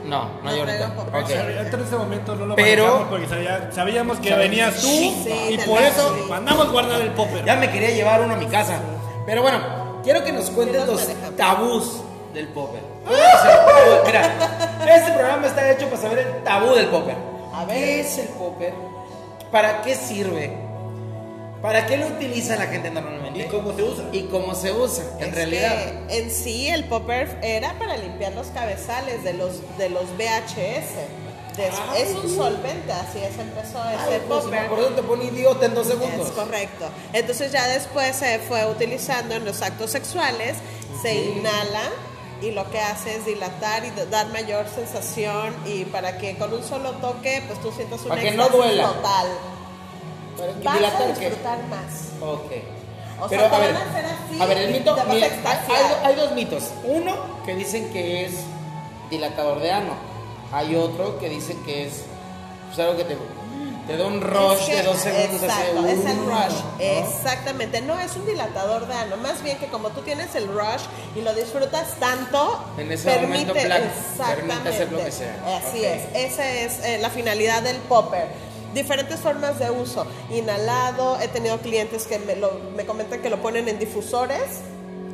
No, 0.04 0.28
no 0.42 0.50
hay 0.50 0.58
ahorita. 0.60 0.76
traigo 0.78 0.94
popper. 1.04 1.22
Ok. 1.22 1.30
Ahorita 1.30 1.76
en 1.76 1.82
este 1.84 1.96
momento 1.96 2.34
no 2.34 2.46
lo 2.46 2.54
Pero- 2.56 3.06
porque 3.10 3.28
sabía- 3.28 3.70
sabíamos 3.72 4.18
que 4.18 4.30
Sabe- 4.30 4.42
venías 4.48 4.74
tú 4.76 4.86
Sí, 4.88 5.24
y 5.50 5.58
por 5.58 5.80
eso 5.82 6.14
sí. 6.16 6.22
mandamos 6.28 6.72
guardar 6.72 7.00
el 7.00 7.10
popper. 7.10 7.44
Ya 7.44 7.56
me 7.56 7.70
quería 7.70 7.90
llevar 7.90 8.22
uno 8.22 8.34
a 8.34 8.36
mi 8.36 8.46
casa. 8.46 8.78
Pero 9.26 9.42
bueno, 9.42 10.00
quiero 10.02 10.24
que 10.24 10.32
nos 10.32 10.50
cuentes 10.50 10.86
los 10.86 11.06
tabús 11.36 12.00
del 12.34 12.48
popper. 12.48 12.80
Mira, 14.06 14.96
este 14.96 15.12
programa 15.12 15.46
está 15.46 15.70
hecho 15.70 15.86
para 15.88 16.02
saber 16.02 16.18
el 16.18 16.42
tabú 16.44 16.74
del 16.74 16.86
popper. 16.86 17.16
A 17.54 17.64
ver. 17.66 17.76
¿Qué 17.76 18.00
es 18.00 18.18
el 18.18 18.28
popper? 18.28 18.72
¿Para 19.52 19.82
qué 19.82 19.94
sirve? 19.94 20.56
¿Para 21.62 21.86
qué 21.86 21.96
lo 21.98 22.06
utiliza 22.06 22.56
la 22.56 22.66
gente 22.66 22.90
normalmente? 22.90 23.40
¿Y 23.40 23.44
cómo 23.48 23.74
se 23.76 23.82
usa? 23.82 24.04
¿Y 24.12 24.22
cómo 24.24 24.54
se 24.54 24.72
usa? 24.72 25.04
En 25.18 25.28
Es 25.28 25.34
realidad. 25.34 25.76
que 26.08 26.18
en 26.18 26.30
sí 26.30 26.68
el 26.68 26.84
popper 26.84 27.38
era 27.42 27.78
para 27.78 27.96
limpiar 27.98 28.32
los 28.32 28.46
cabezales 28.48 29.22
de 29.24 29.34
los 29.34 29.52
de 29.76 29.90
los 29.90 30.04
VHS. 30.16 30.94
Des- 31.56 31.74
Ah, 31.74 31.94
es 31.98 32.10
un 32.16 32.34
solvente, 32.34 32.90
así 32.92 33.18
es 33.18 33.36
empezó 33.38 33.82
Ay, 33.82 33.96
ese 34.08 34.20
pues, 34.20 34.44
si 34.44 34.50
me 34.50 34.56
popper. 34.56 34.58
acuerdo 34.58 34.88
te 34.94 35.02
pone 35.02 35.24
idiota 35.24 35.66
en 35.66 35.74
dos 35.74 35.86
segundos. 35.88 36.28
Es 36.28 36.32
correcto. 36.32 36.86
Entonces 37.12 37.52
ya 37.52 37.66
después 37.68 38.16
se 38.16 38.38
fue 38.38 38.64
utilizando 38.66 39.34
en 39.34 39.44
los 39.44 39.60
actos 39.60 39.90
sexuales, 39.90 40.56
se 41.02 41.14
inhala 41.14 41.90
y 42.40 42.52
lo 42.52 42.70
que 42.70 42.80
hace 42.80 43.16
es 43.16 43.26
dilatar 43.26 43.84
y 43.84 43.90
dar 44.10 44.28
mayor 44.28 44.64
sensación 44.74 45.54
y 45.66 45.84
para 45.86 46.16
que 46.16 46.36
con 46.38 46.54
un 46.54 46.62
solo 46.64 46.92
toque 46.92 47.42
pues 47.46 47.60
tú 47.60 47.70
sientas 47.72 48.00
un 48.02 48.08
Para 48.08 48.22
que 48.22 48.30
no 48.30 48.44
éxtasis 48.44 48.64
duela. 48.66 48.86
total. 48.94 49.26
Pero, 50.40 50.52
¿y 50.60 50.64
Vas 50.64 50.94
a 50.94 51.06
disfrutar 51.06 51.58
más. 51.68 52.22
Ok. 52.22 52.52
O 53.22 53.28
Pero 53.28 53.42
sea, 53.42 53.50
te 53.50 53.56
a 53.56 53.58
ver, 53.58 53.74
van 53.74 53.82
a 53.86 53.90
hacer 53.90 54.04
así 54.06 54.40
a 54.42 54.46
ver, 54.46 54.58
el 54.58 54.72
mito, 54.72 54.96
mira, 55.10 55.26
hay, 55.44 55.84
hay- 56.04 56.14
dos 56.14 56.32
mitos. 56.32 56.70
Uno 56.84 57.16
que 57.44 57.54
dicen 57.54 57.92
que 57.92 58.24
es 58.24 58.32
dilatador 59.10 59.60
de 59.60 59.70
ano. 59.72 59.92
Hay 60.52 60.74
otro 60.74 61.18
que 61.18 61.28
dicen 61.28 61.62
que 61.64 61.86
es 61.86 62.04
pues, 62.68 62.78
algo 62.78 62.96
que 62.96 63.04
te, 63.04 63.18
te 63.86 63.96
da 63.98 64.06
un 64.06 64.22
rush 64.22 64.60
Es 64.60 64.66
que- 64.66 64.76
de 64.76 64.82
dos 64.84 64.96
segundos. 64.96 65.42
Exacto, 65.42 65.86
es 65.86 66.04
el 66.06 66.16
rush. 66.24 66.62
¿no? 66.78 66.80
Exactamente. 66.80 67.80
No 67.82 68.00
es 68.00 68.16
un 68.16 68.24
dilatador 68.24 68.86
de 68.88 68.94
ano. 68.94 69.16
Más 69.18 69.42
bien 69.42 69.58
que 69.58 69.66
como 69.66 69.90
tú 69.90 70.00
tienes 70.00 70.34
el 70.34 70.48
rush 70.48 70.82
y 71.14 71.20
lo 71.20 71.34
disfrutas 71.34 71.96
tanto, 72.00 72.64
En 72.78 72.90
ese 72.90 73.18
momento, 73.20 73.52
plac, 73.52 73.82
permite 74.34 74.68
hacer 74.70 74.90
lo 74.92 75.04
que 75.04 75.12
sea. 75.12 75.36
Así 75.58 75.80
Ok. 75.80 75.84
es. 75.84 76.32
Esa 76.32 76.50
es 76.50 76.84
eh, 76.84 76.98
la 77.02 77.10
finalidad 77.10 77.62
del 77.62 77.76
popper. 77.76 78.28
Diferentes 78.74 79.18
formas 79.20 79.58
de 79.58 79.70
uso. 79.70 80.06
Inhalado. 80.30 81.18
He 81.20 81.28
tenido 81.28 81.58
clientes 81.58 82.04
que 82.06 82.18
me, 82.18 82.36
lo- 82.36 82.60
me 82.76 82.84
comentan 82.86 83.20
que 83.20 83.30
lo 83.30 83.40
ponen 83.42 83.68
en 83.68 83.78
difusores. 83.78 84.60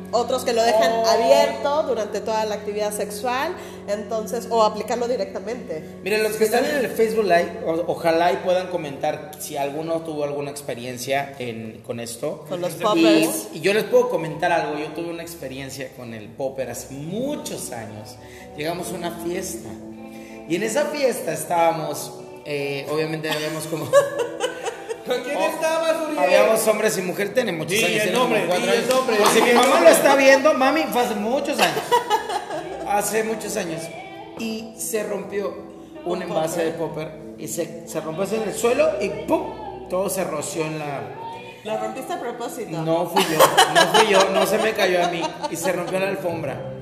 Otros 0.09 0.45
que 0.45 0.53
lo 0.53 0.63
dejan 0.63 0.89
Oh. 1.03 1.05
abierto 1.05 1.83
durante 1.83 2.21
toda 2.21 2.45
la 2.45 2.55
actividad 2.55 2.93
sexual, 2.93 3.53
entonces, 3.89 4.47
o 4.49 4.63
aplicarlo 4.63 5.05
directamente. 5.05 5.83
Miren, 6.01 6.23
los 6.23 6.37
que 6.37 6.45
están 6.45 6.63
en 6.63 6.77
el 6.77 6.87
Facebook 6.87 7.25
Live, 7.25 7.59
o- 7.65 7.83
ojalá 7.91 8.31
y 8.31 8.37
puedan 8.37 8.67
comentar 8.67 9.31
si 9.39 9.57
alguno 9.57 9.99
tuvo 10.03 10.23
alguna 10.23 10.49
experiencia 10.49 11.35
en- 11.39 11.81
con 11.85 11.99
esto. 11.99 12.45
Con 12.47 12.61
los 12.61 12.75
Y- 12.75 12.83
poppers. 12.83 13.47
Y, 13.53 13.59
yo 13.59 13.73
les 13.73 13.83
puedo 13.83 14.07
comentar 14.09 14.49
algo. 14.49 14.79
Yo 14.79 14.87
tuve 14.93 15.09
una 15.09 15.23
experiencia 15.23 15.89
con 15.97 16.13
el 16.13 16.29
popper 16.29 16.69
hace 16.69 16.93
muchos 16.93 17.73
años. 17.73 18.15
Llegamos 18.55 18.87
a 18.93 18.95
una 18.95 19.11
fiesta. 19.25 19.67
Y 20.47 20.55
en 20.55 20.63
esa 20.63 20.85
fiesta 20.85 21.33
estábamos, 21.33 22.13
eh, 22.49 22.87
obviamente 22.89 23.29
habíamos 23.29 23.67
como... 23.67 23.85
¿Con 25.05 25.21
quién 25.21 25.37
estabas, 25.37 25.95
Uriel? 26.01 26.19
Habíamos 26.19 26.67
hombres 26.67 26.97
y 26.97 27.01
mujeres, 27.01 27.33
tiene 27.33 27.51
muchos 27.51 27.71
Di 27.77 27.83
años. 27.83 28.05
el 28.05 28.13
nombre, 28.13 28.43
el 28.43 28.87
nombre. 28.87 29.17
Si 29.33 29.41
mi 29.41 29.51
mamá 29.53 29.81
lo 29.81 29.89
está 29.89 30.15
viendo, 30.15 30.53
mami, 30.53 30.83
fue 30.91 31.01
hace 31.01 31.15
muchos 31.15 31.59
años. 31.59 31.77
Hace 32.87 33.23
muchos 33.23 33.55
años. 33.57 33.81
Y 34.39 34.73
se 34.77 35.03
rompió 35.03 35.53
un 36.05 36.21
envase 36.21 36.63
de 36.63 36.71
popper 36.71 37.11
y 37.37 37.47
se, 37.47 37.87
se 37.87 37.99
rompió 38.01 38.23
así 38.23 38.35
en 38.35 38.43
el 38.43 38.53
suelo 38.53 38.91
y 39.01 39.09
¡pum! 39.27 39.87
Todo 39.89 40.09
se 40.09 40.23
roció 40.23 40.65
en 40.65 40.79
la... 40.79 41.01
¿Lo 41.63 41.77
rompiste 41.77 42.13
a 42.13 42.19
propósito? 42.19 42.71
No 42.81 43.07
fui 43.07 43.23
yo, 43.23 43.37
no 43.73 43.87
fui 43.93 44.07
yo, 44.09 44.29
no 44.29 44.45
se 44.45 44.57
me 44.57 44.71
cayó 44.73 45.03
a 45.05 45.09
mí 45.09 45.21
y 45.49 45.55
se 45.55 45.71
rompió 45.73 45.99
la 45.99 46.09
alfombra. 46.09 46.76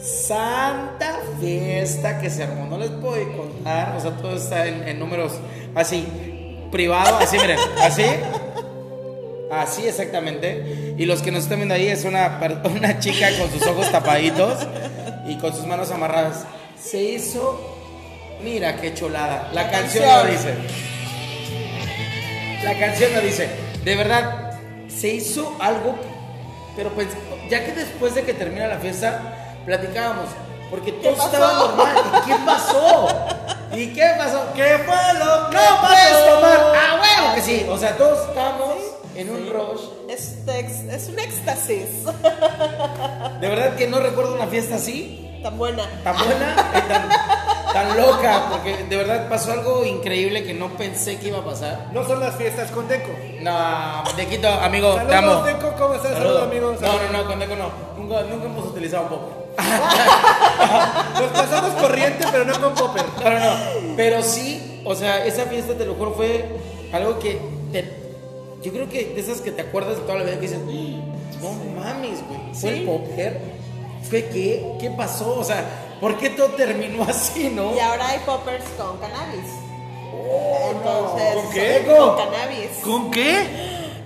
Santa 0.00 1.20
fiesta 1.40 2.18
que 2.20 2.30
se 2.30 2.44
armó, 2.44 2.66
no 2.66 2.78
les 2.78 2.90
puedo 2.90 3.36
contar, 3.36 3.96
o 3.96 4.00
sea, 4.00 4.12
todo 4.12 4.34
está 4.34 4.66
en, 4.66 4.88
en 4.88 4.98
números 4.98 5.32
así, 5.74 6.06
privado, 6.72 7.18
así, 7.18 7.36
miren, 7.38 7.58
así, 7.82 8.04
así 9.50 9.86
exactamente. 9.86 10.94
Y 10.96 11.04
los 11.04 11.20
que 11.20 11.30
nos 11.30 11.42
están 11.42 11.58
viendo 11.58 11.74
ahí 11.74 11.88
es 11.88 12.04
una, 12.04 12.40
una 12.64 12.98
chica 12.98 13.28
con 13.38 13.50
sus 13.50 13.66
ojos 13.66 13.90
tapaditos 13.92 14.66
y 15.26 15.36
con 15.36 15.52
sus 15.52 15.66
manos 15.66 15.90
amarradas. 15.90 16.46
Se 16.82 17.02
hizo, 17.02 17.60
mira 18.42 18.76
qué 18.80 18.94
chulada, 18.94 19.50
la, 19.52 19.64
La 19.64 19.70
canción, 19.70 20.04
canción. 20.04 20.26
lo 20.26 20.32
dice. 20.32 20.54
La 22.64 22.78
canción 22.78 23.12
lo 23.14 23.20
dice, 23.20 23.48
de 23.84 23.96
verdad, 23.96 24.58
se 24.88 25.08
hizo 25.08 25.56
algo, 25.60 25.94
pero 26.76 26.90
pues, 26.90 27.08
ya 27.50 27.64
que 27.64 27.72
después 27.72 28.14
de 28.14 28.22
que 28.22 28.32
termina 28.34 28.66
la 28.66 28.78
fiesta, 28.78 29.39
platicábamos, 29.70 30.26
porque 30.68 30.90
todo 30.90 31.14
pasó? 31.14 31.26
estaba 31.26 31.52
normal, 31.52 31.96
¿y 32.16 32.28
qué 32.28 32.36
pasó? 32.44 33.08
¿Y 33.72 33.92
qué 33.92 34.14
pasó? 34.18 34.42
¿Qué 34.56 34.78
fue 34.84 35.14
lo 35.14 35.48
que 35.48 35.56
¡No 35.56 35.80
puedes 35.80 36.28
tomar! 36.28 36.60
¡Ah, 36.74 37.00
huevo 37.00 37.34
que 37.36 37.40
sí! 37.40 37.66
O 37.70 37.78
sea, 37.78 37.96
todos 37.96 38.28
estábamos 38.28 38.74
en 39.14 39.30
un 39.30 39.48
rush. 39.48 39.82
Es, 40.08 40.38
es 40.48 41.08
un 41.08 41.18
éxtasis 41.20 42.04
De 43.40 43.48
verdad 43.48 43.76
que 43.76 43.86
no 43.86 44.00
recuerdo 44.00 44.34
una 44.34 44.48
fiesta 44.48 44.74
así, 44.74 45.38
tan 45.40 45.56
buena. 45.56 45.84
tan 46.02 46.16
buena 46.16 46.56
y 46.74 47.39
tan, 47.72 47.96
loca, 47.96 48.46
porque 48.50 48.84
de 48.84 48.96
verdad 48.96 49.28
pasó 49.28 49.52
algo 49.52 49.84
increíble 49.84 50.42
que 50.44 50.54
no 50.54 50.68
pensé 50.76 51.18
que 51.18 51.28
iba 51.28 51.38
a 51.38 51.44
pasar. 51.44 51.88
No 51.92 52.04
son 52.06 52.20
las 52.20 52.36
fiestas 52.36 52.70
con 52.70 52.88
Deco. 52.88 53.10
No, 53.40 54.02
Dequito, 54.16 54.48
amigo, 54.48 54.94
te 54.94 55.12
Saludos, 55.12 55.36
amo. 55.38 55.44
Deco, 55.46 55.72
¿cómo 55.78 55.94
estás? 55.94 56.12
Saludos, 56.12 56.42
amigos. 56.44 56.80
No, 56.80 56.88
no, 56.88 57.18
no, 57.18 57.26
con 57.26 57.38
Deco 57.38 57.56
no. 57.56 57.70
Nunca, 57.98 58.22
nunca 58.22 58.44
hemos 58.46 58.66
utilizado 58.66 59.08
poco. 59.08 59.30
Nos 61.20 61.30
pasamos 61.32 61.72
corriente, 61.80 62.24
pero 62.30 62.44
no 62.44 62.60
con 62.60 62.74
Popper. 62.74 63.04
No, 63.24 63.30
no, 63.30 63.38
no. 63.38 63.96
Pero 63.96 64.22
sí, 64.22 64.80
o 64.84 64.94
sea, 64.94 65.24
esa 65.24 65.44
fiesta, 65.46 65.74
te 65.74 65.84
lo 65.84 65.94
juro, 65.94 66.12
fue 66.12 66.44
algo 66.92 67.18
que 67.18 67.38
te- 67.72 68.00
yo 68.62 68.72
creo 68.72 68.88
que 68.88 69.12
de 69.14 69.20
esas 69.20 69.40
que 69.40 69.50
te 69.52 69.62
acuerdas 69.62 69.96
de 69.96 70.02
toda 70.02 70.18
la 70.18 70.24
vida 70.24 70.34
que 70.36 70.42
dices, 70.42 70.58
no 70.60 71.52
mames, 71.80 72.20
güey. 72.28 72.54
¿Fue 72.54 72.70
el 72.78 72.84
popper? 72.84 73.40
¿Fue 74.08 74.24
qué? 74.26 74.76
¿Qué 74.80 74.90
pasó? 74.90 75.38
O 75.38 75.44
sea, 75.44 75.64
¿por 76.00 76.16
qué 76.18 76.30
todo 76.30 76.48
terminó 76.48 77.04
así, 77.04 77.50
no? 77.50 77.74
Y 77.74 77.80
ahora 77.80 78.08
hay 78.08 78.18
poppers 78.20 78.64
con 78.76 78.98
cannabis. 78.98 79.44
Entonces, 80.70 81.34
¿Con 81.34 81.50
qué? 81.52 81.84
Con 81.86 82.16
cannabis. 82.16 82.70
¿Con 82.82 83.10
qué? 83.10 83.46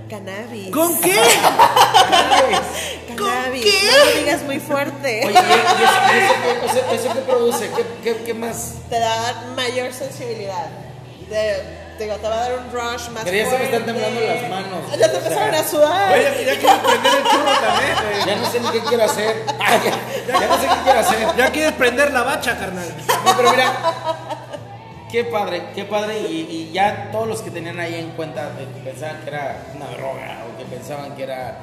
Cannabis. 0.08 0.70
¿Con 0.70 1.00
qué? 1.00 1.12
Cannabis. 3.16 3.64
No 3.84 4.04
lo 4.04 4.20
digas 4.20 4.42
muy 4.42 4.58
fuerte. 4.60 5.22
Oye, 5.24 5.32
¿y 5.32 6.66
eso, 6.66 6.80
qué- 6.90 7.14
qué 7.14 7.20
produce? 7.26 7.70
¿Qué, 7.70 7.84
qué, 8.02 8.16
qué 8.24 8.34
más? 8.34 8.74
Te 8.88 8.98
da 8.98 9.44
mayor 9.56 9.92
sensibilidad. 9.92 10.66
Te, 11.28 11.83
digo, 12.02 12.16
te 12.16 12.28
va 12.28 12.34
a 12.34 12.48
dar 12.48 12.58
un 12.58 12.72
rush 12.72 13.08
más 13.10 13.24
ya 13.24 13.30
se 13.30 13.32
me 13.32 13.44
fuerte. 13.44 13.64
están 13.66 13.84
temblando 13.84 14.20
las 14.20 14.50
manos. 14.50 14.98
Ya 14.98 15.10
te 15.10 15.16
empezaron 15.18 15.54
a 15.54 15.62
sudar. 15.62 16.12
Oye, 16.12 16.44
ya 16.44 16.58
quieres 16.58 16.78
prender 16.78 17.12
el 17.14 17.22
churro 17.24 17.52
también. 17.60 18.26
Ya 18.26 18.36
no 18.36 18.50
sé 18.50 18.60
ni 18.60 18.68
qué 18.70 18.80
quiero 18.80 19.04
hacer. 19.04 19.36
Ya, 20.26 20.40
ya 20.40 20.46
no 20.48 20.56
sé 20.58 20.66
qué 20.66 20.74
quiero 20.84 20.98
hacer. 21.00 21.28
Ya 21.36 21.50
quieres 21.52 21.72
prender 21.74 22.12
la 22.12 22.22
bacha, 22.22 22.58
carnal. 22.58 22.88
No, 23.24 23.36
pero 23.36 23.50
mira, 23.52 23.72
qué 25.10 25.24
padre, 25.24 25.62
qué 25.74 25.84
padre. 25.84 26.20
Y, 26.20 26.34
y 26.50 26.72
ya 26.72 27.10
todos 27.12 27.28
los 27.28 27.42
que 27.42 27.50
tenían 27.50 27.78
ahí 27.78 27.94
en 27.94 28.10
cuenta 28.10 28.50
de 28.50 28.64
que 28.66 28.80
pensaban 28.90 29.20
que 29.22 29.28
era 29.30 29.62
una 29.76 29.86
droga 29.86 30.38
o 30.52 30.58
que 30.58 30.64
pensaban 30.64 31.14
que 31.16 31.22
era 31.24 31.58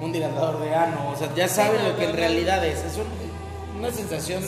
un 0.00 0.12
dilatador 0.12 0.60
de 0.60 0.74
ano, 0.74 1.10
o 1.14 1.16
sea, 1.16 1.28
ya 1.34 1.46
saben 1.48 1.84
lo 1.86 1.96
que 1.96 2.04
en 2.04 2.16
realidad 2.16 2.64
es. 2.64 2.78
Es 2.80 2.96
un- 2.96 3.78
una 3.78 3.90
sensación, 3.90 4.42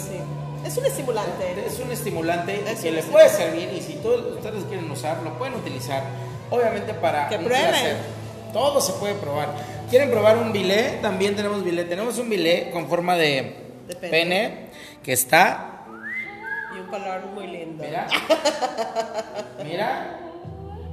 Es 0.67 0.77
un 0.77 0.87
estimulante. 0.87 1.65
es 1.67 1.79
un 1.79 1.93
estimulante 1.93 2.55
Es 2.71 2.81
que 2.81 2.89
un 2.89 2.95
le 2.95 3.01
estimulante. 3.01 3.11
puede 3.13 3.29
servir 3.29 3.73
y 3.73 3.81
si 3.81 3.95
todos 3.95 4.37
ustedes 4.37 4.65
quieren 4.65 4.91
usar, 4.91 5.19
lo 5.23 5.39
pueden 5.39 5.55
utilizar. 5.55 6.03
Obviamente 6.51 6.93
para 6.95 7.29
Que 7.29 7.39
prueben. 7.39 7.69
placer. 7.69 7.97
Todo 8.53 8.81
se 8.81 8.93
puede 8.95 9.15
probar. 9.15 9.49
¿Quieren 9.91 10.11
probar 10.11 10.37
un 10.39 10.53
bilé? 10.53 10.99
También 11.03 11.37
tenemos 11.37 11.63
bilé. 11.65 11.85
Tenemos 11.85 12.19
un 12.19 12.29
bilé 12.29 12.71
con 12.71 12.89
forma 12.89 13.15
de, 13.17 13.57
De 13.87 13.95
pene. 13.97 14.11
pene 14.11 14.67
que 15.03 15.13
está 15.13 15.85
Y 16.75 16.81
un 16.81 16.87
color 16.89 17.27
muy 17.35 17.47
lindo. 17.47 17.85
Mira. 17.85 18.07
Mira. 19.65 20.21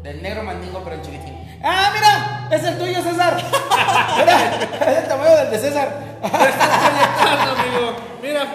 Del 0.04 0.22
negro 0.22 0.44
mandingo, 0.44 0.82
pero 0.84 0.98
en 0.98 1.02
chiquitín. 1.02 1.34
¡Ah, 1.64 1.90
mira! 1.94 2.50
Es 2.52 2.62
el 2.66 2.78
tuyo, 2.78 3.02
César. 3.02 3.38
Mira, 4.18 4.92
es 4.92 4.98
el 4.98 5.08
tamaño 5.08 5.38
del 5.38 5.52
de 5.52 5.58
César. 5.60 5.98
amigo. 6.22 7.94
Mira, 8.22 8.46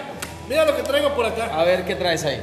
mira 0.49 0.65
lo 0.65 0.75
que 0.75 0.83
traigo 0.83 1.13
por 1.15 1.25
acá. 1.25 1.57
A 1.57 1.63
ver, 1.63 1.85
¿qué 1.85 1.95
traes 1.95 2.25
ahí? 2.25 2.41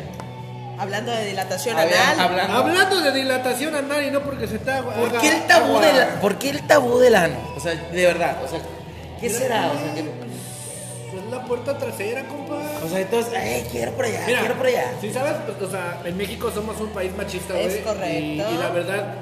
Hablando 0.78 1.10
de 1.10 1.26
dilatación 1.26 1.76
ver, 1.76 1.94
anal. 1.94 2.20
hablando. 2.20 2.54
Hablando 2.54 3.00
de 3.00 3.12
dilatación 3.12 3.74
anal 3.74 4.04
y 4.04 4.10
no 4.10 4.20
porque 4.22 4.46
se 4.46 4.56
está. 4.56 4.82
¿Por 4.82 5.18
qué 5.18 5.28
el 5.28 5.46
tabú 5.46 5.78
del, 5.80 6.06
¿por 6.20 6.38
qué 6.38 6.50
el 6.50 6.66
tabú 6.66 6.98
del 6.98 7.14
ano? 7.14 7.34
O 7.56 7.60
sea, 7.60 7.74
de 7.74 8.06
verdad, 8.06 8.36
o 8.44 8.48
sea, 8.48 8.60
¿qué 9.20 9.30
será? 9.30 9.72
O 9.72 9.78
sea, 9.78 9.94
que- 9.94 10.26
la 11.30 11.44
puerta 11.44 11.76
trasera, 11.76 12.28
compa. 12.28 12.54
o 12.84 12.88
sea, 12.88 13.00
entonces, 13.00 13.34
ay, 13.36 13.66
quiero 13.72 13.90
por 13.92 14.04
allá, 14.04 14.22
Mira, 14.26 14.38
quiero 14.40 14.54
por 14.54 14.66
allá. 14.66 14.92
Si 15.00 15.12
sabes, 15.12 15.32
pues, 15.44 15.60
o 15.60 15.70
sea, 15.70 16.00
en 16.04 16.16
México 16.16 16.52
somos 16.54 16.80
un 16.80 16.90
país 16.90 17.10
machista, 17.16 17.54
güey. 17.54 17.66
Es 17.66 17.76
correcto. 17.78 18.06
Y, 18.08 18.40
y 18.40 18.58
la 18.58 18.68
verdad, 18.68 19.14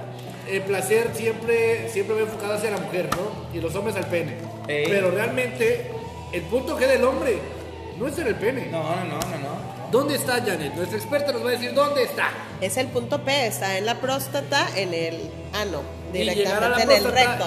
el 0.50 0.60
placer 0.62 1.10
siempre, 1.14 1.88
siempre 1.88 2.16
va 2.16 2.22
enfocado 2.22 2.54
hacia 2.54 2.70
la 2.72 2.76
mujer, 2.78 3.08
¿no? 3.16 3.56
Y 3.56 3.60
los 3.62 3.74
hombres 3.74 3.96
al 3.96 4.04
pene. 4.06 4.36
Ey. 4.68 4.84
Pero 4.86 5.12
realmente, 5.12 5.90
el 6.32 6.42
punto 6.42 6.76
G 6.78 6.86
del 6.86 7.04
hombre 7.04 7.38
no 7.98 8.08
es 8.08 8.18
en 8.18 8.26
el 8.26 8.34
pene. 8.34 8.66
No, 8.66 8.82
no, 8.82 9.04
no, 9.04 9.18
no, 9.18 9.38
no. 9.38 9.74
¿Dónde 9.90 10.16
está 10.16 10.34
Janet? 10.44 10.74
Nuestra 10.74 10.98
experta 10.98 11.32
nos 11.32 11.44
va 11.44 11.48
a 11.48 11.52
decir 11.52 11.72
dónde 11.72 12.02
está. 12.02 12.30
Es 12.60 12.76
el 12.76 12.88
punto 12.88 13.24
P, 13.24 13.46
está 13.46 13.78
en 13.78 13.86
la 13.86 14.00
próstata, 14.00 14.68
en 14.76 14.92
el 14.92 15.30
ano, 15.52 15.82
Y 16.20 16.24
llegar 16.24 16.62
a 16.64 16.68
la 16.68 16.76
directamente 16.76 16.96
en 16.96 17.06
el 17.06 17.12
recto. 17.12 17.46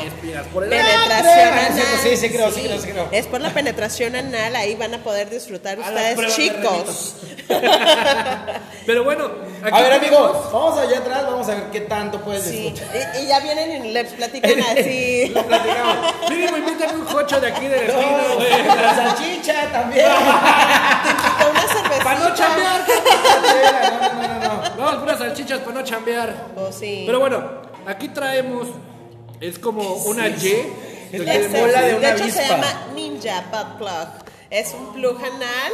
Penetración 0.59 1.29
Ah, 1.53 1.65
anal. 1.67 1.73
sí, 1.73 2.09
sí, 2.09 2.17
sí 2.17 2.29
creo, 2.29 2.51
sí 2.51 2.61
creo, 2.61 2.79
sí 2.81 2.87
creo. 2.89 3.07
Es 3.11 3.27
por 3.27 3.41
la 3.41 3.49
penetración 3.51 4.15
anal, 4.15 4.55
ahí 4.55 4.75
van 4.75 4.93
a 4.93 4.97
poder 4.99 5.29
disfrutar 5.29 5.79
ustedes 5.79 6.35
chicos. 6.35 7.15
Pero 8.85 9.03
bueno, 9.03 9.29
aquí 9.63 9.77
A 9.77 9.81
ver, 9.81 9.93
amigos, 9.93 10.51
vamos 10.51 10.77
allá 10.79 10.99
atrás, 10.99 11.23
vamos 11.25 11.47
a 11.49 11.55
ver 11.55 11.63
qué 11.71 11.81
tanto 11.81 12.21
puedes 12.21 12.43
Sí, 12.43 12.71
disfrutar. 12.71 13.15
y, 13.15 13.23
y 13.23 13.27
ya 13.27 13.39
vienen 13.39 13.85
y 13.85 13.91
les 13.91 14.13
platican 14.13 14.59
así. 14.77 15.27
Lo 15.33 15.43
platicamos. 15.45 15.97
Mínimo, 16.29 16.57
invítame 16.57 16.93
un 16.93 17.05
jocho 17.05 17.39
de 17.39 17.47
aquí 17.47 17.67
de 17.67 17.87
la. 17.87 17.97
La 18.87 18.95
salchicha 18.95 19.71
también. 19.71 20.05
Con 20.07 21.49
una 21.51 21.61
cervecita. 21.61 22.03
Para 22.03 22.19
no 22.19 22.33
chambear. 22.35 22.85
No, 22.87 24.13
no, 24.13 24.39
no, 24.39 24.39
no. 24.39 24.75
Vamos, 24.77 24.95
puras 25.01 25.19
salchichas 25.19 25.59
para 25.59 25.71
no 25.73 25.83
chambear. 25.83 26.33
Oh, 26.55 26.71
sí. 26.71 27.03
Pero 27.05 27.19
bueno, 27.19 27.61
aquí 27.87 28.09
traemos. 28.09 28.67
Es 29.39 29.59
como 29.59 29.81
una 30.05 30.27
Y. 30.27 30.73
Es 31.11 31.21
la 31.23 31.33
Este, 31.35 31.61
bola 31.61 31.81
de 31.81 31.87
de 31.91 31.95
una 31.97 32.09
hecho 32.11 32.23
avispa. 32.23 32.41
se 32.41 32.47
llama 32.49 32.67
Ninja 32.95 33.43
Butt 33.51 33.77
Plug. 33.77 34.07
Es 34.49 34.73
un 34.73 34.93
plug 34.93 35.17
anal 35.23 35.73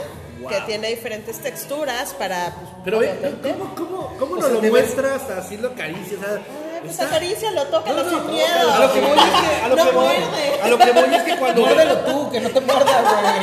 que 0.49 0.61
tiene 0.61 0.89
diferentes 0.89 1.39
texturas 1.39 2.13
para. 2.13 2.53
pues, 2.55 2.67
Pero 2.83 2.99
ve, 2.99 3.09
obviamente- 3.11 3.51
¿cómo, 3.57 3.75
cómo, 3.75 4.13
cómo 4.19 4.35
nos 4.35 4.45
sea, 4.45 4.53
lo 4.55 4.61
de 4.61 4.69
muestras? 4.69 5.21
Así 5.29 5.57
lo 5.57 5.69
acaricias. 5.69 6.19
o 6.19 6.23
sea, 6.23 6.35
Ay, 6.35 6.79
pues 6.81 6.91
está- 6.91 7.05
acarícialo, 7.05 7.63
tócalo 7.67 8.09
sin 8.09 8.25
miedo. 8.27 8.71
A 8.73 8.79
lo 8.79 8.93
que 8.93 8.99
voy 9.01 9.17
es 9.17 9.23
que. 9.23 9.63
A 9.63 9.67
lo 9.69 9.75
no 9.75 9.85
que 9.85 9.91
voy, 9.91 10.03
muerde. 10.05 10.61
a 10.61 10.67
lo 10.67 10.77
que 10.77 10.91
voy 10.91 11.15
es 11.15 11.23
que 11.23 11.35
cuando. 11.37 11.61
Muérdelo 11.61 11.97
tú, 11.99 12.29
que 12.31 12.39
no 12.41 12.49
te 12.49 12.59
muerdas, 12.61 13.01
güey. 13.01 13.33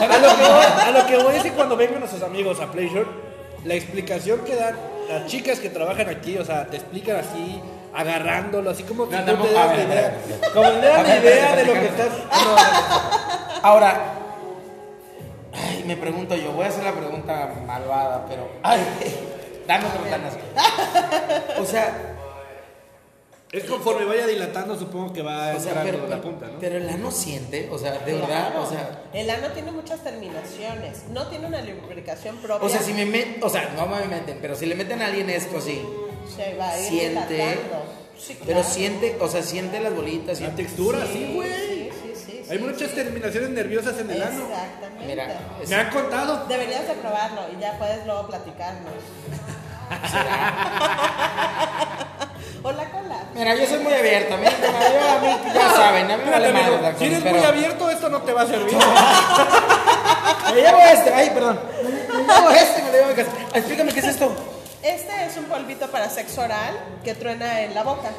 Te 0.00 0.04
A 0.04 0.18
lo, 0.18 0.28
que 0.36 0.42
voy, 0.42 0.64
a 0.82 0.90
lo 0.90 1.06
que 1.06 1.16
voy 1.18 1.36
es 1.36 1.42
que 1.42 1.52
cuando 1.52 1.76
vengan 1.76 2.00
nuestros 2.00 2.22
amigos 2.22 2.58
a 2.60 2.70
Pleasure, 2.72 3.06
la 3.64 3.74
explicación 3.74 4.40
que 4.40 4.56
dan 4.56 4.74
las 5.10 5.26
chicas 5.26 5.58
que 5.58 5.70
trabajan 5.70 6.08
aquí, 6.08 6.38
o 6.38 6.44
sea, 6.44 6.66
te 6.66 6.76
explican 6.76 7.16
así, 7.16 7.60
agarrándolo, 7.92 8.70
así 8.70 8.84
como 8.84 9.08
que 9.08 9.16
No, 9.16 9.24
tú 9.24 9.42
te 9.42 9.52
das 9.52 9.76
la 9.76 9.82
idea, 9.82 10.18
como 10.54 10.68
te 10.68 10.86
das 10.86 11.08
la 11.08 11.16
idea 11.16 11.56
de 11.56 11.64
lo 11.64 11.72
que 11.72 11.86
estás. 11.86 12.12
Ahora, 13.62 14.00
ay, 15.52 15.84
me 15.86 15.96
pregunto 15.96 16.36
yo, 16.36 16.52
voy 16.52 16.64
a 16.64 16.68
hacer 16.68 16.84
la 16.84 16.92
pregunta 16.92 17.50
malvada, 17.66 18.24
pero. 18.28 18.48
Ay, 18.62 18.80
dame 19.66 19.84
otro. 19.86 20.00
O 21.60 21.66
sea, 21.66 22.16
Es 23.52 23.64
conforme 23.64 24.04
vaya 24.04 24.28
dilatando, 24.28 24.78
supongo 24.78 25.12
que 25.12 25.22
va 25.22 25.54
o 25.56 25.60
sea, 25.60 25.82
pero, 25.82 26.06
la 26.06 26.20
punta, 26.20 26.46
¿no? 26.46 26.60
pero 26.60 26.76
el 26.76 26.88
ano 26.88 27.10
siente, 27.10 27.68
o 27.72 27.78
sea, 27.78 27.98
de 27.98 28.12
verdad, 28.14 28.56
o 28.60 28.68
sea. 28.68 29.02
el 29.12 29.28
ano 29.28 29.48
tiene 29.48 29.72
muchas 29.72 30.04
terminaciones, 30.04 31.02
no 31.10 31.26
tiene 31.26 31.48
una 31.48 31.60
lubricación 31.60 32.36
propia. 32.36 32.64
O 32.64 32.70
sea, 32.70 32.80
si 32.80 32.92
me 32.92 33.06
meten, 33.06 33.42
o 33.42 33.48
sea, 33.48 33.72
no 33.76 33.86
me 33.88 34.06
meten, 34.06 34.38
pero 34.40 34.54
si 34.54 34.66
le 34.66 34.76
meten 34.76 35.02
a 35.02 35.06
alguien 35.06 35.28
esto 35.30 35.58
así, 35.58 35.82
se 36.36 36.54
va 36.54 36.70
a 36.70 36.78
ir 36.78 36.88
siente, 36.90 37.34
dilatando. 37.34 37.84
Sí, 38.16 38.36
pero 38.38 38.60
claro. 38.60 38.68
siente, 38.74 39.16
o 39.18 39.28
sea, 39.28 39.42
siente 39.42 39.80
las 39.80 39.96
bolitas. 39.96 40.38
La 40.40 40.46
siente- 40.46 40.62
textura, 40.62 41.04
sí, 41.12 41.32
güey. 41.34 41.50
Sí, 41.50 41.90
sí, 42.04 42.12
sí. 42.26 42.42
Hay 42.50 42.58
sí, 42.58 42.64
muchas 42.64 42.90
sí. 42.90 42.94
terminaciones 42.94 43.50
nerviosas 43.50 43.98
en 43.98 44.10
el 44.10 44.22
ano. 44.22 44.44
Exactamente. 44.48 45.06
Mira, 45.06 45.40
es- 45.60 45.68
Me 45.68 45.74
han 45.74 45.90
contado. 45.90 46.46
Deberías 46.46 46.86
de 46.86 46.94
probarlo 46.94 47.40
y 47.56 47.60
ya 47.60 47.76
puedes 47.78 48.06
luego 48.06 48.28
platicarnos. 48.28 48.92
o 52.62 52.72
la 52.72 52.84
cola. 52.90 53.16
Mira, 53.34 53.54
yo 53.54 53.66
soy 53.66 53.78
muy 53.78 53.92
abierto, 53.92 54.34
a 54.34 54.36
mí, 54.36 54.44
yo- 54.46 54.50
a 55.10 55.18
mí 55.20 55.52
ya 55.54 55.70
saben, 55.74 56.10
a 56.10 56.16
mí 56.16 56.22
me 56.24 56.30
vale 56.30 56.52
madre 56.52 56.94
si 56.98 57.04
eres 57.06 57.20
pero- 57.22 57.36
muy 57.36 57.44
abierto, 57.46 57.90
esto 57.90 58.08
no 58.08 58.22
te 58.22 58.32
va 58.32 58.42
a 58.42 58.46
servir. 58.46 58.76
Me 60.54 60.60
llevo 60.62 60.78
este, 60.80 61.14
ay, 61.14 61.30
perdón. 61.30 61.60
Me 61.82 61.90
llevo 62.34 62.50
este, 62.50 62.82
me 62.82 62.86
lo 62.88 62.92
llevo 62.92 63.04
a 63.04 63.08
mi 63.10 63.14
casa. 63.14 63.30
Explícame 63.54 63.92
qué 63.92 64.00
es 64.00 64.06
esto. 64.06 64.32
Este 64.82 65.26
es 65.26 65.36
un 65.36 65.44
polvito 65.44 65.86
para 65.92 66.08
sexo 66.10 66.40
oral 66.40 66.76
que 67.04 67.14
truena 67.14 67.60
en 67.60 67.72
la 67.74 67.84
boca. 67.84 68.10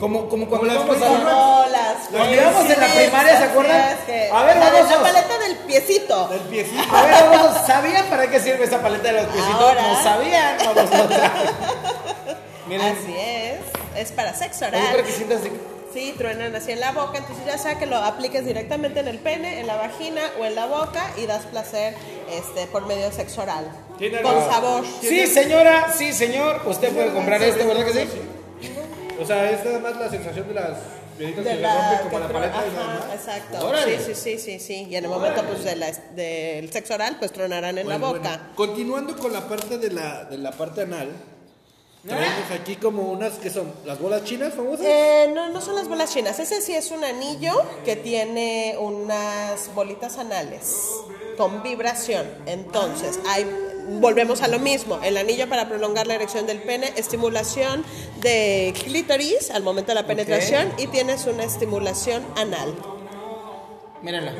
Como, 0.00 0.28
como 0.28 0.48
cuando 0.48 0.66
las 0.66 0.76
íbamos 0.76 0.96
a 0.96 1.06
Como 1.06 1.64
las 1.70 2.08
Cuando 2.10 2.34
íbamos 2.34 2.64
en 2.70 2.80
la 2.80 2.86
primaria, 2.86 3.36
¿se 3.38 3.44
acuerdan? 3.44 3.80
es 3.92 3.98
que- 4.06 4.30
A 4.32 4.42
ver, 4.42 4.56
la, 4.56 4.70
de- 4.70 4.82
la 4.84 4.98
paleta 5.02 5.38
del 5.38 5.56
piecito. 5.58 6.30
El 6.32 6.40
piecito. 6.40 6.96
A 6.96 7.02
ver, 7.02 7.14
vamos, 7.30 7.66
¿sabían 7.66 8.06
para 8.06 8.26
qué 8.28 8.40
sirve 8.40 8.64
esa 8.64 8.80
paleta 8.82 9.04
de 9.04 9.12
los 9.22 9.26
piecitos? 9.26 9.60
Ahora. 9.60 9.82
No 9.82 10.02
sabían, 10.02 10.56
vamos 10.64 10.90
Miren, 12.66 12.96
Así 13.02 13.16
es. 13.16 13.47
Es 14.00 14.12
para 14.12 14.34
sexo 14.34 14.64
es 14.66 14.70
para 14.70 14.90
oral. 14.90 15.04
que 15.04 15.12
sientas 15.12 15.40
así. 15.40 15.50
Sí, 15.92 16.14
truenan 16.18 16.54
así 16.54 16.72
en 16.72 16.80
la 16.80 16.92
boca, 16.92 17.16
entonces 17.18 17.44
ya 17.46 17.56
sea 17.56 17.78
que 17.78 17.86
lo 17.86 17.96
apliques 17.96 18.44
directamente 18.44 19.00
en 19.00 19.08
el 19.08 19.18
pene, 19.18 19.58
en 19.60 19.66
la 19.66 19.76
vagina 19.76 20.20
o 20.38 20.44
en 20.44 20.54
la 20.54 20.66
boca 20.66 21.12
y 21.16 21.24
das 21.26 21.46
placer 21.46 21.94
este, 22.30 22.66
por 22.66 22.86
medio 22.86 23.06
de 23.06 23.12
sexo 23.12 23.40
oral. 23.42 23.66
Tiene 23.98 24.20
Con 24.20 24.36
algo- 24.36 24.50
sabor. 24.50 24.84
Sí, 25.00 25.26
señora, 25.26 25.92
sí, 25.96 26.12
señor. 26.12 26.60
Usted 26.66 26.92
puede 26.92 27.10
comprar 27.12 27.42
este, 27.42 27.64
¿verdad 27.64 27.86
que 27.86 27.92
sí? 27.94 28.08
O 29.20 29.24
sea, 29.24 29.50
es 29.50 29.64
nada 29.64 29.78
más 29.80 29.96
la 29.96 30.10
sensación 30.10 30.46
de 30.46 30.54
las 30.54 30.78
pieditas 31.16 31.44
de 31.44 31.50
que 31.56 31.60
la 31.60 31.74
rompen 31.74 31.98
como 31.98 32.10
que 32.28 32.32
la 32.34 32.40
paleta 32.40 32.64
y 32.66 32.74
nada 32.76 32.94
ajá, 32.94 33.06
más. 33.06 33.14
exacto. 33.14 33.66
Órale. 33.66 33.98
Sí, 33.98 34.04
sí, 34.14 34.14
sí, 34.14 34.38
sí, 34.38 34.58
sí. 34.60 34.86
Y 34.90 34.94
en 34.96 35.04
el 35.04 35.10
momento 35.10 35.42
pues 35.44 35.64
de 35.64 35.74
la- 35.74 35.90
del 36.14 36.70
sexo 36.70 36.94
oral 36.94 37.16
pues 37.18 37.32
tronarán 37.32 37.78
en 37.78 37.88
la 37.88 37.96
Bueno, 37.98 38.18
boca. 38.18 38.28
bueno, 38.28 38.42
continuando 38.54 39.16
con 39.16 39.32
la 39.32 39.48
parte 39.48 39.78
de 39.78 39.90
la, 39.90 40.24
de 40.24 40.36
la 40.38 40.52
parte 40.52 40.82
anal, 40.82 41.08
traemos 42.06 42.50
aquí 42.50 42.76
como 42.76 43.02
unas 43.10 43.34
que 43.34 43.50
son 43.50 43.72
las 43.84 43.98
bolas 43.98 44.24
chinas 44.24 44.54
famosas. 44.54 44.86
Eh, 44.86 45.30
no, 45.34 45.48
no 45.50 45.60
son 45.60 45.74
las 45.74 45.88
bolas 45.88 46.12
chinas. 46.12 46.38
Ese 46.38 46.60
sí 46.60 46.74
es 46.74 46.90
un 46.90 47.04
anillo 47.04 47.52
que 47.84 47.96
tiene 47.96 48.76
unas 48.78 49.74
bolitas 49.74 50.18
anales 50.18 50.76
con 51.36 51.62
vibración. 51.62 52.26
Entonces, 52.46 53.20
hay, 53.28 53.46
volvemos 54.00 54.42
a 54.42 54.48
lo 54.48 54.58
mismo. 54.58 55.00
El 55.02 55.16
anillo 55.16 55.48
para 55.48 55.68
prolongar 55.68 56.06
la 56.06 56.14
erección 56.14 56.46
del 56.46 56.60
pene, 56.60 56.92
estimulación 56.96 57.84
de 58.20 58.74
clítoris 58.84 59.50
al 59.50 59.62
momento 59.62 59.92
de 59.92 59.94
la 59.96 60.06
penetración 60.06 60.72
y 60.78 60.88
tienes 60.88 61.26
una 61.26 61.44
estimulación 61.44 62.24
anal. 62.36 62.74
Mírenla. 64.02 64.34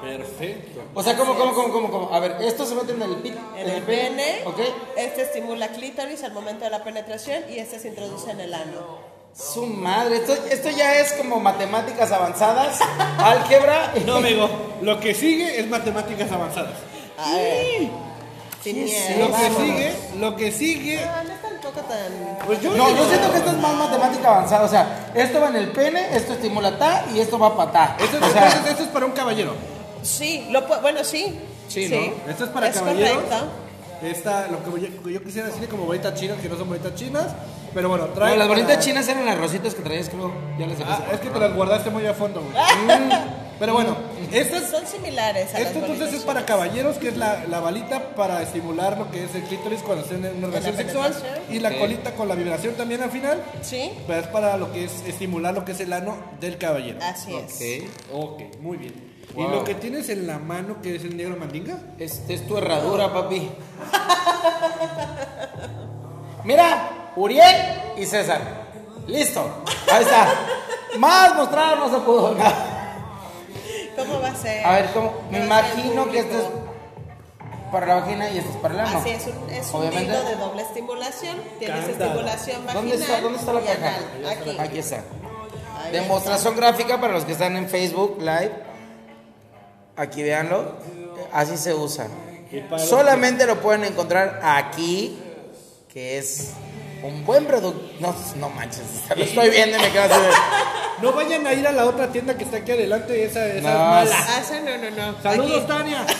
Perfecto. 0.00 0.80
O 0.94 1.02
sea, 1.02 1.16
¿cómo, 1.16 1.34
cómo, 1.36 1.52
cómo, 1.54 1.72
cómo, 1.72 1.90
cómo? 1.90 2.14
A 2.14 2.20
ver, 2.20 2.36
esto 2.40 2.64
se 2.66 2.74
mete 2.74 2.92
en 2.92 3.02
el 3.02 3.16
pit, 3.16 3.34
En 3.56 3.68
el 3.70 3.82
pene, 3.82 4.42
¿Ok? 4.46 4.58
este 4.96 5.22
estimula 5.22 5.68
clítoris 5.68 6.22
al 6.24 6.32
momento 6.32 6.64
de 6.64 6.70
la 6.70 6.82
penetración 6.82 7.44
y 7.50 7.58
este 7.58 7.78
se 7.78 7.88
introduce 7.88 8.30
en 8.30 8.40
el 8.40 8.54
ano. 8.54 9.10
Su 9.34 9.66
madre, 9.66 10.16
esto, 10.16 10.32
esto 10.50 10.70
ya 10.70 10.96
es 11.00 11.12
como 11.12 11.38
matemáticas 11.38 12.10
avanzadas, 12.12 12.78
álgebra. 13.18 13.92
No, 14.06 14.16
amigo, 14.16 14.48
lo 14.82 14.98
que 14.98 15.14
sigue 15.14 15.60
es 15.60 15.68
matemáticas 15.68 16.30
avanzadas. 16.32 16.74
A 17.18 17.34
ver. 17.36 17.88
Sin 18.62 18.74
¿Qué 18.76 18.84
es 18.84 19.16
miedo. 19.16 19.28
Lo 19.28 19.36
que 19.36 19.50
sigue, 19.50 19.92
lo 20.18 20.36
que 20.36 20.52
sigue, 20.52 20.96
No, 21.06 21.22
no 21.24 21.32
es 21.32 21.40
tampoco 21.40 21.80
tan... 21.80 22.38
pues 22.46 22.60
yo 22.60 22.70
No, 22.76 22.90
yo 22.94 23.08
siento 23.08 23.30
que 23.32 23.38
esto 23.38 23.50
es 23.52 23.56
más 23.56 23.74
matemática 23.74 24.28
avanzada. 24.36 24.64
O 24.64 24.68
sea, 24.68 25.10
esto 25.14 25.40
va 25.40 25.48
en 25.48 25.56
el 25.56 25.70
pene, 25.72 26.14
esto 26.14 26.34
estimula 26.34 26.76
ta 26.76 27.06
y 27.14 27.20
esto 27.20 27.38
va 27.38 27.56
para 27.56 27.72
ta. 27.72 27.96
Esto, 27.98 28.18
o 28.20 28.28
sea, 28.30 28.48
esto- 28.48 28.68
esto 28.68 28.82
es 28.82 28.88
para 28.90 29.06
un 29.06 29.12
caballero. 29.12 29.54
Sí, 30.02 30.46
lo 30.50 30.62
bueno, 30.80 31.04
sí. 31.04 31.38
Sí, 31.68 31.88
¿no? 31.88 32.30
Esto 32.30 32.44
es 32.44 32.50
para 32.50 32.68
es 32.68 32.76
caballeros. 32.76 33.12
correcto. 33.22 33.46
Esta, 34.02 34.48
lo 34.48 34.64
que 34.64 34.80
yo, 34.80 35.10
yo 35.10 35.22
quisiera 35.22 35.48
decir 35.48 35.68
como 35.68 35.84
bolitas 35.84 36.14
chinas, 36.18 36.38
que 36.40 36.48
no 36.48 36.56
son 36.56 36.68
bolitas 36.68 36.94
chinas, 36.94 37.26
pero 37.74 37.90
bueno, 37.90 38.06
no, 38.06 38.12
trae. 38.14 38.36
las 38.36 38.48
para- 38.48 38.60
bolitas 38.62 38.82
chinas 38.84 39.06
eran 39.08 39.26
las 39.26 39.36
rositas 39.38 39.74
que 39.74 39.82
traías, 39.82 40.08
creo. 40.08 40.32
Ya 40.58 40.66
las 40.66 40.78
dejé. 40.78 40.90
Ah, 40.90 41.04
es 41.12 41.20
que 41.20 41.28
te 41.28 41.38
las 41.38 41.54
guardaste 41.54 41.90
muy 41.90 42.06
a 42.06 42.14
fondo, 42.14 42.40
güey. 42.40 42.54
Mm, 43.10 43.58
Pero 43.60 43.74
bueno, 43.74 43.94
estas 44.32 44.70
Son 44.70 44.86
similares 44.86 45.54
a 45.54 45.58
las 45.58 45.68
Esto 45.68 45.80
entonces 45.80 46.14
es 46.14 46.22
para 46.22 46.46
caballeros, 46.46 46.96
que 46.96 47.08
es 47.08 47.18
la, 47.18 47.44
la 47.46 47.60
balita 47.60 48.14
para 48.14 48.40
estimular 48.42 48.96
lo 48.96 49.10
que 49.10 49.24
es 49.24 49.34
el 49.34 49.42
clítoris 49.42 49.80
cuando 49.82 50.02
estén 50.02 50.24
en 50.24 50.36
una 50.38 50.46
relación 50.46 50.76
sexual. 50.78 51.14
Y 51.50 51.58
la 51.58 51.76
colita 51.76 52.14
con 52.14 52.26
la 52.26 52.34
vibración 52.36 52.74
también 52.76 53.02
al 53.02 53.10
final. 53.10 53.38
Sí, 53.60 53.90
Pero 54.06 54.18
es 54.20 54.26
para 54.28 54.56
lo 54.56 54.72
que 54.72 54.84
es 54.84 54.92
estimular 55.06 55.52
lo 55.52 55.66
que 55.66 55.72
es 55.72 55.80
el 55.80 55.92
ano 55.92 56.16
del 56.40 56.56
caballero. 56.56 57.00
así 57.02 57.34
es. 57.36 57.82
Ok. 58.10 58.40
Ok, 58.40 58.60
muy 58.62 58.78
bien. 58.78 59.09
¿Y 59.36 59.42
lo 59.42 59.64
que 59.64 59.74
tienes 59.74 60.08
en 60.08 60.26
la 60.26 60.38
mano, 60.38 60.82
que 60.82 60.96
es 60.96 61.04
el 61.04 61.16
negro 61.16 61.36
mandinga? 61.36 61.78
Es 61.98 62.46
tu 62.46 62.56
herradura, 62.58 63.12
papi. 63.12 63.50
Mira, 66.44 67.12
Uriel 67.16 67.56
y 67.96 68.06
César. 68.06 68.40
Listo. 69.06 69.64
Ahí 69.92 70.02
está. 70.02 70.28
Más 70.98 71.34
mostrar 71.34 71.78
no 71.78 71.90
se 71.90 71.98
pudo. 71.98 72.34
No. 72.34 72.44
¿Cómo 73.96 74.20
va 74.20 74.28
a 74.28 74.34
ser? 74.34 74.66
A 74.66 74.72
ver, 74.72 74.90
¿cómo? 74.92 75.12
Me 75.30 75.44
imagino 75.44 76.10
que 76.10 76.20
esto 76.20 76.38
es 76.38 76.44
para 77.70 77.86
la 77.86 77.94
vagina 77.96 78.30
y 78.30 78.38
esto 78.38 78.50
es 78.50 78.56
para 78.56 78.74
el 78.74 78.80
ano. 78.80 78.98
Así 78.98 79.10
es, 79.10 79.26
un, 79.26 79.50
es 79.50 79.72
un 79.72 79.90
dildo 79.90 80.24
de 80.24 80.36
doble 80.36 80.62
estimulación. 80.62 81.36
Tienes 81.58 81.88
estimulación 81.88 82.66
vaginal. 82.66 82.74
¿Dónde 82.74 82.96
está, 82.96 83.20
¿Dónde 83.20 83.38
está 83.38 83.52
la 83.52 83.60
caja? 83.60 83.96
Aquí. 84.30 84.58
Aquí 84.58 84.78
está. 84.78 85.04
Ahí 85.82 85.92
Demostración 85.92 86.56
gráfica 86.56 87.00
para 87.00 87.12
los 87.12 87.24
que 87.24 87.32
están 87.32 87.56
en 87.56 87.68
Facebook 87.68 88.18
Live. 88.18 88.69
Aquí 90.00 90.22
véanlo. 90.22 90.72
Así 91.32 91.56
se 91.56 91.74
usa. 91.74 92.06
Y 92.50 92.62
Solamente 92.80 93.46
lo 93.46 93.60
pueden 93.60 93.84
encontrar 93.84 94.40
aquí, 94.42 95.18
que 95.92 96.18
es 96.18 96.52
un 97.02 97.24
buen 97.24 97.44
producto. 97.46 97.80
No, 98.00 98.14
no 98.36 98.48
manches, 98.50 98.82
lo 99.14 99.22
estoy 99.22 99.50
viendo 99.50 99.76
y 99.78 99.80
me 99.80 99.90
quedo 99.90 100.04
así 100.04 100.14
de- 100.20 100.28
No 101.02 101.12
vayan 101.12 101.46
a 101.46 101.54
ir 101.54 101.66
a 101.66 101.72
la 101.72 101.86
otra 101.86 102.08
tienda 102.12 102.36
que 102.36 102.44
está 102.44 102.58
aquí 102.58 102.72
adelante, 102.72 103.24
esa, 103.24 103.46
esa 103.46 103.60
No, 103.70 104.02
es 104.02 104.10
mala. 104.10 104.16
Ah, 104.28 104.40
esa 104.42 104.60
no, 104.60 104.76
no, 104.76 104.90
no. 105.12 105.22
Saludos, 105.22 105.56
Aquí. 105.58 105.66
Tania. 105.66 106.06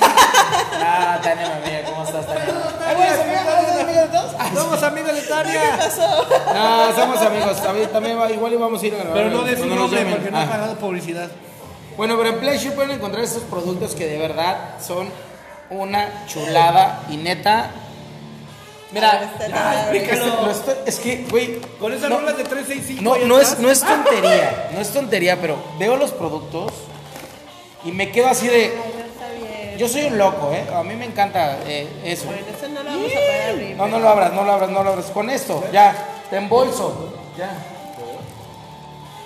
Ah, 0.82 1.20
Tania, 1.22 1.46
mi 1.48 1.52
amiga, 1.74 1.90
¿cómo 1.90 2.04
estás, 2.04 2.26
Tania? 2.26 2.44
¿Eh, 2.44 2.94
güey, 2.96 3.08
¿son 3.10 3.20
amigos- 3.20 3.66
son 3.68 3.80
amigos 3.80 4.02
de 4.02 4.08
todos? 4.18 4.34
Ah, 4.38 4.50
Somos 4.54 4.82
amigos 4.82 5.14
de 5.14 5.20
¿Qué 5.20 5.26
Tania. 5.28 5.60
pasó? 5.78 6.26
No, 6.54 6.94
somos 6.96 7.18
amigos. 7.20 7.62
También, 7.62 7.88
también 7.90 8.18
va- 8.18 8.30
igual 8.30 8.52
íbamos 8.52 8.82
a 8.82 8.86
ir 8.86 8.94
a 8.94 8.98
grabar. 8.98 9.14
Pero 9.14 9.30
no 9.30 9.42
de 9.42 9.52
su 9.52 9.58
cuando 9.58 9.74
nos 9.76 9.90
nombre, 9.92 10.10
porque 10.14 10.30
no 10.30 10.38
ha 10.38 10.42
Ah. 10.42 10.48
pagado 10.50 10.74
publicidad. 10.76 11.28
Bueno, 11.96 12.16
pero 12.16 12.30
en 12.30 12.40
Pleasure 12.40 12.72
pueden 12.72 12.92
encontrar 12.92 13.22
estos 13.24 13.42
productos 13.44 13.94
que 13.94 14.06
de 14.06 14.18
verdad 14.18 14.76
son 14.84 15.08
una 15.70 16.26
chulada 16.26 17.02
y 17.10 17.16
neta. 17.16 17.64
A 17.64 18.92
Mira, 18.92 19.30
ya, 19.48 19.92
estoy- 20.50 20.74
es 20.84 20.98
que, 20.98 21.24
güey, 21.30 21.60
Con 21.78 21.92
esas 21.92 22.10
no, 22.10 22.18
rolas 22.18 22.36
de 22.36 22.42
365 22.42 23.02
no, 23.02 23.24
no 23.24 23.38
es, 23.40 23.56
no 23.60 23.70
es 23.70 23.80
tontería, 23.86 24.70
no 24.72 24.80
es 24.80 24.90
tontería, 24.92 25.40
pero 25.40 25.56
veo 25.78 25.96
los 25.96 26.10
productos 26.10 26.72
y 27.84 27.92
me 27.92 28.10
quedo 28.10 28.28
así 28.28 28.48
de. 28.48 28.72
Yo 29.78 29.88
soy 29.88 30.04
un 30.06 30.18
loco, 30.18 30.52
¿eh? 30.52 30.66
A 30.74 30.82
mí 30.82 30.94
me 30.94 31.06
encanta 31.06 31.56
eh, 31.66 31.88
eso. 32.04 32.26
Bueno, 32.26 32.42
eso 32.54 32.68
no 32.68 32.82
lo 32.82 32.90
vamos 32.90 33.06
a 33.12 33.14
poner 33.14 33.42
arriba. 33.54 33.76
No, 33.76 33.86
no 33.88 33.98
lo 34.00 34.08
abras, 34.10 34.32
no 34.34 34.44
lo 34.44 34.52
abras, 34.52 34.70
no 34.70 34.82
lo 34.82 34.90
abras. 34.90 35.06
Con 35.06 35.30
esto, 35.30 35.64
ya, 35.72 35.96
te 36.28 36.36
embolso. 36.36 37.14
Ya. 37.38 37.50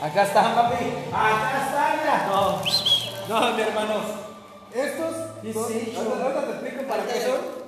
Acá 0.04 0.22
está, 0.24 0.54
papi. 0.54 0.84
Acá 1.12 1.66
está, 1.66 1.96
mira. 2.00 2.26
No, 2.28 3.40
no, 3.40 3.56
mi 3.56 3.62
hermano. 3.62 3.94
Estos. 4.74 5.14
Ahorita 5.16 6.24
ahorita 6.24 6.46
te 6.46 6.50
explico 6.52 6.82
para 6.88 7.02
qué 7.04 7.20
son. 7.22 7.64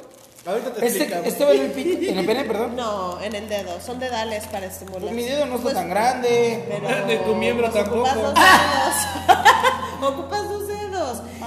Ahorita 0.47 0.73
te 0.73 0.87
Este, 0.87 0.99
explicamos. 0.99 1.27
este 1.27 1.45
va 1.45 1.51
en 1.53 1.61
el, 1.63 1.71
pi- 1.73 2.09
en 2.09 2.19
el 2.19 2.27
pene, 2.27 2.45
perdón. 2.45 2.77
No, 2.77 3.21
en 3.21 3.35
el 3.35 3.49
dedo. 3.49 3.81
Son 3.81 3.99
dedales 3.99 4.47
para 4.49 4.67
estimular. 4.67 5.01
Pues 5.03 5.13
mi 5.13 5.23
dedo 5.25 5.47
no 5.47 5.53
está 5.57 5.63
Pues, 5.65 5.75
tan 5.75 5.89
grande. 5.89 6.65
Pero 6.69 7.07
De 7.07 7.17
tu 7.19 7.35
miembro 7.35 7.71
pues, 7.71 7.85
tampoco. 7.85 8.07
Ocupas 8.13 8.23
dos 8.23 8.35
dedos. 8.35 10.13
ocupas 10.13 10.49
dos 10.49 10.69
dedos. 10.69 10.76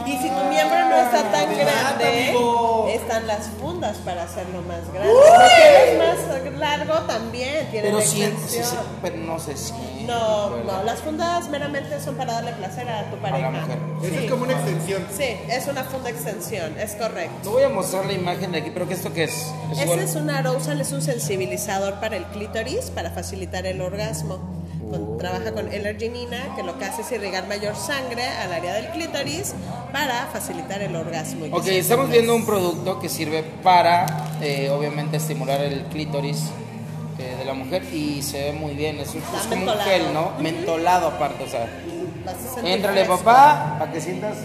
Y 0.05 0.11
si 0.17 0.29
tu 0.29 0.43
miembro 0.49 0.79
no 0.89 0.95
está 0.97 1.23
tan 1.31 1.55
grande, 1.57 2.25
amigo. 2.27 2.87
están 2.89 3.27
las 3.27 3.47
fundas 3.59 3.97
para 3.97 4.23
hacerlo 4.23 4.61
más 4.61 4.91
grande. 4.93 5.13
Si 5.13 5.61
quieres 5.61 5.97
más 5.97 6.59
largo, 6.59 6.93
también 7.07 7.69
tienen 7.71 7.91
Pero 7.91 8.01
sí, 8.01 8.17
sí, 8.17 8.23
extensión. 8.23 8.65
sí, 8.65 8.77
pero 9.01 9.17
no 9.17 9.39
sé 9.39 9.57
si. 9.57 9.73
No, 10.05 10.49
no, 10.57 10.83
las 10.83 10.99
fundas 10.99 11.49
meramente 11.49 11.99
son 12.01 12.15
para 12.15 12.33
darle 12.33 12.51
placer 12.53 12.87
a 12.89 13.09
tu 13.09 13.17
pareja. 13.17 13.49
mujer. 13.49 13.77
Eso 14.03 14.19
es 14.19 14.31
como 14.31 14.43
una 14.43 14.53
extensión. 14.53 15.05
Sí, 15.15 15.37
es 15.49 15.67
una 15.67 15.83
funda 15.83 16.09
extensión, 16.09 16.77
es 16.79 16.93
correcto. 16.95 17.35
No 17.45 17.51
voy 17.51 17.63
a 17.63 17.69
mostrar 17.69 18.05
la 18.05 18.13
imagen 18.13 18.51
de 18.51 18.59
aquí, 18.59 18.71
pero 18.71 18.87
¿qué 18.87 18.93
esto 18.93 19.13
qué 19.13 19.25
es? 19.25 19.47
¿Es 19.71 19.81
igual? 19.81 19.99
Este 19.99 20.11
es 20.11 20.15
un 20.15 20.29
arousal, 20.29 20.81
es 20.81 20.91
un 20.91 21.01
sensibilizador 21.01 21.95
para 21.99 22.17
el 22.17 22.25
clítoris 22.25 22.89
para 22.91 23.11
facilitar 23.11 23.65
el 23.65 23.81
orgasmo. 23.81 24.58
Con- 24.89 25.17
trabaja 25.17 25.51
con 25.51 25.71
L-arginina, 25.71 26.55
que 26.55 26.63
lo 26.63 26.77
que 26.79 26.85
hace 26.85 27.01
es 27.01 27.11
irrigar 27.11 27.47
mayor 27.47 27.75
sangre 27.75 28.25
al 28.25 28.51
área 28.53 28.73
del 28.73 28.87
clítoris 28.87 29.53
para 29.91 30.27
facilitar 30.33 30.81
el 30.81 30.95
orgasmo. 30.95 31.45
que 31.45 31.51
Ok, 31.53 31.67
estamos 31.67 32.09
viendo 32.09 32.35
un 32.35 32.45
producto 32.45 32.99
que 32.99 33.07
sirve 33.09 33.43
para, 33.63 34.05
eh, 34.41 34.69
obviamente, 34.71 35.17
estimular 35.17 35.61
el 35.61 35.83
clítoris 35.83 36.45
eh, 37.19 37.35
de 37.37 37.45
la 37.45 37.53
mujer 37.53 37.83
y 37.93 38.21
se 38.21 38.45
ve 38.45 38.53
muy 38.53 38.73
bien. 38.75 38.99
Es, 38.99 39.09
un- 39.13 39.17
es 39.17 39.25
como 39.43 39.53
un 39.53 39.59
mentolado. 39.65 39.89
gel, 39.89 40.13
¿no? 40.13 40.31
Mentolado 40.39 41.07
aparte, 41.07 41.43
o 41.43 41.47
sea. 41.47 41.67
Éntrale, 42.63 43.05
papá, 43.05 43.75
para 43.79 43.91
que 43.91 43.99
sientas. 44.01 44.37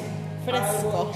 Fresco. 0.44 1.10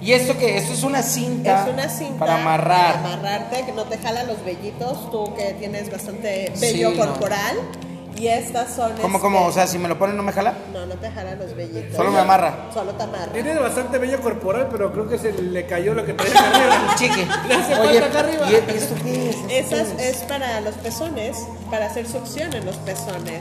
¿Y 0.00 0.12
esto 0.12 0.36
qué? 0.38 0.58
Esto 0.58 0.74
es 0.74 0.82
una 0.82 1.02
cinta. 1.02 1.62
Es 1.66 1.72
una 1.72 1.88
cinta 1.88 2.18
Para 2.18 2.34
amarrar. 2.40 2.96
para 3.02 3.14
amarrarte, 3.14 3.64
que 3.64 3.72
no 3.72 3.84
te 3.84 3.96
jala 3.98 4.24
los 4.24 4.44
vellitos, 4.44 5.10
tú 5.10 5.34
que 5.34 5.54
tienes 5.54 5.90
bastante 5.90 6.52
Sí, 6.54 6.60
vello 6.60 6.90
no. 6.90 7.14
Y 8.16 8.28
estas 8.28 8.74
son. 8.74 8.92
¿Cómo, 8.92 9.16
este, 9.16 9.20
cómo? 9.20 9.46
O 9.46 9.52
sea, 9.52 9.66
si 9.66 9.78
me 9.78 9.88
lo 9.88 9.98
ponen, 9.98 10.16
¿no 10.16 10.22
me 10.22 10.32
jala? 10.32 10.54
No, 10.72 10.86
no 10.86 10.94
te 10.94 11.10
jala 11.10 11.34
los 11.34 11.54
vellitos. 11.54 11.96
Solo 11.96 12.10
me 12.12 12.20
amarra. 12.20 12.70
Solo 12.72 12.92
te 12.92 13.02
amarra. 13.02 13.32
Tiene 13.32 13.54
bastante 13.56 13.98
vello 13.98 14.20
corporal, 14.20 14.68
pero 14.70 14.92
creo 14.92 15.08
que 15.08 15.18
se 15.18 15.32
le 15.32 15.66
cayó 15.66 15.94
lo 15.94 16.04
que 16.04 16.14
traía 16.14 16.32
acá 16.38 16.56
arriba. 16.56 16.94
Chique. 16.96 17.26
Le 17.48 17.54
hace 17.54 17.74
Oye, 17.74 18.00
falta 18.00 18.06
acá 18.06 18.28
arriba. 18.28 18.50
¿y 18.50 18.54
esto 18.54 18.94
qué 19.02 19.30
es? 19.30 19.36
Esas 19.72 19.88
es 20.00 20.16
para 20.24 20.60
los 20.60 20.74
pezones, 20.76 21.36
para 21.70 21.86
hacer 21.86 22.06
succión 22.06 22.52
en 22.54 22.64
los 22.66 22.76
pezones. 22.76 23.40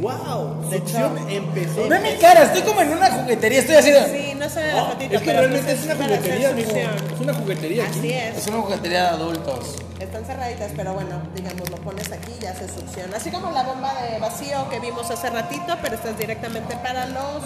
¡Wow! 0.00 0.70
Hecho, 0.72 1.10
empezó. 1.28 1.88
Ve 1.88 2.00
mi 2.00 2.14
cara, 2.18 2.42
estoy 2.44 2.62
como 2.62 2.80
en 2.80 2.90
una 2.90 3.10
juguetería, 3.12 3.60
estoy 3.60 3.76
así 3.76 3.90
de... 3.92 4.04
Sí, 4.06 4.34
no 4.34 4.48
se 4.48 4.60
ve 4.60 4.72
la 4.72 4.84
fotito, 4.86 5.14
Es 5.14 5.20
que 5.20 5.26
pero 5.26 5.38
realmente 5.40 5.66
pues 5.72 5.78
es 5.78 5.84
una 5.84 5.94
para 5.94 6.16
juguetería, 6.16 6.48
hacer 6.48 6.68
amigo. 6.86 6.90
Es 7.14 7.20
una 7.20 7.34
juguetería 7.34 7.84
aquí. 7.84 7.98
Así 7.98 8.12
Es 8.12 8.36
es. 8.38 8.46
una 8.48 8.56
juguetería 8.62 9.02
de 9.02 9.08
adultos. 9.08 9.76
Están 10.00 10.24
cerraditas, 10.24 10.72
pero 10.76 10.94
bueno, 10.94 11.22
digamos, 11.34 11.70
lo 11.70 11.76
pones 11.76 12.10
aquí 12.10 12.32
y 12.42 12.46
hace 12.46 12.66
succión. 12.68 13.14
Así 13.14 13.30
como 13.30 13.50
la 13.52 13.62
bomba 13.62 13.94
de 14.02 14.18
vacío 14.18 14.68
que 14.68 14.80
vimos 14.80 15.08
hace 15.10 15.30
ratito, 15.30 15.76
pero 15.80 15.94
esta 15.94 16.10
es 16.10 16.18
directamente 16.18 16.76
para 16.76 17.06
los 17.06 17.42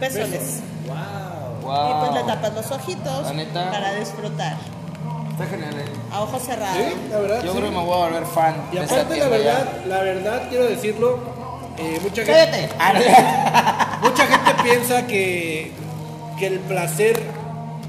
pezones. 0.00 0.60
¡Wow! 0.86 1.60
Y 1.62 2.00
pues 2.00 2.12
le 2.12 2.22
tapas 2.32 2.54
los 2.54 2.70
ojitos 2.72 3.32
para 3.54 3.94
disfrutar. 3.94 4.56
Está 5.30 5.46
genial. 5.46 5.74
eh. 5.78 5.84
A 6.12 6.22
ojos 6.22 6.42
cerrados. 6.42 6.76
Sí, 6.76 6.94
la 7.10 7.18
verdad. 7.18 7.42
Yo 7.42 7.52
sí. 7.52 7.58
creo 7.58 7.70
que 7.70 7.76
me 7.76 7.82
voy 7.84 7.92
a 7.94 8.04
volver 8.06 8.24
fan 8.26 8.54
Y 8.70 8.76
de 8.76 8.82
esta 8.84 8.94
aparte, 9.00 9.16
la 9.18 9.24
ya. 9.24 9.28
verdad, 9.30 9.66
la 9.86 10.00
verdad, 10.02 10.42
quiero 10.48 10.64
decirlo, 10.66 11.18
eh, 11.78 11.98
mucha 12.02 12.24
gente. 12.24 12.68
Ah, 12.78 14.00
mucha 14.02 14.26
gente 14.26 14.62
piensa 14.62 15.06
que, 15.06 15.70
que 16.38 16.46
el 16.46 16.60
placer 16.60 17.20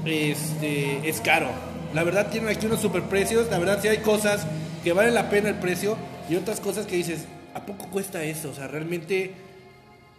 este, 0.04 1.08
es 1.08 1.20
caro. 1.20 1.48
La 1.94 2.04
verdad 2.04 2.30
tienen 2.30 2.48
aquí 2.48 2.66
unos 2.66 2.80
superprecios. 2.80 3.48
La 3.50 3.58
verdad 3.58 3.78
sí 3.80 3.88
hay 3.88 3.98
cosas 3.98 4.46
que 4.82 4.92
valen 4.92 5.14
la 5.14 5.30
pena 5.30 5.48
el 5.48 5.56
precio 5.56 5.96
y 6.28 6.36
otras 6.36 6.60
cosas 6.60 6.86
que 6.86 6.96
dices, 6.96 7.24
¿a 7.54 7.64
poco 7.64 7.86
cuesta 7.86 8.22
eso? 8.22 8.50
O 8.50 8.54
sea, 8.54 8.66
realmente 8.68 9.32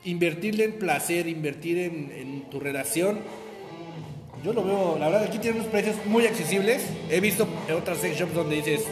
invertirle 0.06 0.64
en 0.64 0.74
placer, 0.74 1.28
invertir 1.28 1.78
en, 1.80 2.12
en 2.16 2.50
tu 2.50 2.60
relación. 2.60 3.20
Yo 4.44 4.54
lo 4.54 4.64
veo, 4.64 4.98
la 5.00 5.08
verdad 5.08 5.24
aquí 5.24 5.40
tienen 5.40 5.62
unos 5.62 5.72
precios 5.72 5.96
muy 6.06 6.26
accesibles. 6.26 6.84
He 7.10 7.20
visto 7.20 7.48
en 7.68 7.76
otras 7.76 7.98
sex 7.98 8.18
shops 8.18 8.34
donde 8.34 8.58
dices, 8.58 8.84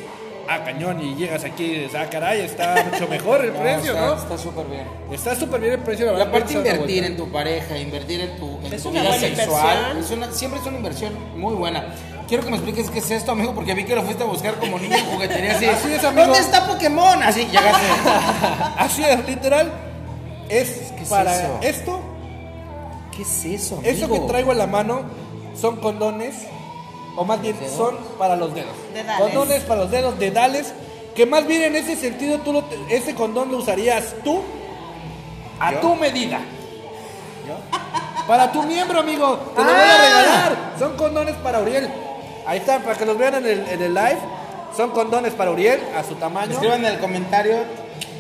ah, 0.48 0.64
cañón, 0.64 1.02
y 1.02 1.16
llegas 1.16 1.44
aquí 1.44 1.64
y 1.64 1.80
dices, 1.82 1.96
ah, 1.96 2.08
caray, 2.10 2.42
está 2.42 2.86
mucho 2.92 3.08
mejor 3.08 3.44
el 3.46 3.52
precio, 3.54 3.94
está- 3.94 4.06
¿no? 4.06 4.14
Está 4.16 4.38
súper 4.38 4.66
bien. 4.68 4.88
Está 5.12 5.36
súper 5.36 5.62
bien 5.62 5.74
el 5.74 5.80
precio, 5.80 6.06
la 6.06 6.12
Y 6.12 6.16
verdad. 6.16 6.28
aparte 6.30 6.54
dense 6.54 6.60
una 6.70 6.72
invertir 6.76 7.04
en 7.04 7.18
tu 7.18 7.32
pareja, 7.32 7.78
invertir 7.78 8.22
en 8.22 8.38
tu, 8.38 8.60
en 8.66 8.74
Es 8.74 8.84
tu 8.84 8.90
una 8.90 9.02
vida 9.02 9.10
buena 9.12 9.28
sexual, 9.36 9.78
inversión. 9.78 9.98
es 9.98 10.12
una- 10.12 10.32
siempre 10.38 10.60
es 10.60 10.66
una 10.68 10.78
inversión 10.78 11.14
muy 11.38 11.54
buena. 11.56 11.86
Quiero 12.28 12.44
que 12.44 12.50
me 12.50 12.56
expliques 12.58 12.90
qué 12.90 13.00
es 13.00 13.12
esto, 13.12 13.32
amigo, 13.34 13.54
porque 13.54 13.74
vi 13.76 13.84
que 13.84 13.94
lo 13.96 14.02
fuiste 14.02 14.24
a 14.24 14.26
buscar 14.26 14.56
como 14.56 14.80
niño 14.80 14.96
en 14.98 15.06
juguetería. 15.06 15.52
Así, 15.56 15.66
Así 15.68 15.94
es, 15.94 16.04
amigo. 16.04 16.24
¿Dónde 16.26 16.40
está 16.40 16.66
Pokémon? 16.68 17.22
Así 17.22 17.46
llegaste. 17.46 17.86
Así 18.78 19.04
es, 19.04 19.28
literal. 19.28 19.72
Es 20.50 20.92
¿Qué 20.98 21.04
es 21.04 21.10
para 21.10 21.36
eso? 21.36 21.60
esto, 21.62 22.00
¿Qué 23.16 23.22
es 23.22 23.46
eso? 23.46 23.80
eso 23.84 24.08
que 24.08 24.14
amigo? 24.16 24.26
traigo 24.28 24.52
en 24.52 24.58
la 24.58 24.68
mano 24.68 25.04
son 25.60 25.78
condones, 25.78 26.36
o 27.16 27.24
más 27.26 27.42
bien 27.42 27.58
¿Dedos? 27.60 27.76
son 27.76 27.98
para 28.18 28.36
los 28.36 28.54
dedos. 28.54 28.74
Dedales. 28.94 29.22
Condones 29.22 29.64
para 29.64 29.82
los 29.82 29.92
dedos, 29.92 30.20
dedales, 30.20 30.74
que 31.16 31.26
más 31.26 31.46
bien 31.48 31.62
en 31.64 31.76
ese 31.76 31.96
sentido 31.96 32.40
tú 32.40 32.52
lo 32.54 32.64
ese 32.90 33.16
condón 33.16 33.52
lo 33.52 33.58
usarías 33.58 34.16
tú 34.24 34.42
a 35.60 35.80
tu 35.80 35.96
medida. 35.96 36.40
Para 38.28 38.52
tu 38.52 38.64
miembro, 38.64 39.00
amigo, 39.02 39.38
te 39.56 39.62
lo 39.64 39.68
voy 39.70 39.74
a 39.80 39.96
Ah. 39.96 40.02
regalar. 40.02 40.58
Son 40.80 40.98
condones 40.98 41.36
para 41.36 41.60
Uriel. 41.60 41.88
Ahí 42.48 42.58
están, 42.58 42.82
para 42.82 42.98
que 42.98 43.06
los 43.06 43.16
vean 43.20 43.36
en 43.36 43.46
el, 43.46 43.68
en 43.70 43.82
el 43.84 43.94
live. 43.94 44.18
Son 44.76 44.90
condones 44.90 45.32
para 45.34 45.52
Uriel, 45.52 45.80
a 45.96 46.04
su 46.04 46.16
tamaño. 46.16 46.54
Escriban 46.54 46.84
en 46.84 46.94
el 46.94 47.00
comentario. 47.00 47.58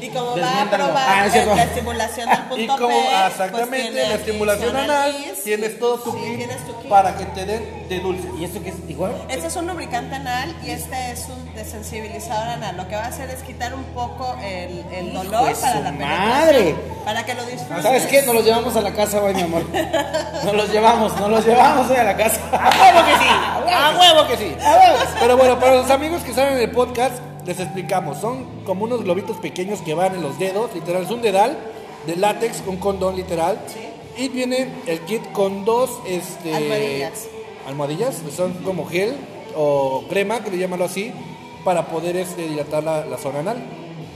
Y 0.01 0.09
como 0.09 0.37
va 0.37 0.61
a 0.61 0.69
probar 0.69 0.95
Ah, 1.07 1.25
es 1.27 1.47
la 1.47 1.63
estimulación 1.63 2.29
del 2.29 2.37
punto 2.39 2.57
Y 2.61 2.67
como 2.67 2.87
P, 2.89 2.93
pues 3.09 3.31
exactamente 3.31 3.91
la 4.07 4.15
estimulación 4.15 4.75
anal, 4.75 5.15
tienes 5.43 5.79
todo 5.79 5.99
tu 5.99 6.11
Sí, 6.11 6.17
kit 6.19 6.37
tienes 6.37 6.57
tu 6.67 6.79
kit. 6.79 6.89
para 6.89 7.15
que 7.17 7.25
te 7.25 7.45
den 7.45 7.87
de 7.89 7.99
dulce. 7.99 8.27
¿Y 8.39 8.45
esto 8.45 8.61
qué 8.63 8.69
es 8.69 8.75
igual? 8.87 9.13
Este 9.29 9.47
es 9.47 9.55
un 9.55 9.67
lubricante 9.67 10.15
anal 10.15 10.55
y 10.63 10.71
este 10.71 11.11
es 11.11 11.27
un 11.29 11.53
desensibilizador 11.55 12.47
anal. 12.49 12.77
Lo 12.77 12.87
que 12.87 12.95
va 12.95 13.03
a 13.03 13.07
hacer 13.07 13.29
es 13.29 13.41
quitar 13.43 13.73
un 13.73 13.83
poco 13.85 14.35
el, 14.43 14.83
el 14.91 15.13
dolor 15.13 15.53
para 15.59 15.79
la 15.79 15.91
madre. 15.91 16.75
Para 17.03 17.23
que 17.25 17.33
lo 17.35 17.43
disfrutes. 17.45 17.83
¿Sabes 17.83 18.05
qué? 18.07 18.21
Nos 18.23 18.35
los 18.35 18.45
llevamos 18.45 18.75
a 18.75 18.81
la 18.81 18.91
casa 18.93 19.21
hoy, 19.21 19.33
mi 19.35 19.41
amor. 19.43 19.63
Nos 20.43 20.53
los 20.53 20.69
llevamos, 20.71 21.15
nos 21.19 21.29
los 21.29 21.45
llevamos 21.45 21.89
hoy 21.89 21.97
a 21.97 22.03
la 22.03 22.15
casa. 22.17 22.39
¡A 22.51 22.69
huevo 22.69 23.05
que 23.05 23.13
sí! 23.13 23.71
¡A 23.73 23.97
huevo 23.99 24.27
que 24.27 24.37
sí! 24.37 24.55
A 24.63 24.71
huevo. 24.77 24.97
Pero 25.19 25.37
bueno, 25.37 25.59
para 25.59 25.75
los 25.75 25.89
amigos 25.89 26.21
que 26.23 26.33
saben 26.33 26.57
el 26.57 26.69
podcast, 26.71 27.15
les 27.45 27.59
explicamos. 27.59 28.19
Son 28.19 28.45
como 28.65 28.85
unos 28.85 29.03
globitos 29.03 29.37
pequeños 29.37 29.81
que 29.81 29.93
van 29.93 30.15
en 30.15 30.21
los 30.21 30.37
dedos. 30.39 30.73
Literal, 30.73 31.03
es 31.03 31.11
un 31.11 31.21
dedal 31.21 31.57
de 32.07 32.15
látex, 32.15 32.63
un 32.67 32.77
condón 32.77 33.15
literal. 33.15 33.59
Y 34.17 34.29
viene 34.29 34.69
el 34.87 35.01
kit 35.01 35.31
con 35.31 35.65
dos 35.65 35.99
este, 36.07 36.55
Almohadillas. 36.55 37.27
almohadillas, 37.67 38.15
que 38.17 38.31
son 38.31 38.53
como 38.63 38.85
gel 38.85 39.15
o 39.55 40.03
crema, 40.09 40.41
que 40.43 40.51
le 40.51 40.57
llamarlo 40.57 40.85
así, 40.85 41.11
para 41.63 41.87
poder 41.87 42.15
este, 42.15 42.47
dilatar 42.47 42.83
la, 42.83 43.05
la 43.05 43.17
zona 43.17 43.39
anal. 43.39 43.57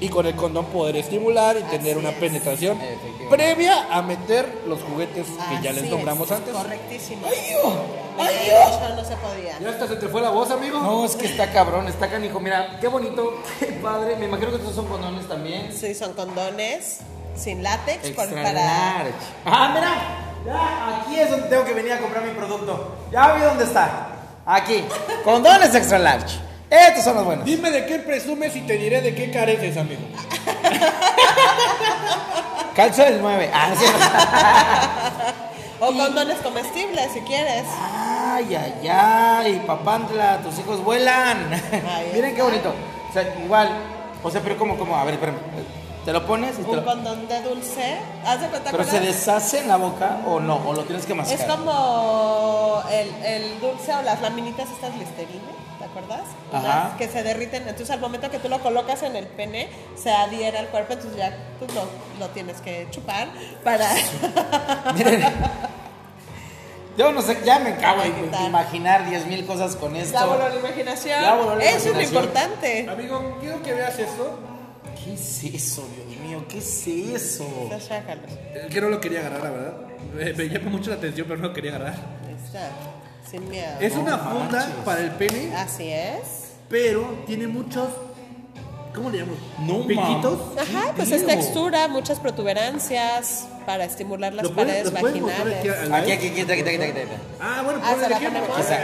Y 0.01 0.07
con 0.07 0.25
el 0.25 0.35
condón 0.35 0.65
poder 0.67 0.95
estimular 0.95 1.57
y 1.57 1.63
tener 1.63 1.97
una 1.97 2.11
penetración 2.11 2.77
Efectivamente. 2.77 3.18
Previa 3.29 3.87
a 3.91 4.01
meter 4.01 4.63
los 4.67 4.81
juguetes 4.81 5.27
que 5.49 5.61
ya 5.63 5.71
les 5.71 5.89
nombramos 5.89 6.29
es, 6.29 6.37
antes. 6.37 6.53
Correctísimo. 6.53 7.27
¡Ay, 7.27 8.51
no 8.95 9.03
se 9.05 9.15
podía. 9.15 9.59
Ya 9.59 9.69
hasta 9.69 9.87
se 9.87 9.95
te 9.95 10.07
fue 10.07 10.21
la 10.21 10.29
voz, 10.29 10.51
amigo. 10.51 10.79
No, 10.79 11.05
es 11.05 11.15
que 11.15 11.27
está 11.27 11.51
cabrón, 11.51 11.87
está 11.87 12.09
canijo. 12.09 12.39
Mira, 12.39 12.77
qué 12.81 12.87
bonito, 12.87 13.41
qué 13.59 13.67
padre. 13.67 14.15
Me 14.17 14.25
imagino 14.25 14.49
que 14.49 14.57
estos 14.57 14.75
son 14.75 14.87
condones 14.87 15.27
también. 15.27 15.71
Sí, 15.73 15.93
son 15.95 16.13
condones 16.13 16.99
sin 17.35 17.63
látex 17.63 18.09
por- 18.09 18.25
Extra 18.25 18.43
para 18.43 18.53
large. 18.53 19.13
Ah, 19.45 19.71
mira. 19.73 20.25
Ya, 20.45 21.01
aquí 21.01 21.19
es 21.19 21.29
donde 21.29 21.47
tengo 21.49 21.65
que 21.65 21.73
venir 21.73 21.93
a 21.93 21.99
comprar 21.99 22.23
mi 22.23 22.31
producto. 22.31 22.95
Ya 23.11 23.33
vi 23.33 23.41
dónde 23.41 23.63
está. 23.65 24.07
Aquí. 24.45 24.83
Condones 25.23 25.73
extra 25.75 25.99
large. 25.99 26.37
Estos 26.69 27.03
son 27.03 27.15
los 27.15 27.25
buenos. 27.25 27.45
Dime 27.45 27.71
de 27.71 27.85
qué 27.85 27.99
presumes 27.99 28.55
y 28.55 28.61
te 28.61 28.73
diré 28.73 29.01
de 29.01 29.13
qué 29.15 29.31
careces, 29.31 29.75
amigo. 29.77 30.01
Calzo 32.79 33.03
del 33.03 33.21
9. 33.21 33.51
Ah, 33.53 33.73
sí. 33.77 33.85
o 35.81 35.87
condones 35.87 36.37
comestibles 36.37 37.11
si 37.11 37.19
quieres. 37.19 37.65
Ay, 37.77 38.55
ay, 38.55 38.87
ay, 38.87 39.63
papantla, 39.67 40.37
tus 40.37 40.57
hijos 40.59 40.81
vuelan. 40.81 41.49
Miren 42.13 42.33
qué 42.33 42.41
bonito. 42.41 42.73
O 43.09 43.11
sea, 43.11 43.35
igual. 43.43 43.69
O 44.23 44.31
sea, 44.31 44.39
pero 44.39 44.57
como, 44.57 44.77
como, 44.77 44.95
a 44.95 45.03
ver, 45.03 45.15
espérame. 45.15 45.39
Te 46.05 46.13
lo 46.13 46.25
pones 46.25 46.57
y 46.57 46.63
te 46.63 46.69
Un 46.69 46.77
lo... 46.77 46.85
condón 46.85 47.27
de 47.27 47.41
dulce. 47.41 47.97
Haz 48.25 48.39
de 48.39 48.47
cuenta 48.47 48.71
Pero 48.71 48.85
se 48.85 49.01
deshace 49.01 49.59
en 49.59 49.67
la 49.67 49.75
boca 49.75 50.19
o 50.25 50.39
no, 50.39 50.55
o 50.65 50.71
lo 50.71 50.83
tienes 50.83 51.05
que 51.05 51.13
mascar. 51.13 51.37
Es 51.37 51.45
como 51.53 52.81
el, 52.89 53.09
el 53.25 53.59
dulce 53.59 53.93
o 53.93 54.01
las 54.03 54.21
laminitas 54.21 54.69
estas 54.71 54.95
listerina, 54.95 55.51
¿te 55.51 55.68
acuerdas? 55.89 56.21
Ajá. 56.53 56.59
Unas 56.87 56.97
que 56.97 57.07
se 57.07 57.23
derriten. 57.23 57.63
Entonces 57.63 57.89
al 57.91 57.99
momento 57.99 58.29
que 58.31 58.39
tú 58.39 58.49
lo 58.49 58.59
colocas 58.59 59.03
en 59.03 59.15
el 59.15 59.27
pene, 59.27 59.69
se 60.01 60.11
adhiere 60.11 60.57
al 60.57 60.67
cuerpo, 60.67 60.93
entonces 60.93 61.17
ya 61.17 61.35
pues, 61.59 61.73
lo, 61.73 61.83
lo 62.19 62.27
tienes 62.29 62.61
que 62.61 62.87
chupar 62.91 63.27
para... 63.63 63.89
Miren. 64.95 65.23
Yo 66.97 67.11
no 67.13 67.21
sé, 67.21 67.37
ya 67.45 67.59
me 67.59 67.69
acabo 67.69 68.01
de 68.01 68.45
imaginar 68.45 69.09
10 69.09 69.27
mil 69.27 69.45
cosas 69.45 69.75
con 69.77 69.95
esto. 69.95 70.13
ya 70.19 70.25
voló 70.25 70.49
la 70.49 70.55
imaginación. 70.55 71.21
Ya 71.21 71.35
voló 71.35 71.55
la 71.55 71.63
Eso 71.63 71.77
es 71.77 71.85
lo 71.85 71.91
imaginación. 71.91 72.23
importante. 72.25 72.89
Amigo, 72.89 73.37
quiero 73.39 73.61
que 73.63 73.73
veas 73.73 73.97
esto. 73.99 74.39
¿Qué 75.01 75.13
es 75.13 75.43
eso, 75.45 75.87
Dios 75.95 76.19
mío? 76.21 76.43
¿Qué 76.49 76.57
es 76.57 76.87
eso? 76.87 77.47
Ya 77.69 77.79
sácalo. 77.79 78.21
Que 78.69 78.81
no 78.81 78.89
lo 78.89 78.99
quería 78.99 79.19
agarrar, 79.19 79.43
la 79.43 79.49
verdad. 79.49 79.73
Me, 80.13 80.33
me 80.33 80.49
llama 80.49 80.71
mucho 80.71 80.89
la 80.89 80.97
atención, 80.97 81.25
pero 81.27 81.39
no 81.41 81.47
lo 81.47 81.53
quería 81.53 81.75
agarrar. 81.75 81.95
Está. 82.45 82.69
Sin 83.29 83.47
miedo. 83.49 83.73
Es 83.79 83.93
una 83.95 84.17
funda 84.17 84.59
manches. 84.59 84.75
para 84.85 85.01
el 85.01 85.11
pene, 85.11 85.53
Así 85.55 85.89
es. 85.91 86.53
pero 86.69 87.23
tiene 87.27 87.47
muchos. 87.47 87.87
¿Cómo 88.95 89.11
le 89.11 89.19
llamo? 89.19 89.33
No, 89.59 89.85
Piquitos. 89.85 90.39
Ajá, 90.57 90.93
pues 90.95 91.11
es 91.11 91.25
textura, 91.25 91.87
muchas 91.87 92.19
protuberancias 92.19 93.47
para 93.65 93.85
estimular 93.85 94.33
las 94.33 94.43
¿Lo 94.45 94.53
puedes- 94.53 94.89
paredes 94.89 94.91
vaginales. 94.91 95.59
aquí 95.59 95.69
Aquí, 95.69 96.11
aquí, 96.11 96.27
aquí, 96.27 96.41
aquí, 96.41 96.51
aquí, 96.51 96.61
aquí, 96.69 96.83
aquí. 96.83 96.99
Ah, 97.39 97.61
bueno, 97.63 97.79
Ah, 97.83 97.95
¿se 97.99 98.09
la 98.09 98.17
aquí, 98.17 98.25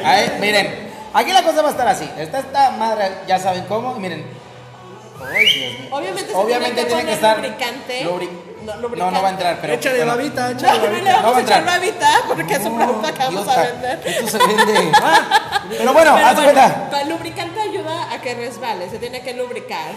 ahí. 0.06 0.38
miren, 0.40 0.68
aquí 1.14 1.32
la 1.34 1.44
cosa 1.44 1.62
va 1.64 1.70
a 1.70 1.72
estar 1.72 1.88
así. 1.88 2.08
Está 2.20 2.40
esta 2.40 2.70
madre, 2.72 3.10
ya 3.28 3.40
saben 3.40 3.66
cómo, 3.66 3.96
miren. 3.96 4.24
Ay, 5.26 5.46
Dios 5.46 5.80
mío. 5.80 5.90
Obviamente, 5.92 6.30
se 6.32 6.36
Obviamente 6.38 6.76
tiene 6.76 6.76
que, 6.76 6.86
tiene 6.86 7.02
que 7.02 7.02
poner 7.02 7.14
estar. 7.16 7.38
lubricante. 7.38 8.45
No, 8.66 9.12
No, 9.12 9.22
va 9.22 9.28
a 9.28 9.32
entrar, 9.32 9.58
pero. 9.62 9.74
Échale 9.74 9.98
bueno. 9.98 10.12
babita, 10.16 10.50
No, 10.50 10.58
échale 10.60 10.78
no 10.80 10.84
le 10.86 10.90
babita. 10.92 11.12
No 11.12 11.18
vamos 11.24 11.34
va 11.34 11.38
a 11.38 11.42
echar 11.42 11.58
entrar. 11.60 11.80
babita 11.80 12.10
porque 12.28 12.54
es 12.56 12.66
un 12.66 12.76
producto 12.78 13.14
que 13.14 13.20
vamos 13.20 13.48
a 13.48 13.62
vender. 13.64 14.02
Esto 14.06 14.28
se 14.28 14.38
vende. 14.38 14.92
Pero 15.70 15.94
bueno, 15.94 16.14
Pero 16.16 16.28
haz 16.28 16.36
bueno, 16.36 16.62
el 17.02 17.10
lubricante 17.10 17.60
ayuda 17.60 18.12
a 18.14 18.22
que 18.22 18.36
resbale, 18.36 18.88
se 18.90 19.00
tiene 19.00 19.22
que 19.22 19.34
lubricar. 19.34 19.92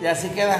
Y 0.00 0.06
así 0.06 0.28
queda. 0.30 0.58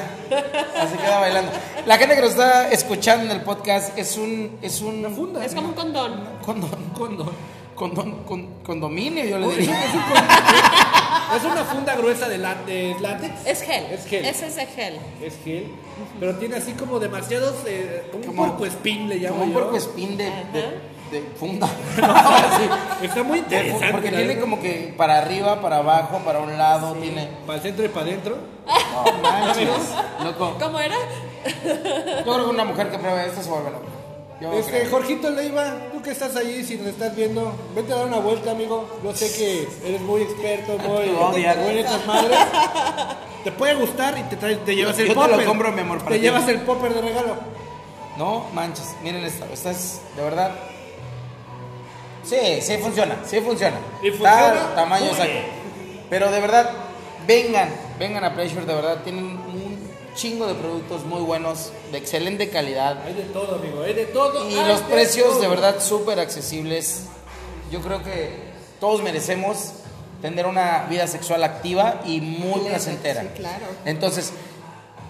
Así 0.80 0.96
queda 0.98 1.18
bailando. 1.18 1.50
La 1.84 1.98
gente 1.98 2.14
que 2.14 2.20
nos 2.20 2.30
está 2.30 2.70
escuchando 2.70 3.24
en 3.24 3.32
el 3.32 3.40
podcast 3.42 3.98
es 3.98 4.16
un. 4.16 4.56
Es 4.62 4.80
un. 4.80 5.12
funda. 5.14 5.44
Es 5.44 5.52
como 5.54 5.68
un 5.68 5.74
condón. 5.74 6.28
Condón, 6.44 6.90
condón. 6.96 7.30
Condón, 7.74 8.24
con, 8.24 8.46
condominio, 8.62 9.24
yo 9.24 9.38
le 9.38 9.46
Es, 9.48 9.56
diría. 9.56 9.84
es 9.86 9.94
un 9.94 10.00
con- 10.02 11.36
es 11.36 11.44
una 11.44 11.64
funda 11.64 11.94
gruesa 11.96 12.28
de, 12.28 12.38
lá- 12.38 12.62
de 12.66 12.94
látex. 13.00 13.46
Es 13.46 13.62
gel. 13.62 13.84
Es 13.90 14.06
gel. 14.06 14.24
Ese 14.26 14.46
es 14.48 14.56
de 14.56 14.66
gel. 14.66 14.98
Es 15.22 15.34
gel, 15.42 15.72
pero 16.20 16.36
tiene 16.36 16.56
así 16.56 16.72
como 16.72 16.98
demasiados. 17.00 17.54
Eh, 17.66 18.02
como 18.12 18.24
un 18.24 18.50
Como- 18.50 18.64
le 19.08 19.16
llamo 19.16 19.34
Como 19.36 19.44
un 19.44 19.48
yo. 19.52 19.54
puerco 19.58 19.76
espín 19.76 20.16
de, 20.18 20.24
de, 20.52 20.80
de 21.10 21.22
funda. 21.38 21.66
Sí, 23.00 23.06
está 23.06 23.22
muy 23.22 23.38
interesante. 23.38 23.88
porque 23.92 24.08
tiene 24.10 24.26
verdad. 24.26 24.40
como 24.42 24.60
que 24.60 24.94
para 24.96 25.18
arriba, 25.18 25.60
para 25.62 25.78
abajo, 25.78 26.18
para 26.24 26.40
un 26.40 26.56
lado, 26.58 26.92
tiene. 26.94 27.28
Para 27.46 27.56
el 27.56 27.62
centro 27.62 27.84
y 27.84 27.88
para 27.88 28.06
adentro. 28.06 28.36
No 28.66 29.22
manches, 29.22 29.68
loco. 30.22 30.56
¿Cómo 30.60 30.78
era? 30.78 30.96
Yo 31.64 32.22
creo 32.22 32.44
que 32.44 32.50
una 32.50 32.64
mujer 32.64 32.90
que 32.90 32.98
pruebe 32.98 33.26
esto 33.26 33.42
se 33.42 33.48
vuelve 33.50 33.70
loca. 33.70 33.86
Yo 34.42 34.52
Este, 34.54 34.80
creo. 34.80 34.90
Jorgito 34.90 35.30
Leiva, 35.30 35.74
tú 35.92 36.02
que 36.02 36.10
estás 36.10 36.34
ahí, 36.36 36.64
si 36.64 36.76
nos 36.76 36.88
estás 36.88 37.14
viendo, 37.14 37.52
vete 37.76 37.92
a 37.92 37.96
dar 37.96 38.06
una 38.06 38.18
vuelta, 38.18 38.50
amigo. 38.50 38.88
Yo 39.04 39.14
sé 39.14 39.32
que 39.32 39.68
eres 39.88 40.00
muy 40.00 40.22
experto, 40.22 40.76
muy, 40.78 41.04
Te 41.34 41.70
en 41.70 41.78
estas 41.78 42.06
madres. 42.06 42.38
Te 43.44 43.52
puede 43.52 43.74
gustar 43.74 44.18
y 44.18 44.22
te, 44.24 44.36
traes- 44.36 44.64
te 44.64 44.74
llevas 44.74 44.96
Yo 44.96 45.02
el 45.04 45.08
te 45.10 45.14
lo 45.14 45.20
popper. 45.22 45.44
compro, 45.46 45.72
mi 45.72 45.80
amor, 45.80 45.98
para 45.98 46.10
Te 46.10 46.16
ti. 46.16 46.22
llevas 46.22 46.48
el 46.48 46.60
popper 46.62 46.92
de 46.94 47.00
regalo. 47.02 47.36
No 48.16 48.46
manches, 48.52 48.94
miren 49.02 49.24
esta. 49.24 49.46
Esta 49.52 49.70
es 49.70 50.00
de 50.16 50.22
verdad. 50.22 50.52
Sí, 52.24 52.36
sí 52.60 52.76
funciona, 52.78 53.16
sí 53.24 53.40
funciona. 53.40 53.76
Y 54.02 54.10
funciona 54.10 54.74
tamaño 54.74 55.06
exacto. 55.06 55.32
Pero 56.08 56.30
de 56.30 56.40
verdad, 56.40 56.70
vengan, 57.26 57.68
vengan 57.98 58.22
a 58.24 58.34
Pleasure, 58.34 58.64
de 58.64 58.74
verdad. 58.74 59.02
Tienen 59.02 59.24
un 59.24 59.61
chingo 60.14 60.46
de 60.46 60.54
productos 60.54 61.04
muy 61.04 61.20
buenos, 61.20 61.72
de 61.90 61.98
excelente 61.98 62.48
calidad. 62.50 63.02
Hay 63.04 63.14
de 63.14 63.24
todo, 63.24 63.56
amigo, 63.56 63.82
hay 63.82 63.94
de 63.94 64.06
todo. 64.06 64.48
Y 64.48 64.54
los 64.54 64.80
precios 64.82 65.28
todo. 65.30 65.40
de 65.40 65.48
verdad 65.48 65.82
súper 65.82 66.20
accesibles. 66.20 67.04
Yo 67.70 67.80
creo 67.80 68.02
que 68.02 68.52
todos 68.80 69.02
merecemos 69.02 69.72
tener 70.20 70.46
una 70.46 70.86
vida 70.88 71.06
sexual 71.06 71.42
activa 71.44 72.00
y 72.06 72.20
muy 72.20 72.60
placentera. 72.60 73.22
Sí, 73.22 73.28
claro. 73.36 73.66
Entonces, 73.84 74.32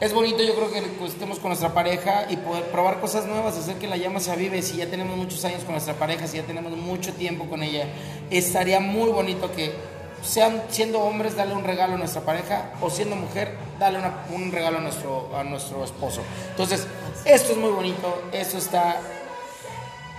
es 0.01 0.13
bonito 0.13 0.43
yo 0.43 0.55
creo 0.55 0.73
que 0.73 0.83
pues, 0.99 1.13
estemos 1.13 1.39
con 1.39 1.51
nuestra 1.51 1.75
pareja 1.75 2.27
y 2.29 2.37
poder 2.37 2.65
probar 2.65 3.01
cosas 3.01 3.27
nuevas, 3.27 3.57
hacer 3.57 3.77
que 3.77 3.87
la 3.87 3.97
llama 3.97 4.19
se 4.19 4.33
avive. 4.33 4.61
Si 4.63 4.77
ya 4.77 4.87
tenemos 4.87 5.17
muchos 5.17 5.45
años 5.45 5.63
con 5.63 5.73
nuestra 5.73 5.95
pareja, 5.95 6.27
si 6.27 6.39
ya 6.39 6.43
tenemos 6.43 6.73
mucho 6.73 7.13
tiempo 7.13 7.47
con 7.49 7.63
ella, 7.63 7.87
estaría 8.31 8.81
muy 8.81 9.11
bonito 9.11 9.53
que 9.53 9.73
sean 10.23 10.63
siendo 10.71 11.01
hombres 11.01 11.37
darle 11.37 11.55
un 11.55 11.65
regalo 11.65 11.95
a 11.95 11.99
nuestra 11.99 12.23
pareja 12.23 12.71
o 12.81 12.91
siendo 12.91 13.17
mujer 13.17 13.57
darle 13.79 13.99
una- 13.99 14.25
un 14.31 14.53
regalo 14.53 14.79
a 14.79 14.81
nuestro, 14.81 15.31
a 15.37 15.43
nuestro 15.45 15.85
esposo. 15.85 16.21
Entonces, 16.51 16.87
esto 17.25 17.53
es 17.53 17.59
muy 17.59 17.71
bonito, 17.71 18.23
esto 18.33 18.57
está 18.59 18.97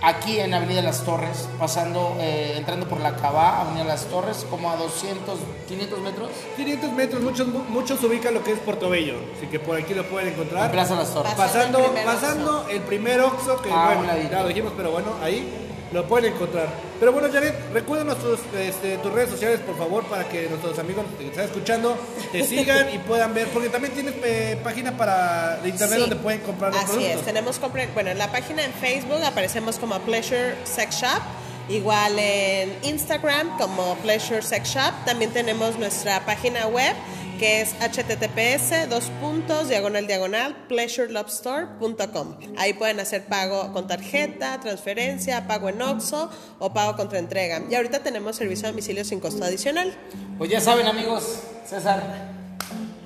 aquí 0.02 0.38
en 0.38 0.52
Avenida 0.52 0.82
Las 0.82 1.02
Torres, 1.04 1.48
pasando, 1.58 2.16
eh, 2.20 2.54
entrando 2.58 2.86
por 2.86 3.00
la 3.00 3.16
Cabá, 3.16 3.62
Avenida 3.62 3.84
Las 3.84 4.04
Torres, 4.04 4.44
como 4.50 4.70
a 4.70 4.76
200, 4.76 5.38
500 5.66 5.98
metros. 6.00 6.28
500 6.56 6.92
metros, 6.92 7.22
muchos, 7.22 7.46
muchos 7.48 8.02
ubican 8.04 8.34
lo 8.34 8.44
que 8.44 8.52
es 8.52 8.58
Portobello, 8.58 9.14
así 9.36 9.46
que 9.46 9.58
por 9.58 9.78
aquí 9.78 9.94
lo 9.94 10.04
pueden 10.04 10.34
encontrar. 10.34 10.66
En 10.66 10.72
Plaza 10.72 10.94
Las 10.96 11.14
Torres. 11.14 11.32
Pasando 11.34 11.94
Pasando, 12.04 12.66
el 12.68 12.82
primer 12.82 13.20
Oxxo, 13.22 13.62
que 13.62 13.70
Ah, 13.72 13.94
bueno, 13.96 14.12
ya 14.30 14.42
lo 14.42 14.48
dijimos, 14.48 14.72
pero 14.76 14.90
bueno, 14.90 15.14
ahí 15.22 15.63
lo 15.94 16.06
pueden 16.06 16.34
encontrar. 16.34 16.68
Pero 16.98 17.12
bueno, 17.12 17.28
Janet, 17.32 17.54
recuérdanos 17.72 18.18
tus, 18.18 18.40
este, 18.58 18.98
tus 18.98 19.12
redes 19.12 19.30
sociales, 19.30 19.60
por 19.60 19.78
favor, 19.78 20.04
para 20.04 20.28
que 20.28 20.48
nuestros 20.48 20.78
amigos 20.78 21.04
que 21.18 21.28
están 21.28 21.44
escuchando 21.44 21.96
te 22.32 22.44
sigan 22.46 22.92
y 22.92 22.98
puedan 22.98 23.32
ver, 23.32 23.48
porque 23.48 23.68
también 23.68 23.94
tienes 23.94 24.14
eh, 24.24 24.58
página 24.62 24.96
para 24.96 25.56
de 25.62 25.68
internet 25.70 25.94
Sí. 25.96 26.00
donde 26.00 26.16
pueden 26.16 26.40
comprar 26.40 26.72
los 26.72 26.82
Así 26.82 26.92
productos. 26.92 27.16
es, 27.20 27.24
tenemos 27.24 27.60
bueno, 27.94 28.10
en 28.10 28.18
la 28.18 28.30
página 28.32 28.64
en 28.64 28.72
Facebook 28.74 29.22
aparecemos 29.24 29.78
como 29.78 29.98
Pleasure 30.00 30.56
Sex 30.64 30.96
Shop, 31.00 31.22
igual 31.68 32.18
en 32.18 32.76
Instagram 32.82 33.56
como 33.56 33.94
Pleasure 33.96 34.42
Sex 34.42 34.68
Shop, 34.74 34.92
también 35.06 35.30
tenemos 35.32 35.78
nuestra 35.78 36.26
página 36.26 36.66
web 36.66 36.94
que 37.38 37.60
es 37.60 37.74
https 37.80 38.88
dos 38.88 39.04
puntos 39.20 39.68
diagonal 39.68 40.06
diagonal 40.06 40.56
pleasurelovestore.com. 40.68 42.36
Ahí 42.56 42.74
pueden 42.74 43.00
hacer 43.00 43.26
pago 43.26 43.72
con 43.72 43.86
tarjeta, 43.86 44.60
transferencia, 44.60 45.46
pago 45.46 45.68
en 45.68 45.82
Oxxo 45.82 46.30
o 46.58 46.72
pago 46.72 46.96
contra 46.96 47.18
entrega. 47.18 47.62
Y 47.70 47.74
ahorita 47.74 48.00
tenemos 48.00 48.36
servicio 48.36 48.68
a 48.68 48.70
domicilio 48.70 49.04
sin 49.04 49.20
costo 49.20 49.44
adicional. 49.44 49.94
Pues 50.38 50.50
ya 50.50 50.60
saben 50.60 50.86
amigos, 50.86 51.40
César, 51.66 52.02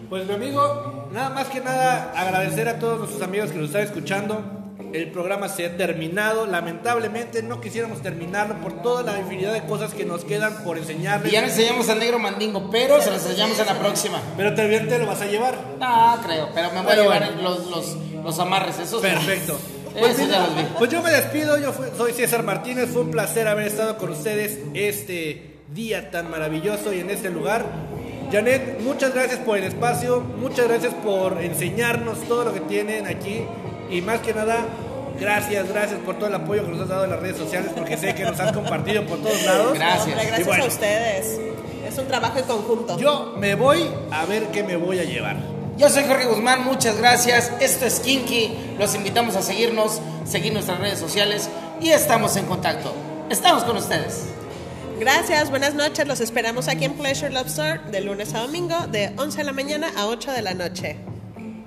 Pues 0.09 0.27
mi 0.27 0.35
amigo, 0.35 1.09
nada 1.13 1.31
más 1.31 1.49
que 1.49 1.61
nada 1.61 2.13
agradecer 2.17 2.69
a 2.69 2.79
todos 2.79 2.99
nuestros 2.99 3.23
amigos 3.23 3.51
que 3.51 3.59
nos 3.59 3.67
están 3.67 3.83
escuchando. 3.83 4.58
El 4.93 5.11
programa 5.11 5.49
se 5.49 5.67
ha 5.67 5.77
terminado. 5.77 6.47
Lamentablemente 6.47 7.43
no 7.43 7.61
quisiéramos 7.61 8.01
terminarlo 8.03 8.61
por 8.61 8.83
toda 8.83 9.03
la 9.03 9.19
infinidad 9.19 9.53
de 9.53 9.63
cosas 9.67 9.93
que 9.95 10.05
nos 10.05 10.25
quedan 10.25 10.65
por 10.65 10.79
enseñarles. 10.79 11.31
y 11.31 11.35
ya 11.35 11.45
enseñamos 11.45 11.89
al 11.89 11.99
negro 11.99 12.19
mandingo, 12.19 12.69
pero 12.71 13.01
se 13.03 13.11
los 13.11 13.25
enseñamos 13.25 13.59
en 13.59 13.67
la 13.67 13.79
próxima. 13.79 14.21
Pero 14.37 14.55
también 14.55 14.89
te 14.89 14.99
lo 14.99 15.07
vas 15.07 15.21
a 15.21 15.27
llevar. 15.27 15.55
No, 15.79 16.19
creo, 16.25 16.49
pero 16.55 16.69
me 16.71 16.77
voy 16.77 16.87
Pero 16.89 17.03
a 17.03 17.05
llevar 17.05 17.33
bueno. 17.35 17.43
los, 17.51 17.67
los, 17.71 17.97
los 18.25 18.39
amarres, 18.39 18.79
esos. 18.79 19.03
Perfecto. 19.03 19.59
Esos 19.95 20.29
ya 20.29 20.41
los 20.41 20.55
vi. 20.57 20.63
Pues 20.79 20.91
yo 20.91 21.03
me 21.03 21.11
despido, 21.11 21.59
yo 21.59 21.73
fui- 21.73 21.89
soy 21.97 22.13
César 22.13 22.43
Martínez, 22.45 22.89
fue 22.91 23.03
un 23.03 23.11
placer 23.11 23.49
haber 23.49 23.67
estado 23.67 23.99
con 23.99 24.11
ustedes 24.11 24.59
este 24.75 25.57
día 25.75 26.11
tan 26.11 26.31
maravilloso 26.31 26.93
y 26.93 27.01
en 27.01 27.11
este 27.11 27.31
lugar. 27.31 27.67
Janet, 28.31 28.81
muchas 28.81 29.15
gracias 29.15 29.39
por 29.41 29.57
el 29.59 29.65
espacio, 29.65 30.21
muchas 30.21 30.69
gracias 30.69 30.93
por 30.95 31.43
enseñarnos 31.43 32.21
todo 32.29 32.45
lo 32.45 32.53
que 32.55 32.61
tienen 32.61 33.07
aquí 33.07 33.41
y 33.91 34.03
más 34.03 34.21
que 34.21 34.35
nada, 34.35 34.67
gracias, 35.19 35.69
gracias 35.69 36.01
por 36.01 36.17
todo 36.17 36.29
el 36.29 36.35
apoyo 36.35 36.65
que 36.65 36.71
nos 36.71 36.81
has 36.81 36.89
dado 36.89 37.05
en 37.05 37.11
las 37.11 37.21
redes 37.21 37.37
sociales 37.37 37.73
porque 37.75 37.97
sé 37.97 38.15
que 38.15 38.25
nos 38.25 38.39
has 38.39 38.53
compartido 38.53 39.05
por 39.07 39.19
todos 39.19 39.43
lados. 39.45 39.75
Gracias. 39.75 40.07
Hombre, 40.07 40.23
Y 40.23 40.27
gracias 40.27 40.47
bueno, 40.47 40.65
a 40.65 40.69
ustedes. 40.69 41.41
Es 41.87 41.99
un 41.99 42.07
trabajo 42.07 42.39
en 42.39 42.45
conjunto. 42.45 42.99
Yo 42.99 43.35
me 43.39 43.55
voy 43.55 43.89
a 44.11 44.27
ver 44.27 44.49
qué 44.49 44.63
me 44.63 44.77
voy 44.77 44.99
a 44.99 45.05
llevar. 45.05 45.37
Yo 45.79 45.89
soy 45.89 46.05
Jorge 46.05 46.27
Guzmán, 46.27 46.65
muchas 46.65 46.99
gracias. 46.99 47.53
Esto 47.61 47.87
es 47.87 48.01
Kinky. 48.01 48.75
Los 48.79 48.95
invitamos 48.95 49.37
a 49.37 49.43
seguirnos, 49.43 50.01
seguir 50.25 50.53
nuestras 50.53 50.81
redes 50.81 50.99
sociales 50.99 51.49
y 51.81 51.91
estamos 51.91 52.37
en 52.37 52.47
contacto. 52.47 52.93
Estamos 53.31 53.63
con 53.63 53.77
ustedes. 53.77 54.25
Gracias, 54.99 55.51
buenas 55.51 55.75
noches. 55.75 56.09
Los 56.09 56.21
esperamos 56.21 56.67
aquí 56.67 56.85
en 56.85 56.95
Pleasure 56.95 57.31
Lobster 57.31 57.81
de 57.85 58.01
lunes 58.01 58.35
a 58.35 58.41
domingo 58.41 58.77
de 58.89 59.13
11 59.17 59.39
de 59.39 59.45
la 59.45 59.53
mañana 59.53 59.93
a 59.97 60.09
8 60.09 60.33
de 60.33 60.43
la 60.43 60.55
noche. 60.55 60.97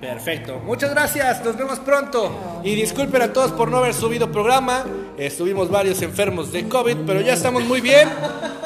Perfecto. 0.02 0.60
Muchas 0.66 0.90
gracias. 0.90 1.44
Nos 1.44 1.56
vemos 1.56 1.78
pronto. 1.78 2.60
Y 2.64 2.74
disculpen 2.74 3.22
a 3.22 3.32
todos 3.32 3.52
por 3.52 3.70
no 3.70 3.76
haber 3.76 3.94
subido 3.94 4.32
programa. 4.32 4.84
Estuvimos 5.16 5.70
varios 5.70 6.02
enfermos 6.02 6.50
de 6.50 6.68
COVID, 6.68 6.96
pero 7.06 7.20
ya 7.20 7.34
estamos 7.34 7.62
muy 7.62 7.80
bien. 7.80 8.08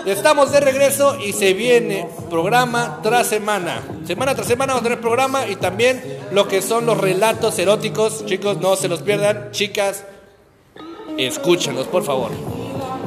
Estamos 0.07 0.51
de 0.51 0.61
regreso 0.61 1.19
y 1.21 1.35
se 1.35 1.53
viene 1.53 2.09
programa 2.31 3.01
tras 3.03 3.27
semana. 3.27 3.83
Semana 4.07 4.35
tras 4.35 4.47
semana 4.47 4.73
vamos 4.73 4.81
a 4.81 4.89
tener 4.89 5.03
programa 5.03 5.47
y 5.47 5.57
también 5.57 6.03
lo 6.33 6.49
que 6.49 6.63
son 6.63 6.87
los 6.87 6.97
relatos 6.97 7.59
eróticos. 7.59 8.25
Chicos, 8.25 8.59
no 8.59 8.75
se 8.75 8.89
los 8.89 9.03
pierdan. 9.03 9.51
Chicas, 9.51 10.05
escúchenlos, 11.19 11.87
por 11.87 12.03
favor. 12.03 12.31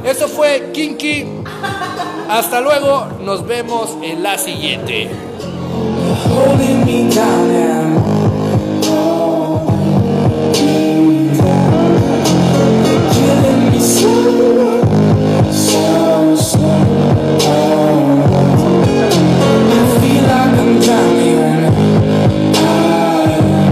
Eso 0.04 0.28
fue 0.28 0.70
Kinky. 0.72 1.26
Hasta 2.30 2.62
luego. 2.62 3.08
Nos 3.24 3.48
vemos 3.48 3.98
en 4.04 4.22
la 4.22 4.38
siguiente. 4.38 5.10